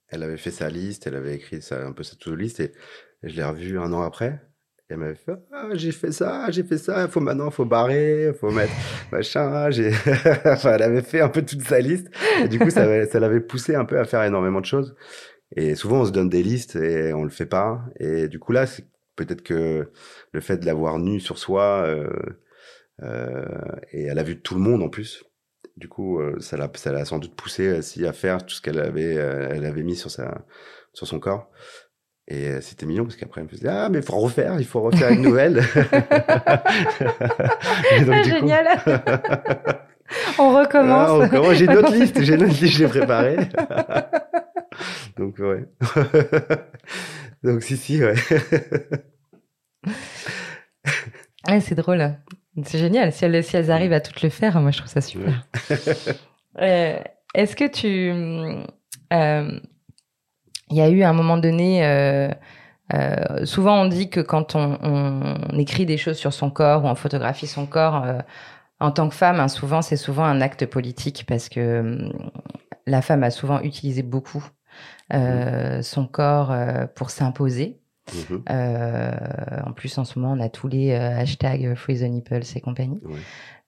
Elle 0.09 0.23
avait 0.23 0.37
fait 0.37 0.51
sa 0.51 0.69
liste, 0.69 1.07
elle 1.07 1.17
avait 1.17 1.35
écrit 1.37 1.63
sa, 1.63 1.87
un 1.87 1.93
peu 1.93 2.03
sa 2.03 2.17
to-do 2.17 2.37
list 2.37 2.61
et, 2.61 2.73
je 3.29 3.37
l'ai 3.37 3.45
revue 3.45 3.79
un 3.79 3.93
an 3.93 4.03
après. 4.03 4.41
Et 4.89 4.93
elle 4.93 4.99
m'avait 4.99 5.17
fait 5.17 5.33
Ah, 5.53 5.69
j'ai 5.73 5.93
fait 5.93 6.13
ça, 6.13 6.51
j'ai 6.51 6.63
fait 6.63 6.79
ça, 6.79 7.09
faut 7.09 7.21
maintenant, 7.21 7.51
faut 7.51 7.65
barrer, 7.65 8.33
faut 8.39 8.51
mettre 8.51 8.73
machin. 9.13 9.71
J'ai... 9.71 9.91
enfin, 10.45 10.75
elle 10.75 10.83
avait 10.83 11.03
fait 11.03 11.21
un 11.21 11.29
peu 11.29 11.43
toute 11.43 11.63
sa 11.63 11.81
liste. 11.81 12.09
Et 12.43 12.49
du 12.49 12.59
coup, 12.59 12.71
ça, 12.71 13.07
ça 13.07 13.21
l'avait 13.21 13.41
poussé 13.41 13.75
un 13.75 13.85
peu 13.85 13.99
à 13.99 14.05
faire 14.05 14.23
énormément 14.23 14.61
de 14.61 14.67
choses. 14.67 14.95
Et 15.57 15.75
souvent, 15.75 16.01
on 16.01 16.05
se 16.05 16.13
donne 16.13 16.29
des 16.29 16.43
listes 16.43 16.77
et 16.77 17.13
on 17.13 17.25
le 17.25 17.31
fait 17.31 17.47
pas. 17.47 17.85
Et 17.99 18.29
du 18.29 18.39
coup, 18.39 18.53
là, 18.53 18.67
c'est 18.67 18.87
peut-être 19.17 19.43
que 19.43 19.91
le 20.33 20.41
fait 20.41 20.59
de 20.59 20.67
l'avoir 20.67 20.99
nu 20.99 21.21
sur 21.21 21.39
soi, 21.39 21.85
euh, 21.87 22.09
euh, 23.03 23.45
et 23.93 24.05
elle 24.05 24.19
a 24.19 24.23
vu 24.23 24.41
tout 24.41 24.55
le 24.55 24.61
monde 24.61 24.83
en 24.83 24.89
plus. 24.89 25.25
Du 25.77 25.89
coup, 25.89 26.21
euh, 26.21 26.39
ça 26.41 26.57
l'a, 26.57 26.71
ça 26.75 26.93
l'a 26.93 27.05
sans 27.05 27.19
doute 27.19 27.35
poussé 27.35 27.79
aussi 27.79 28.07
à 28.07 28.13
faire 28.13 28.45
tout 28.45 28.55
ce 28.55 28.63
qu'elle 28.63 28.79
avait, 28.79 29.19
euh, 29.19 29.51
elle 29.51 29.67
avait 29.67 29.83
mis 29.83 29.97
sur 29.97 30.11
sa, 30.11 30.47
sur 30.95 31.07
son 31.07 31.21
corps. 31.21 31.51
Et 32.29 32.49
euh, 32.49 32.61
c'était 32.61 32.87
mignon 32.87 33.05
parce 33.05 33.15
qu'après 33.17 33.41
elle 33.41 33.47
me 33.47 33.51
faisait 33.51 33.69
ah 33.69 33.89
mais 33.89 34.03
faut 34.03 34.19
refaire, 34.19 34.57
il 34.59 34.65
faut 34.67 34.81
refaire 34.83 35.11
une 35.11 35.23
nouvelle. 35.23 35.57
Donc, 38.07 38.23
coup- 38.23 38.29
Génial 38.29 38.67
On 40.39 40.53
recommence. 40.57 41.09
ah, 41.11 41.15
on 41.19 41.29
commence. 41.29 41.55
J'ai 41.55 41.67
notre 41.67 41.93
liste, 41.93 42.21
j'ai 42.23 42.37
notre 42.37 42.61
liste, 42.61 42.77
j'ai 42.77 42.87
préparé. 42.89 43.37
Donc 45.17 45.39
ouais. 45.39 45.65
Donc 47.43 47.63
si 47.63 47.77
si 47.77 48.03
ouais. 48.03 48.15
Ouais, 51.49 51.61
c'est 51.61 51.75
drôle. 51.75 52.17
C'est 52.65 52.79
génial. 52.79 53.13
Si 53.13 53.25
elles, 53.25 53.45
si 53.45 53.57
elles 53.57 53.71
arrivent 53.71 53.93
à 53.93 54.01
toutes 54.01 54.23
le 54.23 54.31
faire, 54.31 54.61
moi 54.61 54.71
je 54.73 54.79
trouve 54.79 54.91
ça 54.91 55.01
super. 55.01 55.47
Euh, 56.61 56.99
Est-ce 57.35 57.55
que 57.57 57.69
tu. 57.69 58.11
euh, 59.13 59.61
Il 60.71 60.77
y 60.77 60.81
a 60.81 60.89
eu 60.89 61.03
un 61.03 61.13
moment 61.13 61.37
donné. 61.39 61.85
euh, 61.87 62.29
euh, 62.95 63.45
souvent, 63.47 63.83
on 63.83 63.87
dit 63.89 64.11
que 64.11 64.21
quand 64.21 64.55
on, 64.55 64.79
on 64.83 65.59
écrit 65.59 65.87
des 65.87 65.97
choses 65.97 66.17
sur 66.19 66.33
son 66.33 66.51
corps 66.51 66.85
ou 66.85 66.89
on 66.89 66.95
photographie 66.95 67.47
son 67.47 67.67
corps, 67.67 68.05
euh, 68.05 68.19
en 68.81 68.91
tant 68.91 69.09
que 69.09 69.15
femme, 69.15 69.41
hein, 69.41 69.49
souvent, 69.49 69.83
c'est 69.83 69.97
souvent 69.97 70.25
un 70.25 70.41
acte 70.41 70.67
politique 70.67 71.25
parce 71.27 71.49
que 71.49 71.81
hum, 71.81 72.13
la 72.87 73.03
femme 73.03 73.23
a 73.25 73.31
souvent 73.31 73.61
utilisé 73.61 74.03
beaucoup 74.03 74.45
euh, 75.15 75.83
son 75.83 76.07
corps 76.07 76.51
euh, 76.53 76.87
pour 76.95 77.11
s'imposer. 77.11 77.81
Euh, 78.51 79.13
en 79.67 79.73
plus, 79.73 79.99
en 79.99 80.05
ce 80.05 80.19
moment, 80.19 80.35
on 80.39 80.41
a 80.45 80.49
tous 80.49 80.69
les 80.69 80.93
euh, 80.93 81.19
hashtags 81.19 81.75
Free 81.75 81.99
the 81.99 82.03
Nipples 82.03 82.43
et 82.55 82.61
compagnie. 82.61 83.01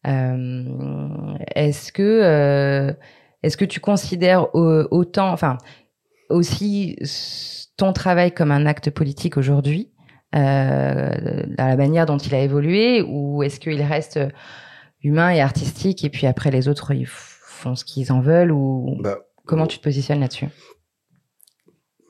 Euh, 0.07 1.35
est-ce 1.57 1.91
que, 1.93 2.03
euh, 2.23 2.93
est-ce 3.43 3.57
que 3.57 3.65
tu 3.65 3.81
considères 3.81 4.55
au- 4.55 4.87
autant, 4.91 5.31
enfin, 5.33 5.59
aussi 6.29 6.97
ton 7.77 7.93
travail 7.93 8.33
comme 8.33 8.51
un 8.51 8.67
acte 8.67 8.91
politique 8.91 9.37
aujourd'hui, 9.37 9.91
euh, 10.35 11.45
dans 11.57 11.67
la 11.67 11.77
manière 11.77 12.07
dont 12.07 12.19
il 12.19 12.35
a 12.35 12.41
évolué, 12.41 13.03
ou 13.03 13.43
est-ce 13.43 13.61
qu'il 13.61 13.81
reste 13.83 14.19
humain 15.03 15.31
et 15.31 15.41
artistique, 15.41 16.05
et 16.05 16.11
puis 16.11 16.27
après 16.27 16.51
les 16.51 16.69
autres 16.69 16.93
ils 16.93 17.07
font 17.07 17.75
ce 17.75 17.85
qu'ils 17.85 18.13
en 18.13 18.21
veulent, 18.21 18.53
ou 18.53 18.97
Bah, 19.01 19.19
comment 19.47 19.63
bon, 19.63 19.69
tu 19.69 19.79
te 19.79 19.83
positionnes 19.85 20.21
là-dessus? 20.21 20.49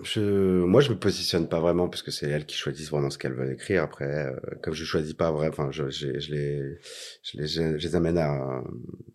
Je, 0.00 0.20
moi, 0.64 0.80
je 0.80 0.90
me 0.90 0.98
positionne 0.98 1.48
pas 1.48 1.58
vraiment 1.58 1.88
parce 1.88 2.02
que 2.02 2.12
c'est 2.12 2.28
elles 2.28 2.46
qui 2.46 2.56
choisissent 2.56 2.90
vraiment 2.90 3.10
ce 3.10 3.18
qu'elles 3.18 3.34
veulent 3.34 3.52
écrire. 3.52 3.82
Après, 3.82 4.04
euh, 4.04 4.36
comme 4.62 4.72
je 4.72 4.84
choisis 4.84 5.12
pas 5.14 5.32
vraiment, 5.32 5.50
enfin, 5.50 5.70
je, 5.72 5.90
je, 5.90 6.20
je 6.20 6.30
les, 6.32 6.78
je 7.24 7.38
les, 7.38 7.46
je 7.48 7.62
les 7.84 7.96
amène 7.96 8.16
à, 8.18 8.62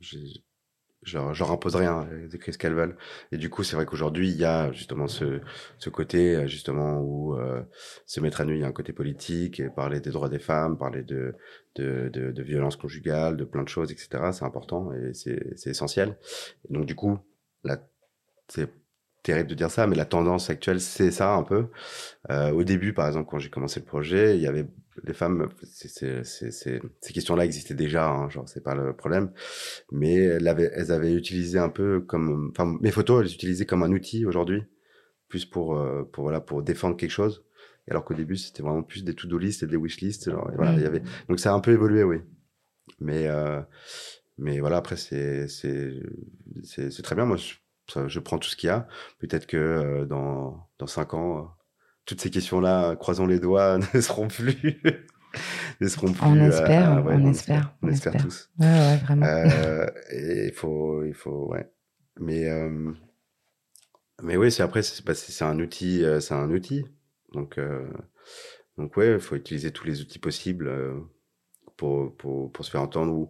je, 0.01 0.17
je, 1.03 1.17
leur, 1.17 1.51
impose 1.51 1.75
rien, 1.75 2.07
elles 2.11 2.33
écrivent 2.35 2.53
ce 2.53 2.57
qu'elles 2.57 2.73
veulent. 2.73 2.97
Et 3.31 3.37
du 3.37 3.49
coup, 3.49 3.63
c'est 3.63 3.75
vrai 3.75 3.85
qu'aujourd'hui, 3.85 4.29
il 4.29 4.37
y 4.37 4.45
a 4.45 4.71
justement 4.71 5.07
ce, 5.07 5.41
ce 5.77 5.89
côté, 5.89 6.35
euh, 6.35 6.47
justement, 6.47 6.99
où 7.01 7.35
euh, 7.35 7.61
se 8.05 8.19
mettre 8.19 8.41
à 8.41 8.45
nu, 8.45 8.55
il 8.55 8.61
y 8.61 8.63
a 8.63 8.67
un 8.67 8.71
côté 8.71 8.93
politique, 8.93 9.59
et 9.59 9.69
parler 9.69 9.99
des 9.99 10.11
droits 10.11 10.29
des 10.29 10.39
femmes, 10.39 10.77
parler 10.77 11.03
de, 11.03 11.35
de, 11.75 12.09
de, 12.09 12.31
de 12.31 12.43
violence 12.43 12.75
conjugale, 12.75 13.37
de 13.37 13.43
plein 13.43 13.63
de 13.63 13.69
choses, 13.69 13.91
etc. 13.91 14.31
C'est 14.31 14.45
important 14.45 14.93
et 14.93 15.13
c'est, 15.13 15.69
essentiel. 15.69 16.17
Donc, 16.69 16.85
du 16.85 16.95
coup, 16.95 17.19
c'est 18.47 18.69
terrible 19.23 19.49
de 19.49 19.55
dire 19.55 19.71
ça, 19.71 19.87
mais 19.87 19.95
la 19.95 20.05
tendance 20.05 20.49
actuelle, 20.49 20.81
c'est 20.81 21.11
ça 21.11 21.33
un 21.33 21.43
peu. 21.43 21.67
Euh, 22.29 22.51
au 22.51 22.63
début, 22.63 22.93
par 22.93 23.07
exemple, 23.07 23.29
quand 23.29 23.39
j'ai 23.39 23.49
commencé 23.49 23.79
le 23.79 23.85
projet, 23.85 24.35
il 24.35 24.41
y 24.41 24.47
avait 24.47 24.67
les 25.03 25.13
femmes, 25.13 25.49
c'est- 25.63 26.23
ces 26.23 26.81
questions-là 27.13 27.45
existaient 27.45 27.73
déjà, 27.73 28.09
hein, 28.09 28.29
genre 28.29 28.47
c'est 28.47 28.63
pas 28.63 28.75
le 28.75 28.95
problème, 28.95 29.31
mais 29.91 30.15
elles 30.15 30.47
avaient, 30.47 30.71
elles 30.73 30.91
avaient 30.91 31.13
utilisé 31.13 31.59
un 31.59 31.69
peu 31.69 32.01
comme, 32.01 32.51
enfin 32.51 32.77
mes 32.81 32.91
photos, 32.91 33.21
elles 33.21 33.27
les 33.27 33.33
utilisaient 33.33 33.65
comme 33.65 33.83
un 33.83 33.91
outil 33.91 34.25
aujourd'hui, 34.25 34.63
plus 35.27 35.45
pour, 35.45 35.77
euh, 35.77 36.03
pour 36.03 36.23
voilà, 36.23 36.41
pour 36.41 36.61
défendre 36.63 36.95
quelque 36.97 37.11
chose. 37.11 37.43
Et 37.87 37.91
alors 37.91 38.05
qu'au 38.05 38.13
début, 38.13 38.37
c'était 38.37 38.63
vraiment 38.63 38.83
plus 38.83 39.03
des 39.03 39.13
to-do 39.13 39.37
list 39.37 39.63
et 39.63 39.67
des 39.67 39.75
wish 39.75 39.99
list. 39.99 40.29
Genre, 40.29 40.49
et 40.53 40.55
voilà, 40.55 40.73
il 40.75 40.81
y 40.81 40.85
avait, 40.85 41.01
donc 41.27 41.39
ça 41.39 41.51
a 41.51 41.55
un 41.55 41.59
peu 41.59 41.71
évolué, 41.71 42.03
oui. 42.03 42.17
Mais, 42.99 43.27
euh, 43.27 43.61
mais 44.37 44.59
voilà, 44.59 44.77
après 44.77 44.95
c'est, 44.97 45.47
c'est, 45.47 45.91
c'est, 46.63 47.01
très 47.03 47.15
bien. 47.15 47.25
Moi, 47.25 47.37
je, 47.37 48.19
prends 48.19 48.37
tout 48.39 48.49
ce 48.49 48.55
qu'il 48.55 48.67
y 48.67 48.71
a. 48.71 48.87
Peut-être 49.19 49.47
que 49.47 49.57
euh, 49.57 50.05
dans 50.05 50.69
dans 50.79 50.87
cinq 50.87 51.13
ans, 51.13 51.53
toutes 52.05 52.21
ces 52.21 52.29
questions-là, 52.29 52.95
croisons 52.95 53.25
les 53.25 53.39
doigts, 53.39 53.77
ne 53.93 54.01
seront 54.01 54.27
plus, 54.27 54.81
ne 55.81 55.87
seront 55.87 56.11
plus. 56.11 56.23
On 56.23 56.37
euh, 56.37 56.49
espère, 56.49 57.05
ouais, 57.05 57.15
on 57.15 57.29
espère, 57.29 57.75
on 57.81 57.87
on 57.87 57.91
espère 57.91 58.15
espère. 58.15 58.27
tous. 58.27 58.49
Ouais, 58.59 58.65
ouais, 58.65 58.97
vraiment. 58.97 59.25
Euh, 59.25 59.87
et 60.11 60.47
il 60.47 60.53
faut, 60.53 61.03
il 61.03 61.13
faut, 61.13 61.47
ouais. 61.47 61.69
Mais, 62.19 62.49
euh, 62.49 62.91
mais 64.21 64.37
oui, 64.37 64.51
c'est 64.51 64.63
après, 64.63 64.83
c'est 64.83 65.03
bah, 65.05 65.13
un 65.41 65.59
outil, 65.59 66.03
c'est 66.19 66.33
un 66.33 66.51
outil. 66.51 66.85
Donc, 67.33 67.59
donc 68.77 68.95
ouais, 68.97 69.13
il 69.13 69.19
faut 69.19 69.35
utiliser 69.35 69.71
tous 69.71 69.85
les 69.85 70.01
outils 70.01 70.19
possibles 70.19 70.71
pour, 71.77 72.15
pour, 72.15 72.51
pour 72.51 72.65
se 72.65 72.69
faire 72.69 72.81
entendre 72.81 73.11
ou, 73.11 73.29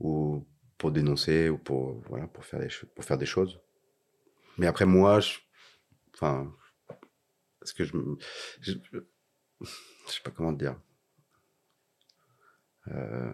ou 0.00 0.46
pour 0.78 0.90
dénoncer 0.90 1.50
ou 1.50 1.58
pour, 1.58 2.00
voilà, 2.08 2.26
pour 2.26 2.44
faire 2.44 2.60
des, 2.60 2.68
pour 2.94 3.04
faire 3.04 3.18
des 3.18 3.26
choses. 3.26 3.60
Mais 4.56 4.66
après, 4.66 4.86
moi, 4.86 5.20
je, 5.20 5.38
enfin, 6.14 6.50
est-ce 7.62 7.74
que 7.74 7.84
je, 7.84 7.96
me- 7.96 8.16
je, 8.60 8.72
je 9.62 10.12
sais 10.12 10.20
pas 10.24 10.30
comment 10.30 10.52
te 10.54 10.58
dire. 10.58 10.76
Euh, 12.88 13.32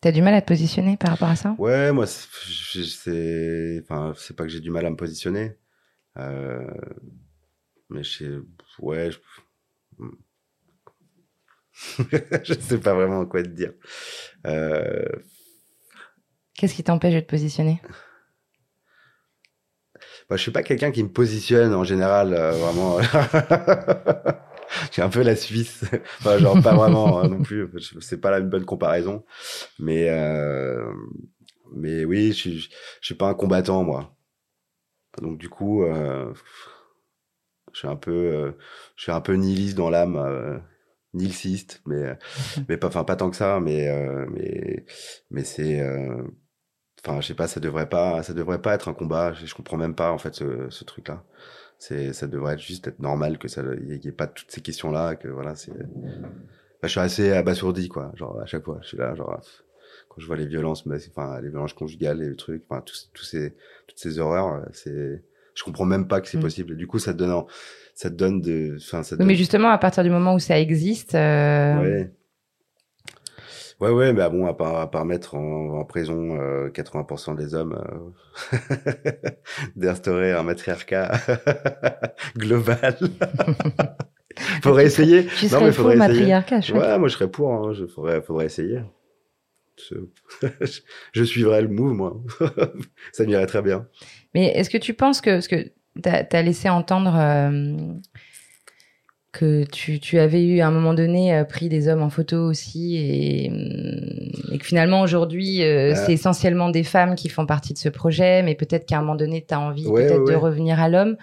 T'as 0.00 0.12
du 0.12 0.20
mal 0.22 0.34
à 0.34 0.42
te 0.42 0.46
positionner 0.48 0.96
par 0.96 1.10
rapport 1.10 1.28
à 1.28 1.36
ça? 1.36 1.54
Ouais, 1.58 1.92
moi, 1.92 2.06
c'est, 2.06 3.80
enfin, 3.82 4.12
c'est 4.16 4.34
pas 4.36 4.44
que 4.44 4.50
j'ai 4.50 4.60
du 4.60 4.70
mal 4.70 4.84
à 4.86 4.90
me 4.90 4.96
positionner, 4.96 5.56
euh, 6.18 6.66
mais 7.90 8.02
je 8.02 8.10
sais, 8.18 8.30
ouais, 8.80 9.10
je... 9.10 9.18
je 12.44 12.54
sais 12.54 12.78
pas 12.78 12.94
vraiment 12.94 13.26
quoi 13.26 13.42
te 13.42 13.48
dire. 13.48 13.72
Euh, 14.46 15.04
Qu'est-ce 16.54 16.74
qui 16.74 16.84
t'empêche 16.84 17.14
de 17.14 17.20
te 17.20 17.26
positionner? 17.26 17.80
Je 20.36 20.42
suis 20.42 20.50
pas 20.50 20.62
quelqu'un 20.62 20.90
qui 20.90 21.02
me 21.02 21.08
positionne 21.08 21.74
en 21.74 21.84
général, 21.84 22.34
euh, 22.34 22.52
vraiment. 22.52 22.98
J'ai 24.92 25.02
un 25.02 25.10
peu 25.10 25.22
la 25.22 25.36
Suisse, 25.36 25.84
enfin, 26.20 26.38
genre 26.38 26.60
pas 26.62 26.74
vraiment 26.74 27.20
hein, 27.20 27.28
non 27.28 27.42
plus. 27.42 27.68
C'est 28.00 28.20
pas 28.20 28.38
une 28.38 28.48
bonne 28.48 28.64
comparaison, 28.64 29.24
mais 29.78 30.08
euh, 30.08 30.90
mais 31.74 32.04
oui, 32.04 32.28
je 32.28 32.32
suis, 32.32 32.58
je 32.60 33.06
suis 33.06 33.14
pas 33.14 33.28
un 33.28 33.34
combattant 33.34 33.82
moi. 33.84 34.16
Donc 35.20 35.38
du 35.38 35.48
coup, 35.50 35.84
euh, 35.84 36.32
je 37.72 37.78
suis 37.80 37.88
un 37.88 37.96
peu, 37.96 38.10
euh, 38.12 38.52
je 38.96 39.04
suis 39.04 39.12
un 39.12 39.20
peu 39.20 39.34
nihiliste 39.34 39.76
dans 39.76 39.90
l'âme, 39.90 40.16
euh, 40.16 40.58
nihiliste, 41.14 41.82
mais 41.86 42.16
mais 42.68 42.76
pas, 42.76 42.88
enfin 42.88 43.04
pas 43.04 43.16
tant 43.16 43.30
que 43.30 43.36
ça, 43.36 43.60
mais 43.60 43.88
euh, 43.88 44.26
mais 44.30 44.84
mais 45.30 45.44
c'est, 45.44 45.80
euh, 45.80 46.22
enfin 47.04 47.20
je 47.20 47.26
sais 47.28 47.34
pas, 47.34 47.48
ça 47.48 47.60
devrait 47.60 47.88
pas, 47.88 48.22
ça 48.22 48.32
devrait 48.34 48.60
pas 48.62 48.74
être 48.74 48.88
un 48.88 48.94
combat. 48.94 49.32
Je, 49.32 49.46
je 49.46 49.54
comprends 49.54 49.76
même 49.76 49.94
pas 49.94 50.12
en 50.12 50.18
fait 50.18 50.34
ce, 50.34 50.68
ce 50.70 50.84
truc-là. 50.84 51.22
C'est, 51.78 52.12
ça 52.12 52.28
devrait 52.28 52.54
être 52.54 52.60
juste 52.60 52.86
être 52.86 53.00
normal 53.00 53.38
que 53.38 53.48
ça, 53.48 53.62
y, 53.62 54.08
ait 54.08 54.12
pas 54.12 54.28
toutes 54.28 54.50
ces 54.50 54.60
questions-là, 54.60 55.16
que 55.16 55.26
voilà, 55.28 55.56
c'est. 55.56 55.72
Bah, 55.72 56.88
je 56.88 56.88
suis 56.88 57.00
assez 57.00 57.32
abasourdi 57.32 57.88
quoi, 57.88 58.12
genre 58.16 58.40
à 58.40 58.46
chaque 58.46 58.64
fois, 58.64 58.78
je 58.82 58.88
suis 58.88 58.96
là, 58.96 59.14
genre 59.14 59.40
quand 60.08 60.20
je 60.20 60.26
vois 60.26 60.36
les 60.36 60.46
violences, 60.46 60.86
mais 60.86 60.96
enfin 61.08 61.40
les 61.40 61.48
violences 61.48 61.72
conjugales 61.72 62.22
et 62.22 62.28
le 62.28 62.36
truc, 62.36 62.62
enfin 62.68 62.82
tous, 62.82 63.10
tous 63.14 63.24
ces 63.24 63.54
toutes 63.86 63.98
ces 63.98 64.18
horreurs, 64.18 64.64
c'est 64.72 65.22
je 65.54 65.62
comprends 65.64 65.84
même 65.84 66.08
pas 66.08 66.20
que 66.20 66.28
c'est 66.28 66.38
Mm. 66.38 66.40
possible. 66.40 66.72
Et 66.72 66.76
du 66.76 66.86
coup, 66.86 66.98
ça 66.98 67.12
te 67.12 67.18
donne, 67.18 67.42
ça 67.94 68.10
te 68.10 68.14
donne 68.14 68.40
de, 68.40 68.76
enfin, 68.80 69.02
ça 69.02 69.16
te 69.16 69.20
Oui, 69.22 69.26
mais 69.26 69.32
donne- 69.32 69.38
justement, 69.38 69.68
à 69.70 69.78
partir 69.78 70.02
du 70.02 70.10
moment 70.10 70.34
où 70.34 70.38
ça 70.38 70.58
existe, 70.58 71.14
euh, 71.14 71.80
ouais. 71.82 72.12
Ouais, 73.82 73.90
ouais, 73.90 74.12
mais 74.12 74.30
bon, 74.30 74.46
à 74.46 74.54
part, 74.54 74.76
à 74.76 74.88
part 74.88 75.04
mettre 75.04 75.34
en, 75.34 75.80
en 75.80 75.84
prison 75.84 76.38
euh, 76.40 76.68
80% 76.70 77.34
des 77.34 77.56
hommes, 77.56 77.76
euh, 78.52 78.60
d'instaurer 79.76 80.30
un 80.30 80.44
matriarcat 80.44 81.10
global. 82.36 82.96
faudrait 84.62 84.86
essayer. 84.86 85.26
tu 85.26 85.46
Non, 85.46 85.64
mais 85.64 85.72
faudrait 85.72 85.96
essayer. 85.96 86.08
matriarcat, 86.14 86.60
chouette. 86.60 86.80
Ouais, 86.80 86.96
moi 86.96 87.08
je 87.08 87.14
serais 87.14 87.28
pour. 87.28 87.52
Hein. 87.52 87.72
Je 87.72 87.86
faudrait, 87.86 88.22
faudrait 88.22 88.46
essayer. 88.46 88.82
Je, 89.88 89.96
je 91.12 91.24
suivrais 91.24 91.62
le 91.62 91.68
move, 91.68 91.94
moi. 91.94 92.20
Ça 93.12 93.24
m'irait 93.24 93.46
très 93.46 93.62
bien. 93.62 93.88
Mais 94.32 94.46
est-ce 94.56 94.70
que 94.70 94.78
tu 94.78 94.94
penses 94.94 95.20
que, 95.20 95.30
parce 95.30 95.48
que 95.48 95.72
t'as 96.00 96.24
as 96.30 96.42
laissé 96.42 96.68
entendre 96.68 97.16
euh, 97.16 97.94
que 99.32 99.64
tu, 99.64 99.98
tu 99.98 100.18
avais 100.18 100.44
eu 100.44 100.60
à 100.60 100.68
un 100.68 100.70
moment 100.70 100.92
donné 100.94 101.34
euh, 101.34 101.44
pris 101.44 101.68
des 101.70 101.88
hommes 101.88 102.02
en 102.02 102.10
photo 102.10 102.36
aussi 102.36 102.96
et, 102.96 103.50
hum, 103.50 104.52
et 104.52 104.58
que 104.58 104.64
finalement 104.64 105.00
aujourd'hui 105.00 105.62
euh, 105.62 105.92
Ah. 105.92 105.96
c'est 105.96 106.12
essentiellement 106.12 106.68
des 106.68 106.84
femmes 106.84 107.14
qui 107.14 107.28
font 107.30 107.46
partie 107.46 107.72
de 107.72 107.78
ce 107.78 107.88
projet, 107.88 108.42
mais 108.42 108.54
peut-être 108.54 108.84
qu'à 108.86 108.98
un 108.98 109.00
moment 109.00 109.16
donné 109.16 109.44
tu 109.46 109.54
as 109.54 109.60
envie 109.60 109.86
Ouais, 109.86 110.06
peut-être 110.06 110.24
ouais, 110.24 110.32
de 110.32 110.36
revenir 110.36 110.78
à 110.80 110.88
l'homme. 110.90 111.16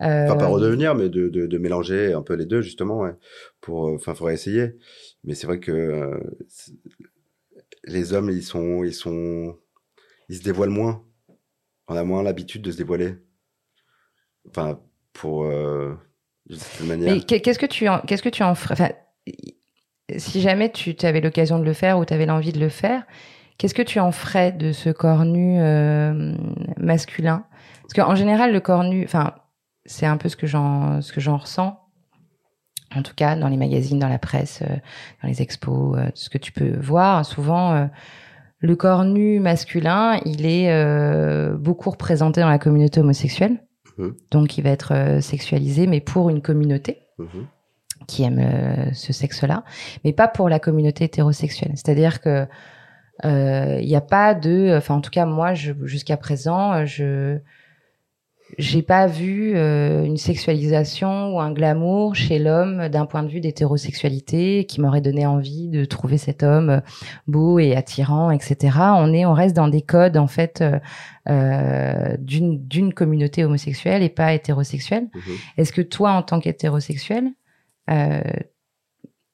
Euh, 0.00 0.26
Enfin, 0.26 0.36
pas 0.36 0.46
redevenir, 0.46 0.94
mais 0.94 1.08
de, 1.08 1.28
de, 1.28 1.46
de 1.46 1.58
mélanger 1.58 2.12
un 2.12 2.22
peu 2.22 2.34
les 2.34 2.46
deux, 2.46 2.60
justement, 2.60 2.98
ouais. 3.00 3.14
Pour, 3.60 3.86
enfin, 3.94 4.14
faudrait 4.14 4.34
essayer. 4.34 4.76
Mais 5.24 5.34
c'est 5.34 5.48
vrai 5.48 5.58
que 5.58 5.72
euh, 5.72 6.16
les 7.84 8.12
hommes, 8.12 8.30
ils 8.30 8.44
sont, 8.44 8.84
ils 8.84 8.94
sont, 8.94 9.56
ils 10.28 10.36
se 10.36 10.42
dévoilent 10.44 10.68
moins. 10.68 11.02
On 11.88 11.96
a 11.96 12.04
moins 12.04 12.22
l'habitude 12.22 12.62
de 12.62 12.70
se 12.70 12.76
dévoiler. 12.76 13.16
Enfin, 14.48 14.80
pour, 15.12 15.50
manière. 16.84 17.24
Qu'est-ce 17.26 17.58
que 17.58 17.66
tu 17.66 17.88
en, 17.88 18.00
qu'est-ce 18.00 18.22
que 18.22 18.28
tu 18.28 18.42
en 18.42 18.50
enfin, 18.50 18.90
Si 20.16 20.40
jamais 20.40 20.70
tu 20.70 20.94
avais 21.02 21.20
l'occasion 21.20 21.58
de 21.58 21.64
le 21.64 21.72
faire 21.72 21.98
ou 21.98 22.04
tu 22.04 22.14
avais 22.14 22.26
l'envie 22.26 22.52
de 22.52 22.60
le 22.60 22.68
faire, 22.68 23.04
qu'est-ce 23.58 23.74
que 23.74 23.82
tu 23.82 24.00
en 24.00 24.12
ferais 24.12 24.52
de 24.52 24.72
ce 24.72 24.90
corps 24.90 25.24
nu 25.24 25.60
euh, 25.60 26.34
masculin? 26.78 27.44
Parce 27.82 27.94
qu'en 27.94 28.14
général, 28.14 28.52
le 28.52 28.60
corps 28.60 28.84
nu, 28.84 29.04
enfin, 29.04 29.34
c'est 29.84 30.06
un 30.06 30.16
peu 30.16 30.28
ce 30.28 30.36
que 30.36 30.46
j'en, 30.46 31.00
ce 31.00 31.12
que 31.12 31.20
j'en 31.20 31.36
ressens. 31.38 31.78
En 32.94 33.02
tout 33.02 33.14
cas, 33.14 33.36
dans 33.36 33.48
les 33.48 33.58
magazines, 33.58 33.98
dans 33.98 34.08
la 34.08 34.18
presse, 34.18 34.62
euh, 34.62 34.76
dans 35.22 35.28
les 35.28 35.42
expos, 35.42 35.98
euh, 35.98 36.10
ce 36.14 36.30
que 36.30 36.38
tu 36.38 36.52
peux 36.52 36.74
voir, 36.78 37.24
souvent, 37.26 37.72
euh, 37.74 37.86
le 38.60 38.74
corps 38.74 39.04
nu 39.04 39.38
masculin, 39.40 40.20
il 40.24 40.44
est 40.44 40.72
euh, 40.72 41.56
beaucoup 41.56 41.90
représenté 41.90 42.40
dans 42.40 42.48
la 42.48 42.58
communauté 42.58 43.00
homosexuelle. 43.00 43.62
Mhm. 43.98 44.14
Donc, 44.30 44.56
il 44.58 44.62
va 44.64 44.70
être 44.70 44.94
euh, 44.94 45.20
sexualisé, 45.20 45.86
mais 45.86 46.00
pour 46.00 46.30
une 46.30 46.40
communauté 46.40 47.02
Mhm. 47.18 47.46
qui 48.06 48.22
aime 48.22 48.38
euh, 48.38 48.92
ce 48.92 49.12
sexe-là, 49.12 49.64
mais 50.04 50.12
pas 50.12 50.28
pour 50.28 50.48
la 50.48 50.60
communauté 50.60 51.04
hétérosexuelle. 51.04 51.72
C'est-à-dire 51.74 52.20
que 52.20 52.46
euh, 53.24 53.78
il 53.80 53.86
n'y 53.88 53.96
a 53.96 54.00
pas 54.00 54.34
de, 54.34 54.74
enfin 54.76 54.94
en 54.94 55.00
tout 55.00 55.10
cas 55.10 55.26
moi, 55.26 55.52
jusqu'à 55.54 56.16
présent, 56.16 56.86
je 56.86 57.38
j'ai 58.56 58.82
pas 58.82 59.06
vu 59.06 59.52
euh, 59.54 60.04
une 60.04 60.16
sexualisation 60.16 61.34
ou 61.34 61.40
un 61.40 61.52
glamour 61.52 62.14
chez 62.14 62.38
l'homme 62.38 62.88
d'un 62.88 63.04
point 63.04 63.22
de 63.22 63.28
vue 63.28 63.40
d'hétérosexualité 63.40 64.64
qui 64.64 64.80
m'aurait 64.80 65.02
donné 65.02 65.26
envie 65.26 65.68
de 65.68 65.84
trouver 65.84 66.16
cet 66.16 66.42
homme 66.42 66.70
euh, 66.70 66.80
beau 67.26 67.58
et 67.58 67.76
attirant, 67.76 68.30
etc. 68.30 68.78
On 68.96 69.12
est, 69.12 69.26
on 69.26 69.34
reste 69.34 69.54
dans 69.54 69.68
des 69.68 69.82
codes 69.82 70.16
en 70.16 70.28
fait 70.28 70.62
euh, 70.62 70.78
euh, 71.28 72.16
d'une 72.18 72.66
d'une 72.66 72.94
communauté 72.94 73.44
homosexuelle 73.44 74.02
et 74.02 74.08
pas 74.08 74.32
hétérosexuelle. 74.32 75.08
Mhm. 75.14 75.34
Est-ce 75.58 75.72
que 75.72 75.82
toi, 75.82 76.12
en 76.12 76.22
tant 76.22 76.40
qu'hétérosexuel, 76.40 77.28
euh, 77.90 78.22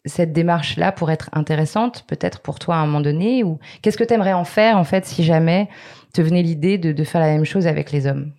cette 0.06 0.32
démarche-là 0.32 0.92
pourrait 0.92 1.14
être 1.14 1.30
intéressante, 1.32 2.04
peut-être 2.08 2.40
pour 2.40 2.58
toi 2.58 2.76
à 2.76 2.78
un 2.78 2.86
moment 2.86 3.00
donné, 3.00 3.44
ou 3.44 3.58
qu'est-ce 3.80 3.96
que 3.96 4.04
tu 4.04 4.12
aimerais 4.12 4.32
en 4.32 4.44
faire 4.44 4.76
en 4.76 4.84
fait 4.84 5.06
si 5.06 5.22
jamais 5.22 5.68
te 6.12 6.20
venait 6.20 6.42
l'idée 6.42 6.78
de, 6.78 6.92
de 6.92 7.04
faire 7.04 7.20
la 7.20 7.28
même 7.28 7.44
chose 7.44 7.66
avec 7.66 7.92
les 7.92 8.06
hommes? 8.06 8.32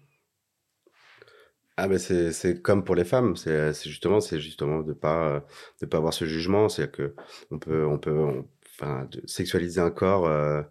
Ah 1.77 1.87
ben 1.89 1.97
c'est 1.97 2.31
c'est 2.31 2.61
comme 2.61 2.85
pour 2.85 2.95
les 2.95 3.03
femmes, 3.03 3.35
c'est 3.35 3.73
c'est 3.73 3.89
justement 3.89 4.21
c'est 4.21 4.39
justement 4.39 4.79
de 4.81 4.93
pas 4.93 5.27
euh, 5.35 5.39
de 5.81 5.85
pas 5.85 5.97
avoir 5.97 6.13
ce 6.13 6.23
jugement, 6.25 6.69
c'est 6.69 6.89
que 6.89 7.15
on 7.51 7.59
peut 7.59 7.85
on 7.85 7.97
peut 7.99 8.17
on- 8.17 8.47
enfin 8.79 9.05
de 9.11 9.21
sexualiser 9.27 9.81
un 9.81 9.91
corps 9.91 10.25
euh, 10.27 10.61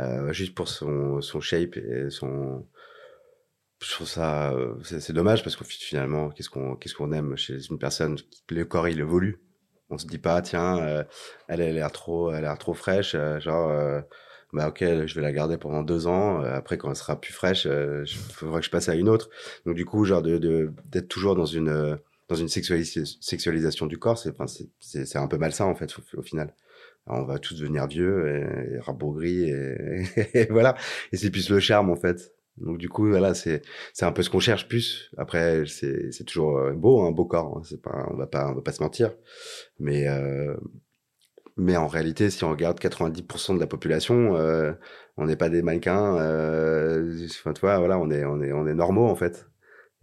euh, 0.00 0.32
juste 0.32 0.54
pour 0.54 0.68
son 0.68 1.20
son 1.22 1.40
shape 1.40 1.76
et 1.78 2.10
son 2.10 2.66
je 3.82 3.90
trouve 3.92 4.06
ça 4.08 4.54
c'est 4.84 5.00
c'est 5.00 5.12
dommage 5.12 5.42
parce 5.42 5.56
que 5.56 5.64
finalement 5.64 6.30
qu'est-ce 6.30 6.50
qu'on 6.50 6.76
qu'est-ce 6.76 6.94
qu'on 6.94 7.12
aime 7.12 7.36
chez 7.36 7.58
une 7.70 7.78
personne? 7.78 8.16
Le 8.50 8.64
corps 8.64 8.88
il 8.88 9.00
évolue. 9.00 9.40
On 9.90 9.98
se 9.98 10.06
dit 10.06 10.18
pas 10.18 10.42
tiens 10.42 10.78
euh, 10.78 11.04
elle 11.48 11.60
elle 11.60 11.70
a 11.70 11.72
l'air 11.72 11.92
trop 11.92 12.30
elle 12.30 12.38
a 12.38 12.40
l'air 12.42 12.58
trop 12.58 12.74
fraîche 12.74 13.14
euh, 13.14 13.40
genre 13.40 13.70
euh, 13.70 14.00
bah 14.52 14.68
ok 14.68 14.80
je 14.80 15.14
vais 15.14 15.22
la 15.22 15.32
garder 15.32 15.58
pendant 15.58 15.82
deux 15.82 16.06
ans 16.06 16.42
euh, 16.42 16.54
après 16.54 16.76
quand 16.76 16.90
elle 16.90 16.96
sera 16.96 17.20
plus 17.20 17.32
fraîche 17.32 17.66
il 17.66 18.06
faudra 18.32 18.58
que 18.58 18.64
je 18.64 18.70
passe 18.70 18.88
à 18.88 18.94
une 18.94 19.08
autre 19.08 19.30
donc 19.66 19.76
du 19.76 19.84
coup, 19.84 20.04
genre 20.04 20.22
d'être 20.22 21.08
toujours 21.08 21.34
dans 21.34 21.46
une 21.46 21.68
euh, 21.68 21.96
sexualisation 22.48 23.86
du 23.86 23.98
corps, 23.98 24.18
c'est 24.18 25.16
un 25.16 25.26
peu 25.28 25.38
malsain 25.38 25.66
en 25.66 25.74
fait 25.74 25.90
au, 26.16 26.22
final. 26.22 26.54
On 27.06 27.24
va 27.24 27.38
tous 27.38 27.58
devenir 27.58 27.86
vieux 27.86 28.28
et, 28.28 28.74
et 28.74 28.78
rabougris 28.78 29.50
et, 30.34 30.46
voilà. 30.50 30.76
Et 31.12 31.16
c'est 31.16 31.30
plus 31.30 31.50
le 31.50 31.60
charme 31.60 31.90
en 31.90 31.96
fait. 31.96 32.34
Donc 32.56 32.78
du 32.78 32.88
coup 32.88 33.08
voilà 33.08 33.32
c'est 33.32 33.62
un 34.02 34.12
peu 34.12 34.22
ce 34.22 34.30
qu'on 34.30 34.40
cherche 34.40 34.68
plus. 34.68 35.10
Après 35.16 35.64
c'est 35.66 36.24
toujours 36.24 36.58
euh, 36.58 36.72
beau 36.72 37.02
un 37.02 37.10
beau 37.10 37.24
corps. 37.24 37.58
hein. 37.58 37.62
On 38.10 38.16
va 38.16 38.28
on 38.50 38.54
va 38.54 38.62
pas 38.62 38.72
se 38.72 38.82
mentir. 38.82 39.14
Mais 39.78 40.08
euh, 40.08 40.54
mais 41.56 41.76
en 41.76 41.86
réalité, 41.86 42.30
si 42.30 42.44
on 42.44 42.50
regarde 42.50 42.78
90% 42.80 43.54
de 43.54 43.60
la 43.60 43.66
population, 43.66 44.36
euh, 44.36 44.72
on 45.16 45.26
n'est 45.26 45.36
pas 45.36 45.48
des 45.50 45.62
mannequins. 45.62 46.16
Euh, 46.18 47.26
enfin, 47.26 47.52
tu 47.52 47.60
vois, 47.60 47.78
voilà, 47.78 47.98
on 47.98 48.10
est, 48.10 48.24
on 48.24 48.40
est, 48.42 48.52
on 48.52 48.66
est 48.66 48.74
normaux 48.74 49.08
en 49.08 49.14
fait. 49.16 49.46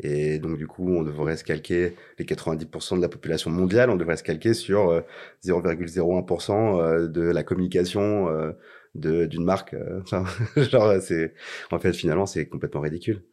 Et 0.01 0.39
donc 0.39 0.57
du 0.57 0.67
coup, 0.67 0.89
on 0.95 1.03
devrait 1.03 1.37
se 1.37 1.43
calquer 1.43 1.95
les 2.19 2.25
90% 2.25 2.97
de 2.97 3.01
la 3.01 3.09
population 3.09 3.49
mondiale, 3.51 3.89
on 3.91 3.95
devrait 3.97 4.17
se 4.17 4.23
calquer 4.23 4.53
sur 4.53 4.89
euh, 4.89 5.01
0,01% 5.41 6.79
euh, 6.81 7.07
de 7.07 7.21
la 7.23 7.43
communication 7.43 8.29
euh, 8.29 8.53
d'une 8.95 9.43
marque. 9.45 9.73
euh, 9.75 10.01
Enfin, 10.03 10.25
genre, 10.57 11.01
c'est, 11.01 11.33
en 11.71 11.79
fait, 11.79 11.93
finalement, 11.93 12.25
c'est 12.27 12.47
complètement 12.49 12.81
ridicule. 12.81 13.23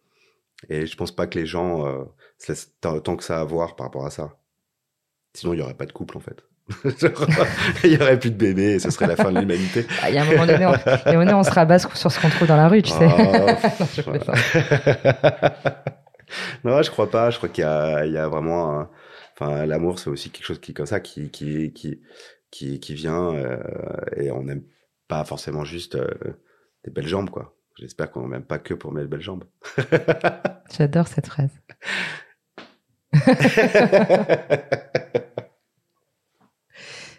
Et 0.71 0.87
je 0.87 0.97
pense 0.97 1.15
pas 1.15 1.27
que 1.29 1.39
les 1.39 1.47
gens 1.47 1.87
euh, 1.87 2.05
se 2.39 2.53
laissent 2.53 2.75
tant 2.81 3.17
que 3.17 3.25
ça 3.25 3.41
à 3.41 3.45
voir 3.45 3.77
par 3.77 3.87
rapport 3.89 4.07
à 4.07 4.11
ça. 4.11 4.39
Sinon, 5.35 5.55
il 5.55 5.61
y 5.61 5.63
aurait 5.63 5.77
pas 5.77 5.87
de 5.87 5.93
couple 5.93 6.17
en 6.17 6.21
fait. 6.21 6.45
Il 7.85 7.93
y 7.93 7.97
aurait 8.03 8.19
plus 8.19 8.31
de 8.31 8.37
bébés 8.37 8.73
et 8.75 8.79
ce 8.79 8.91
serait 8.91 9.07
la 9.07 9.17
fin 9.17 9.31
de 9.31 9.39
l'humanité. 9.39 9.87
Ah, 10.03 10.09
Il 10.11 10.15
y 10.15 10.19
a 10.19 10.23
un 10.23 10.25
moment 10.25 10.47
donné, 10.47 10.65
on, 10.67 10.73
il 10.75 10.87
y 10.87 10.89
a 10.89 11.01
un 11.05 11.13
moment 11.13 11.25
donné, 11.25 11.35
on 11.35 11.43
se 11.43 11.51
rabat 11.51 11.79
sur 11.79 12.11
ce 12.11 12.21
qu'on 12.21 12.31
trouve 12.31 12.49
dans 12.49 12.57
la 12.57 12.69
rue, 12.69 12.83
tu 12.83 12.91
sais. 12.91 13.07
Oh, 13.07 13.85
je 13.95 14.03
plaisante. 14.03 14.37
non, 16.65 16.81
je 16.83 16.91
crois 16.91 17.11
pas. 17.11 17.31
Je 17.31 17.37
crois 17.37 17.49
qu'il 17.51 17.63
y 17.63 17.67
a, 17.67 18.07
il 18.07 18.13
y 18.13 18.19
a 18.19 18.29
vraiment, 18.29 18.81
un- 18.81 18.91
enfin, 19.39 19.67
l'amour, 19.67 19.99
c'est 19.99 20.09
aussi 20.11 20.31
quelque 20.31 20.47
chose 20.47 20.61
qui 20.61 20.73
comme 20.73 20.87
ça, 20.87 21.01
qui, 21.01 21.31
qui, 21.31 21.73
qui, 21.75 22.01
qui, 22.51 22.81
qui 22.81 22.95
vient 22.95 23.35
euh, 23.35 23.59
et 24.17 24.31
on 24.31 24.43
n'aime 24.45 24.63
pas 25.07 25.25
forcément 25.25 25.65
juste 25.65 25.97
euh, 25.97 26.09
des 26.85 26.91
belles 26.91 27.09
jambes, 27.09 27.29
quoi. 27.31 27.55
J'espère 27.79 28.11
qu'on 28.11 28.29
n'aime 28.29 28.45
pas 28.45 28.59
que 28.59 28.73
pour 28.73 28.93
mes 28.93 29.05
belles 29.05 29.21
jambes. 29.21 29.45
J'adore 30.77 31.09
cette 31.09 31.27
phrase. 31.27 31.51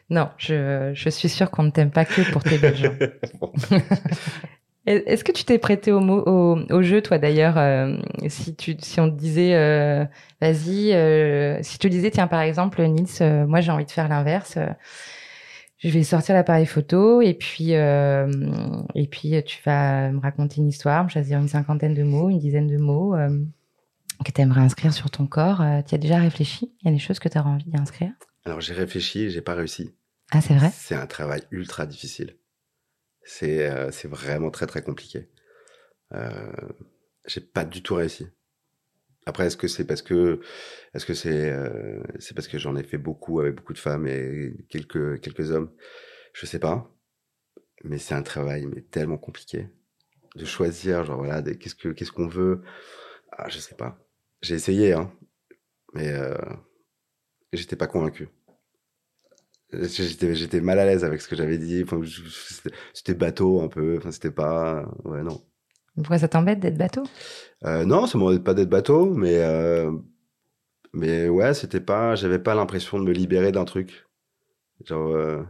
Non, 0.10 0.30
je, 0.38 0.92
je 0.94 1.10
suis 1.10 1.30
sûre 1.30 1.50
qu'on 1.50 1.64
ne 1.64 1.72
t'aime 1.72 1.92
pas 1.92 2.06
que 2.06 2.32
pour 2.32 2.44
tes 2.44 2.58
belles 2.58 2.76
jambes. 2.78 2.98
Bon. 3.40 3.52
Est- 4.86 5.04
Est-ce 5.08 5.24
que 5.24 5.32
tu 5.32 5.44
t'es 5.46 5.58
prêté 5.58 5.92
au, 5.92 6.00
mot, 6.00 6.22
au, 6.28 6.60
au 6.70 6.82
jeu, 6.84 7.02
toi 7.02 7.18
d'ailleurs, 7.18 7.58
euh, 7.58 7.98
si, 8.28 8.56
tu, 8.56 8.76
si 8.80 9.00
on 9.00 9.10
te 9.10 9.16
disait, 9.16 9.56
euh, 9.56 10.06
vas-y, 10.42 10.94
euh, 10.94 11.58
si 11.64 11.80
tu 11.80 11.90
disais, 11.90 12.12
tiens, 12.12 12.28
par 12.28 12.42
exemple, 12.42 12.84
Nils, 12.86 13.46
moi 13.48 13.62
j'ai 13.62 13.72
envie 13.72 13.86
de 13.86 13.92
faire 13.92 14.08
l'inverse, 14.08 14.60
je 15.80 15.90
vais 15.90 16.04
sortir 16.04 16.36
l'appareil 16.36 16.68
photo 16.68 17.22
et 17.22 17.34
puis, 17.34 17.72
et 17.72 19.08
puis 19.10 19.44
tu 19.44 19.60
vas 19.66 20.12
me 20.12 20.20
raconter 20.20 20.62
une 20.62 20.68
histoire, 20.68 21.04
me 21.04 21.10
choisir 21.10 21.40
une 21.40 21.48
cinquantaine 21.48 21.96
de 21.96 22.04
mots, 22.04 22.30
une 22.30 22.40
dizaine 22.40 22.68
de 22.68 22.78
mots. 22.78 23.16
que 24.24 24.32
tu 24.32 24.42
aimerais 24.42 24.62
inscrire 24.62 24.94
sur 24.94 25.10
ton 25.10 25.26
corps. 25.26 25.64
tu 25.88 25.96
as 25.96 25.98
déjà 25.98 26.18
réfléchi? 26.20 26.72
Il 26.82 26.86
y 26.86 26.90
a 26.90 26.94
des 26.94 27.00
choses 27.00 27.18
que 27.20 27.28
tu 27.28 27.38
as 27.40 27.46
envie 27.46 27.70
d'inscrire? 27.72 28.12
Alors 28.46 28.62
j'ai 28.62 28.74
réfléchi, 28.74 29.30
j'ai 29.30 29.42
pas 29.42 29.56
réussi. 29.56 29.96
Ah, 30.32 30.42
c'est 30.42 30.56
vrai? 30.56 30.72
C'est 30.72 30.96
un 30.96 31.08
travail 31.08 31.44
ultra 31.52 31.86
difficile. 31.86 32.38
C'est 33.24 33.92
c'est 33.92 34.08
vraiment 34.08 34.52
très 34.52 34.68
très 34.68 34.84
compliqué. 34.84 35.30
Euh, 36.14 36.52
j'ai 37.26 37.42
pas 37.42 37.66
du 37.66 37.82
tout 37.82 37.96
réussi. 37.96 38.28
Après, 39.26 39.48
est-ce 39.48 39.58
que 39.58 39.68
c'est 39.68 39.86
parce 39.86 40.04
que, 40.04 40.40
est-ce 40.94 41.06
que 41.06 41.16
c'est, 41.16 41.50
euh, 41.52 42.04
c'est 42.20 42.36
parce 42.36 42.48
que 42.48 42.60
j'en 42.60 42.76
ai 42.76 42.84
fait 42.84 43.00
beaucoup 43.00 43.40
avec 43.40 43.56
beaucoup 43.56 43.74
de 43.74 43.80
femmes 43.80 44.06
et 44.08 44.54
quelques 44.70 45.20
quelques 45.22 45.50
hommes, 45.52 45.72
je 46.34 46.46
sais 46.46 46.60
pas. 46.60 46.92
Mais 47.84 47.98
c'est 47.98 48.16
un 48.16 48.24
travail 48.24 48.68
mais 48.68 48.82
tellement 48.82 49.18
compliqué 49.18 49.70
de 50.36 50.46
choisir, 50.46 51.06
genre 51.06 51.18
voilà, 51.18 51.42
qu'est-ce 51.42 51.76
que 51.76 51.90
qu'est-ce 51.90 52.12
qu'on 52.12 52.28
veut? 52.28 52.64
Ah, 53.32 53.50
je 53.50 53.60
sais 53.60 53.76
pas. 53.76 53.98
J'ai 54.42 54.56
essayé, 54.56 54.94
hein, 54.94 55.12
mais 55.94 56.14
j'étais 57.56 57.76
pas 57.76 57.88
convaincu. 57.88 58.30
J'étais 59.74 60.62
mal 60.62 60.80
à 60.80 60.86
l'aise 60.86 61.04
avec 61.04 61.22
ce 61.22 61.28
que 61.28 61.36
j'avais 61.36 61.58
dit. 61.58 61.84
Enfin, 61.84 62.00
c'était 62.94 63.14
bateau 63.14 63.62
un 63.62 63.68
peu. 63.68 63.98
Enfin, 63.98 64.12
c'était 64.12 64.32
pas. 64.32 64.86
Ouais, 65.04 65.24
non. 65.24 65.42
Pourquoi 65.96 66.20
ça 66.20 66.28
t'embête 66.28 66.60
d'être 66.60 66.78
bateau? 66.78 67.04
Euh, 67.66 67.86
Non, 67.86 68.06
ça 68.06 68.18
m'embête 68.18 68.44
pas 68.44 68.54
d'être 68.54 68.70
bateau, 68.70 69.14
mais 69.14 69.38
euh, 69.40 69.92
mais 70.94 71.28
ouais, 71.28 71.54
c'était 71.54 71.82
pas, 71.82 72.16
j'avais 72.16 72.40
pas 72.40 72.56
l'impression 72.56 73.00
de 73.00 73.04
me 73.06 73.12
libérer 73.12 73.52
d'un 73.52 73.66
truc. 73.66 74.06
Genre, 74.86 75.14
euh, 75.16 75.44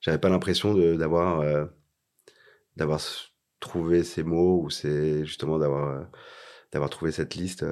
j'avais 0.00 0.18
pas 0.18 0.28
l'impression 0.28 0.74
d'avoir 0.74 1.44
d'avoir 2.76 3.00
trouvé 3.60 4.04
ces 4.04 4.22
mots 4.22 4.62
ou 4.62 4.70
c'est 4.70 5.24
justement 5.24 5.58
d'avoir 5.58 6.06
d'avoir 6.72 6.90
trouvé 6.90 7.12
cette 7.12 7.34
liste 7.34 7.64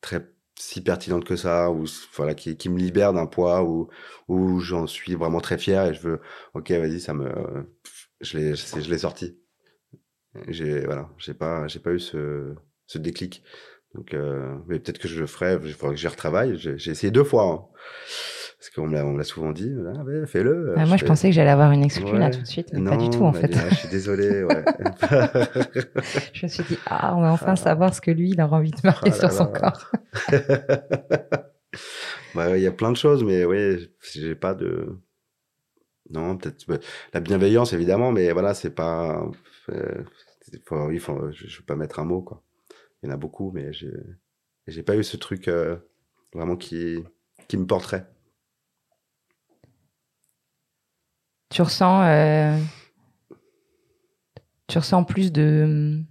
très 0.00 0.33
si 0.58 0.82
pertinente 0.82 1.24
que 1.24 1.36
ça 1.36 1.70
ou 1.70 1.84
voilà 2.16 2.34
qui, 2.34 2.56
qui 2.56 2.68
me 2.68 2.78
libère 2.78 3.12
d'un 3.12 3.26
poids 3.26 3.64
ou 3.64 3.88
où 4.28 4.60
j'en 4.60 4.86
suis 4.86 5.14
vraiment 5.14 5.40
très 5.40 5.58
fier 5.58 5.86
et 5.86 5.94
je 5.94 6.00
veux 6.00 6.20
ok 6.54 6.70
vas-y 6.72 7.00
ça 7.00 7.14
me 7.14 7.32
je 8.20 8.38
l'ai 8.38 8.54
je 8.56 8.90
l'ai 8.90 8.98
sorti 8.98 9.36
j'ai 10.48 10.80
voilà, 10.84 11.08
j'ai 11.18 11.34
pas 11.34 11.66
j'ai 11.68 11.78
pas 11.78 11.92
eu 11.92 12.00
ce, 12.00 12.54
ce 12.86 12.98
déclic. 12.98 13.42
Donc, 13.94 14.12
euh, 14.14 14.56
mais 14.66 14.80
peut-être 14.80 14.98
que 14.98 15.08
je 15.08 15.20
le 15.20 15.26
ferai. 15.26 15.58
Il 15.64 15.72
faudra 15.72 15.94
que 15.94 16.00
j'y 16.00 16.08
retravaille. 16.08 16.58
J'ai 16.58 16.90
essayé 16.90 17.10
deux 17.10 17.24
fois. 17.24 17.44
Hein. 17.44 17.66
Parce 18.58 18.70
qu'on 18.70 18.86
me 18.86 19.18
l'a, 19.18 19.24
souvent 19.24 19.52
dit. 19.52 19.74
Ah, 19.86 20.02
ouais, 20.04 20.26
fais-le. 20.26 20.74
Ah, 20.76 20.86
moi, 20.86 20.96
je, 20.96 21.04
pensais 21.04 21.28
que 21.28 21.34
j'allais 21.34 21.50
avoir 21.50 21.70
une 21.72 21.82
exclue 21.82 22.18
là 22.18 22.30
tout 22.30 22.40
de 22.40 22.46
suite, 22.46 22.72
mais 22.72 22.80
non, 22.80 22.92
pas 22.92 22.96
du 22.96 23.10
tout 23.10 23.24
en 23.24 23.32
fait. 23.32 23.52
je 23.52 23.74
suis 23.74 23.88
désolé. 23.88 24.42
Ouais. 24.42 24.64
je 26.32 26.46
me 26.46 26.48
suis 26.48 26.64
dit 26.64 26.78
ah, 26.86 27.14
on 27.16 27.20
va 27.20 27.32
enfin 27.32 27.56
savoir 27.56 27.94
ce 27.94 28.00
que 28.00 28.10
lui 28.10 28.30
il 28.30 28.40
a 28.40 28.48
envie 28.48 28.70
de 28.70 28.80
marquer 28.82 29.12
sur 29.12 29.30
son 29.30 29.46
corps. 29.46 29.90
bah, 32.34 32.56
il 32.56 32.62
y 32.62 32.66
a 32.66 32.72
plein 32.72 32.90
de 32.90 32.96
choses, 32.96 33.22
mais 33.24 33.44
oui, 33.44 33.90
j'ai 34.12 34.34
pas 34.34 34.54
de. 34.54 34.98
Non, 36.10 36.36
peut-être 36.36 36.66
bah, 36.68 36.78
la 37.12 37.20
bienveillance 37.20 37.72
évidemment, 37.72 38.12
mais 38.12 38.32
voilà, 38.32 38.54
c'est 38.54 38.74
pas. 38.74 39.26
Euh, 39.70 40.04
faut, 40.66 40.90
il 40.90 41.00
faut, 41.00 41.30
je, 41.32 41.58
vais 41.58 41.64
pas 41.66 41.76
mettre 41.76 41.98
un 41.98 42.04
mot 42.04 42.22
quoi. 42.22 42.42
Il 43.02 43.08
y 43.08 43.12
en 43.12 43.14
a 43.14 43.18
beaucoup, 43.18 43.50
mais 43.52 43.72
j'ai, 43.72 43.92
j'ai 44.66 44.82
pas 44.82 44.96
eu 44.96 45.04
ce 45.04 45.16
truc 45.16 45.48
euh, 45.48 45.76
vraiment 46.32 46.56
qui, 46.56 47.02
qui 47.48 47.56
me 47.56 47.66
porterait. 47.66 48.06
Tu 51.50 51.62
ressens, 51.62 52.02
euh, 52.04 52.58
tu 54.66 54.78
ressens 54.78 55.04
plus 55.04 55.32
de 55.32 56.04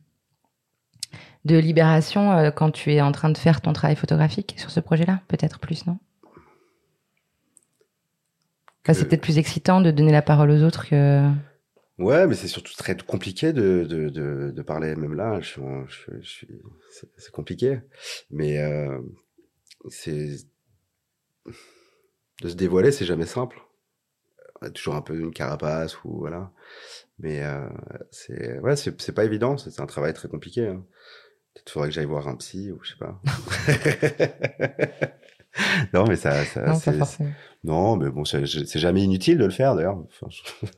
de 1.46 1.58
libération 1.58 2.32
euh, 2.32 2.52
quand 2.52 2.72
tu 2.72 2.94
es 2.94 3.02
en 3.02 3.12
train 3.12 3.30
de 3.30 3.38
faire 3.38 3.62
ton 3.62 3.74
travail 3.74 3.96
photographique 3.96 4.56
sur 4.58 4.72
ce 4.72 4.80
projet-là, 4.80 5.22
peut-être 5.28 5.60
plus, 5.60 5.86
non? 5.86 6.00
Que... 8.84 8.94
C'est 8.94 9.08
peut-être 9.08 9.22
plus 9.22 9.38
excitant 9.38 9.82
de 9.82 9.92
donner 9.92 10.12
la 10.12 10.22
parole 10.22 10.52
aux 10.52 10.62
autres 10.62 10.88
que. 10.88 11.30
Ouais, 12.00 12.28
mais 12.28 12.36
c'est 12.36 12.48
surtout 12.48 12.74
très 12.74 12.98
compliqué 12.98 13.54
de, 13.54 13.86
de, 13.88 14.10
de, 14.10 14.52
de, 14.52 14.62
parler. 14.62 14.96
Même 14.96 15.14
là, 15.14 15.40
je, 15.42 15.62
je, 15.88 16.20
je 16.22 16.28
suis, 16.28 16.48
c'est 17.18 17.32
compliqué. 17.32 17.80
Mais 18.30 18.58
euh, 18.58 19.00
c'est 19.90 20.38
de 22.42 22.50
se 22.50 22.56
dévoiler, 22.56 22.92
c'est 22.92 23.06
jamais 23.06 23.26
simple. 23.26 23.62
Toujours 24.72 24.96
un 24.96 25.02
peu 25.02 25.20
une 25.20 25.32
carapace 25.32 26.04
ou 26.04 26.20
voilà. 26.20 26.52
Mais 27.20 27.44
euh, 27.44 27.70
c'est 28.12 28.60
ouais, 28.60 28.76
c'est 28.76 29.14
pas 29.14 29.26
évident. 29.26 29.58
C'est 29.58 29.80
un 29.80 29.86
travail 29.86 30.14
très 30.14 30.28
compliqué. 30.28 30.68
Hein. 30.68 30.84
Peut-être 31.54 31.70
faudrait 31.70 31.90
que 31.90 31.96
j'aille 31.96 32.06
voir 32.06 32.28
un 32.28 32.36
psy 32.36 32.72
ou 32.72 32.80
je 32.84 32.92
sais 32.92 32.98
pas. 32.98 33.22
non, 35.94 36.06
mais 36.08 36.16
ça, 36.16 36.44
ça 36.46 36.62
non, 36.62 36.80
pas 36.80 36.94
forcément. 36.94 37.32
non, 37.64 37.96
mais 37.96 38.10
bon, 38.10 38.26
c'est 38.26 38.46
jamais 38.46 39.04
inutile 39.04 39.38
de 39.38 39.46
le 39.46 39.52
faire 39.52 39.76
d'ailleurs, 39.76 39.98
enfin, 39.98 40.28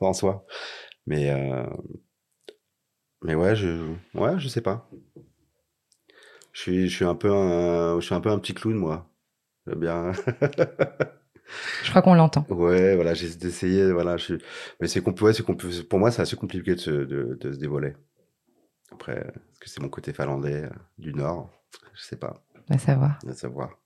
en 0.00 0.12
soi. 0.12 0.44
Mais, 1.06 1.30
euh... 1.30 1.66
mais 3.22 3.34
ouais, 3.34 3.56
je, 3.56 3.90
ouais, 4.14 4.38
je 4.38 4.48
sais 4.48 4.60
pas. 4.60 4.90
Je 6.52 6.60
suis, 6.60 6.88
je 6.88 6.94
suis 6.94 7.04
un 7.04 7.14
peu 7.14 7.32
un, 7.32 8.00
je 8.00 8.04
suis 8.04 8.14
un 8.14 8.20
peu 8.20 8.30
un 8.30 8.38
petit 8.38 8.54
clown, 8.54 8.76
moi. 8.76 9.08
J'aime 9.66 9.80
bien. 9.80 10.12
je 11.82 11.90
crois 11.90 12.02
qu'on 12.02 12.14
l'entend. 12.14 12.44
Ouais, 12.48 12.94
voilà, 12.94 13.14
j'ai 13.14 13.28
d'essayer, 13.34 13.92
voilà, 13.92 14.16
je 14.16 14.34
mais 14.80 14.88
c'est 14.88 15.00
ouais, 15.06 15.32
c'est 15.32 15.42
pour 15.88 15.98
moi, 15.98 16.10
c'est 16.10 16.22
assez 16.22 16.36
compliqué 16.36 16.74
de 16.74 16.80
se, 16.80 16.90
de, 16.90 17.38
de 17.40 17.52
se 17.52 17.58
dévoiler. 17.58 17.94
Après, 18.92 19.16
est-ce 19.16 19.60
que 19.60 19.68
c'est 19.68 19.80
mon 19.80 19.88
côté 19.88 20.12
finlandais 20.12 20.64
euh, 20.64 20.70
du 20.98 21.12
Nord? 21.12 21.50
Je 21.94 22.02
sais 22.02 22.16
pas. 22.16 22.42
À 22.68 22.78
savoir. 22.78 23.18
À 23.28 23.32
savoir. 23.32 23.78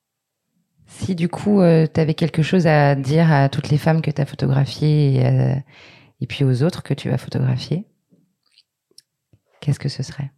Si 0.86 1.14
du 1.14 1.28
coup, 1.28 1.60
euh, 1.60 1.86
tu 1.92 2.00
avais 2.00 2.14
quelque 2.14 2.42
chose 2.42 2.66
à 2.66 2.94
dire 2.94 3.30
à 3.32 3.48
toutes 3.48 3.68
les 3.70 3.78
femmes 3.78 4.02
que 4.02 4.10
tu 4.10 4.20
as 4.20 4.26
photographiées 4.26 5.16
et, 5.16 5.26
euh, 5.26 5.54
et 6.20 6.26
puis 6.26 6.44
aux 6.44 6.62
autres 6.62 6.82
que 6.82 6.94
tu 6.94 7.08
vas 7.08 7.18
photographier, 7.18 7.86
qu'est-ce 9.60 9.78
que 9.78 9.88
ce 9.88 10.02
serait? 10.02 10.32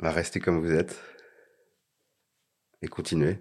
Va 0.00 0.10
rester 0.10 0.40
comme 0.40 0.60
vous 0.60 0.72
êtes 0.72 1.00
et 2.82 2.88
continuer. 2.88 3.38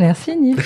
Merci 0.00 0.34
Nils. 0.34 0.56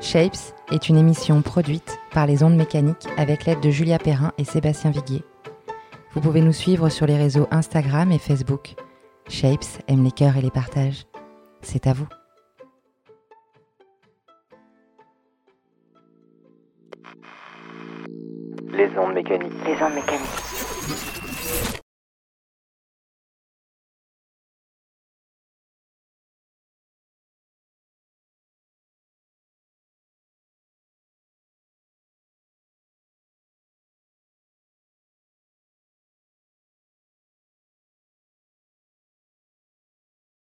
Shapes 0.00 0.52
est 0.72 0.88
une 0.88 0.96
émission 0.96 1.40
produite 1.40 2.00
par 2.12 2.26
les 2.26 2.42
ondes 2.42 2.56
mécaniques 2.56 3.06
avec 3.16 3.44
l'aide 3.44 3.60
de 3.60 3.70
Julia 3.70 4.00
Perrin 4.00 4.32
et 4.36 4.42
Sébastien 4.42 4.90
Viguier. 4.90 5.22
Vous 6.14 6.20
pouvez 6.20 6.40
nous 6.40 6.52
suivre 6.52 6.88
sur 6.88 7.06
les 7.06 7.16
réseaux 7.16 7.46
Instagram 7.52 8.10
et 8.10 8.18
Facebook. 8.18 8.74
Shapes 9.28 9.84
aime 9.86 10.02
les 10.02 10.10
cœurs 10.10 10.36
et 10.36 10.42
les 10.42 10.50
partages. 10.50 11.04
C'est 11.62 11.86
à 11.86 11.92
vous. 11.92 12.08
Les 18.72 18.90
ondes 18.98 19.14
mécaniques. 19.14 19.52
Les 19.64 19.80
ondes 19.80 19.94
mécaniques. 19.94 21.73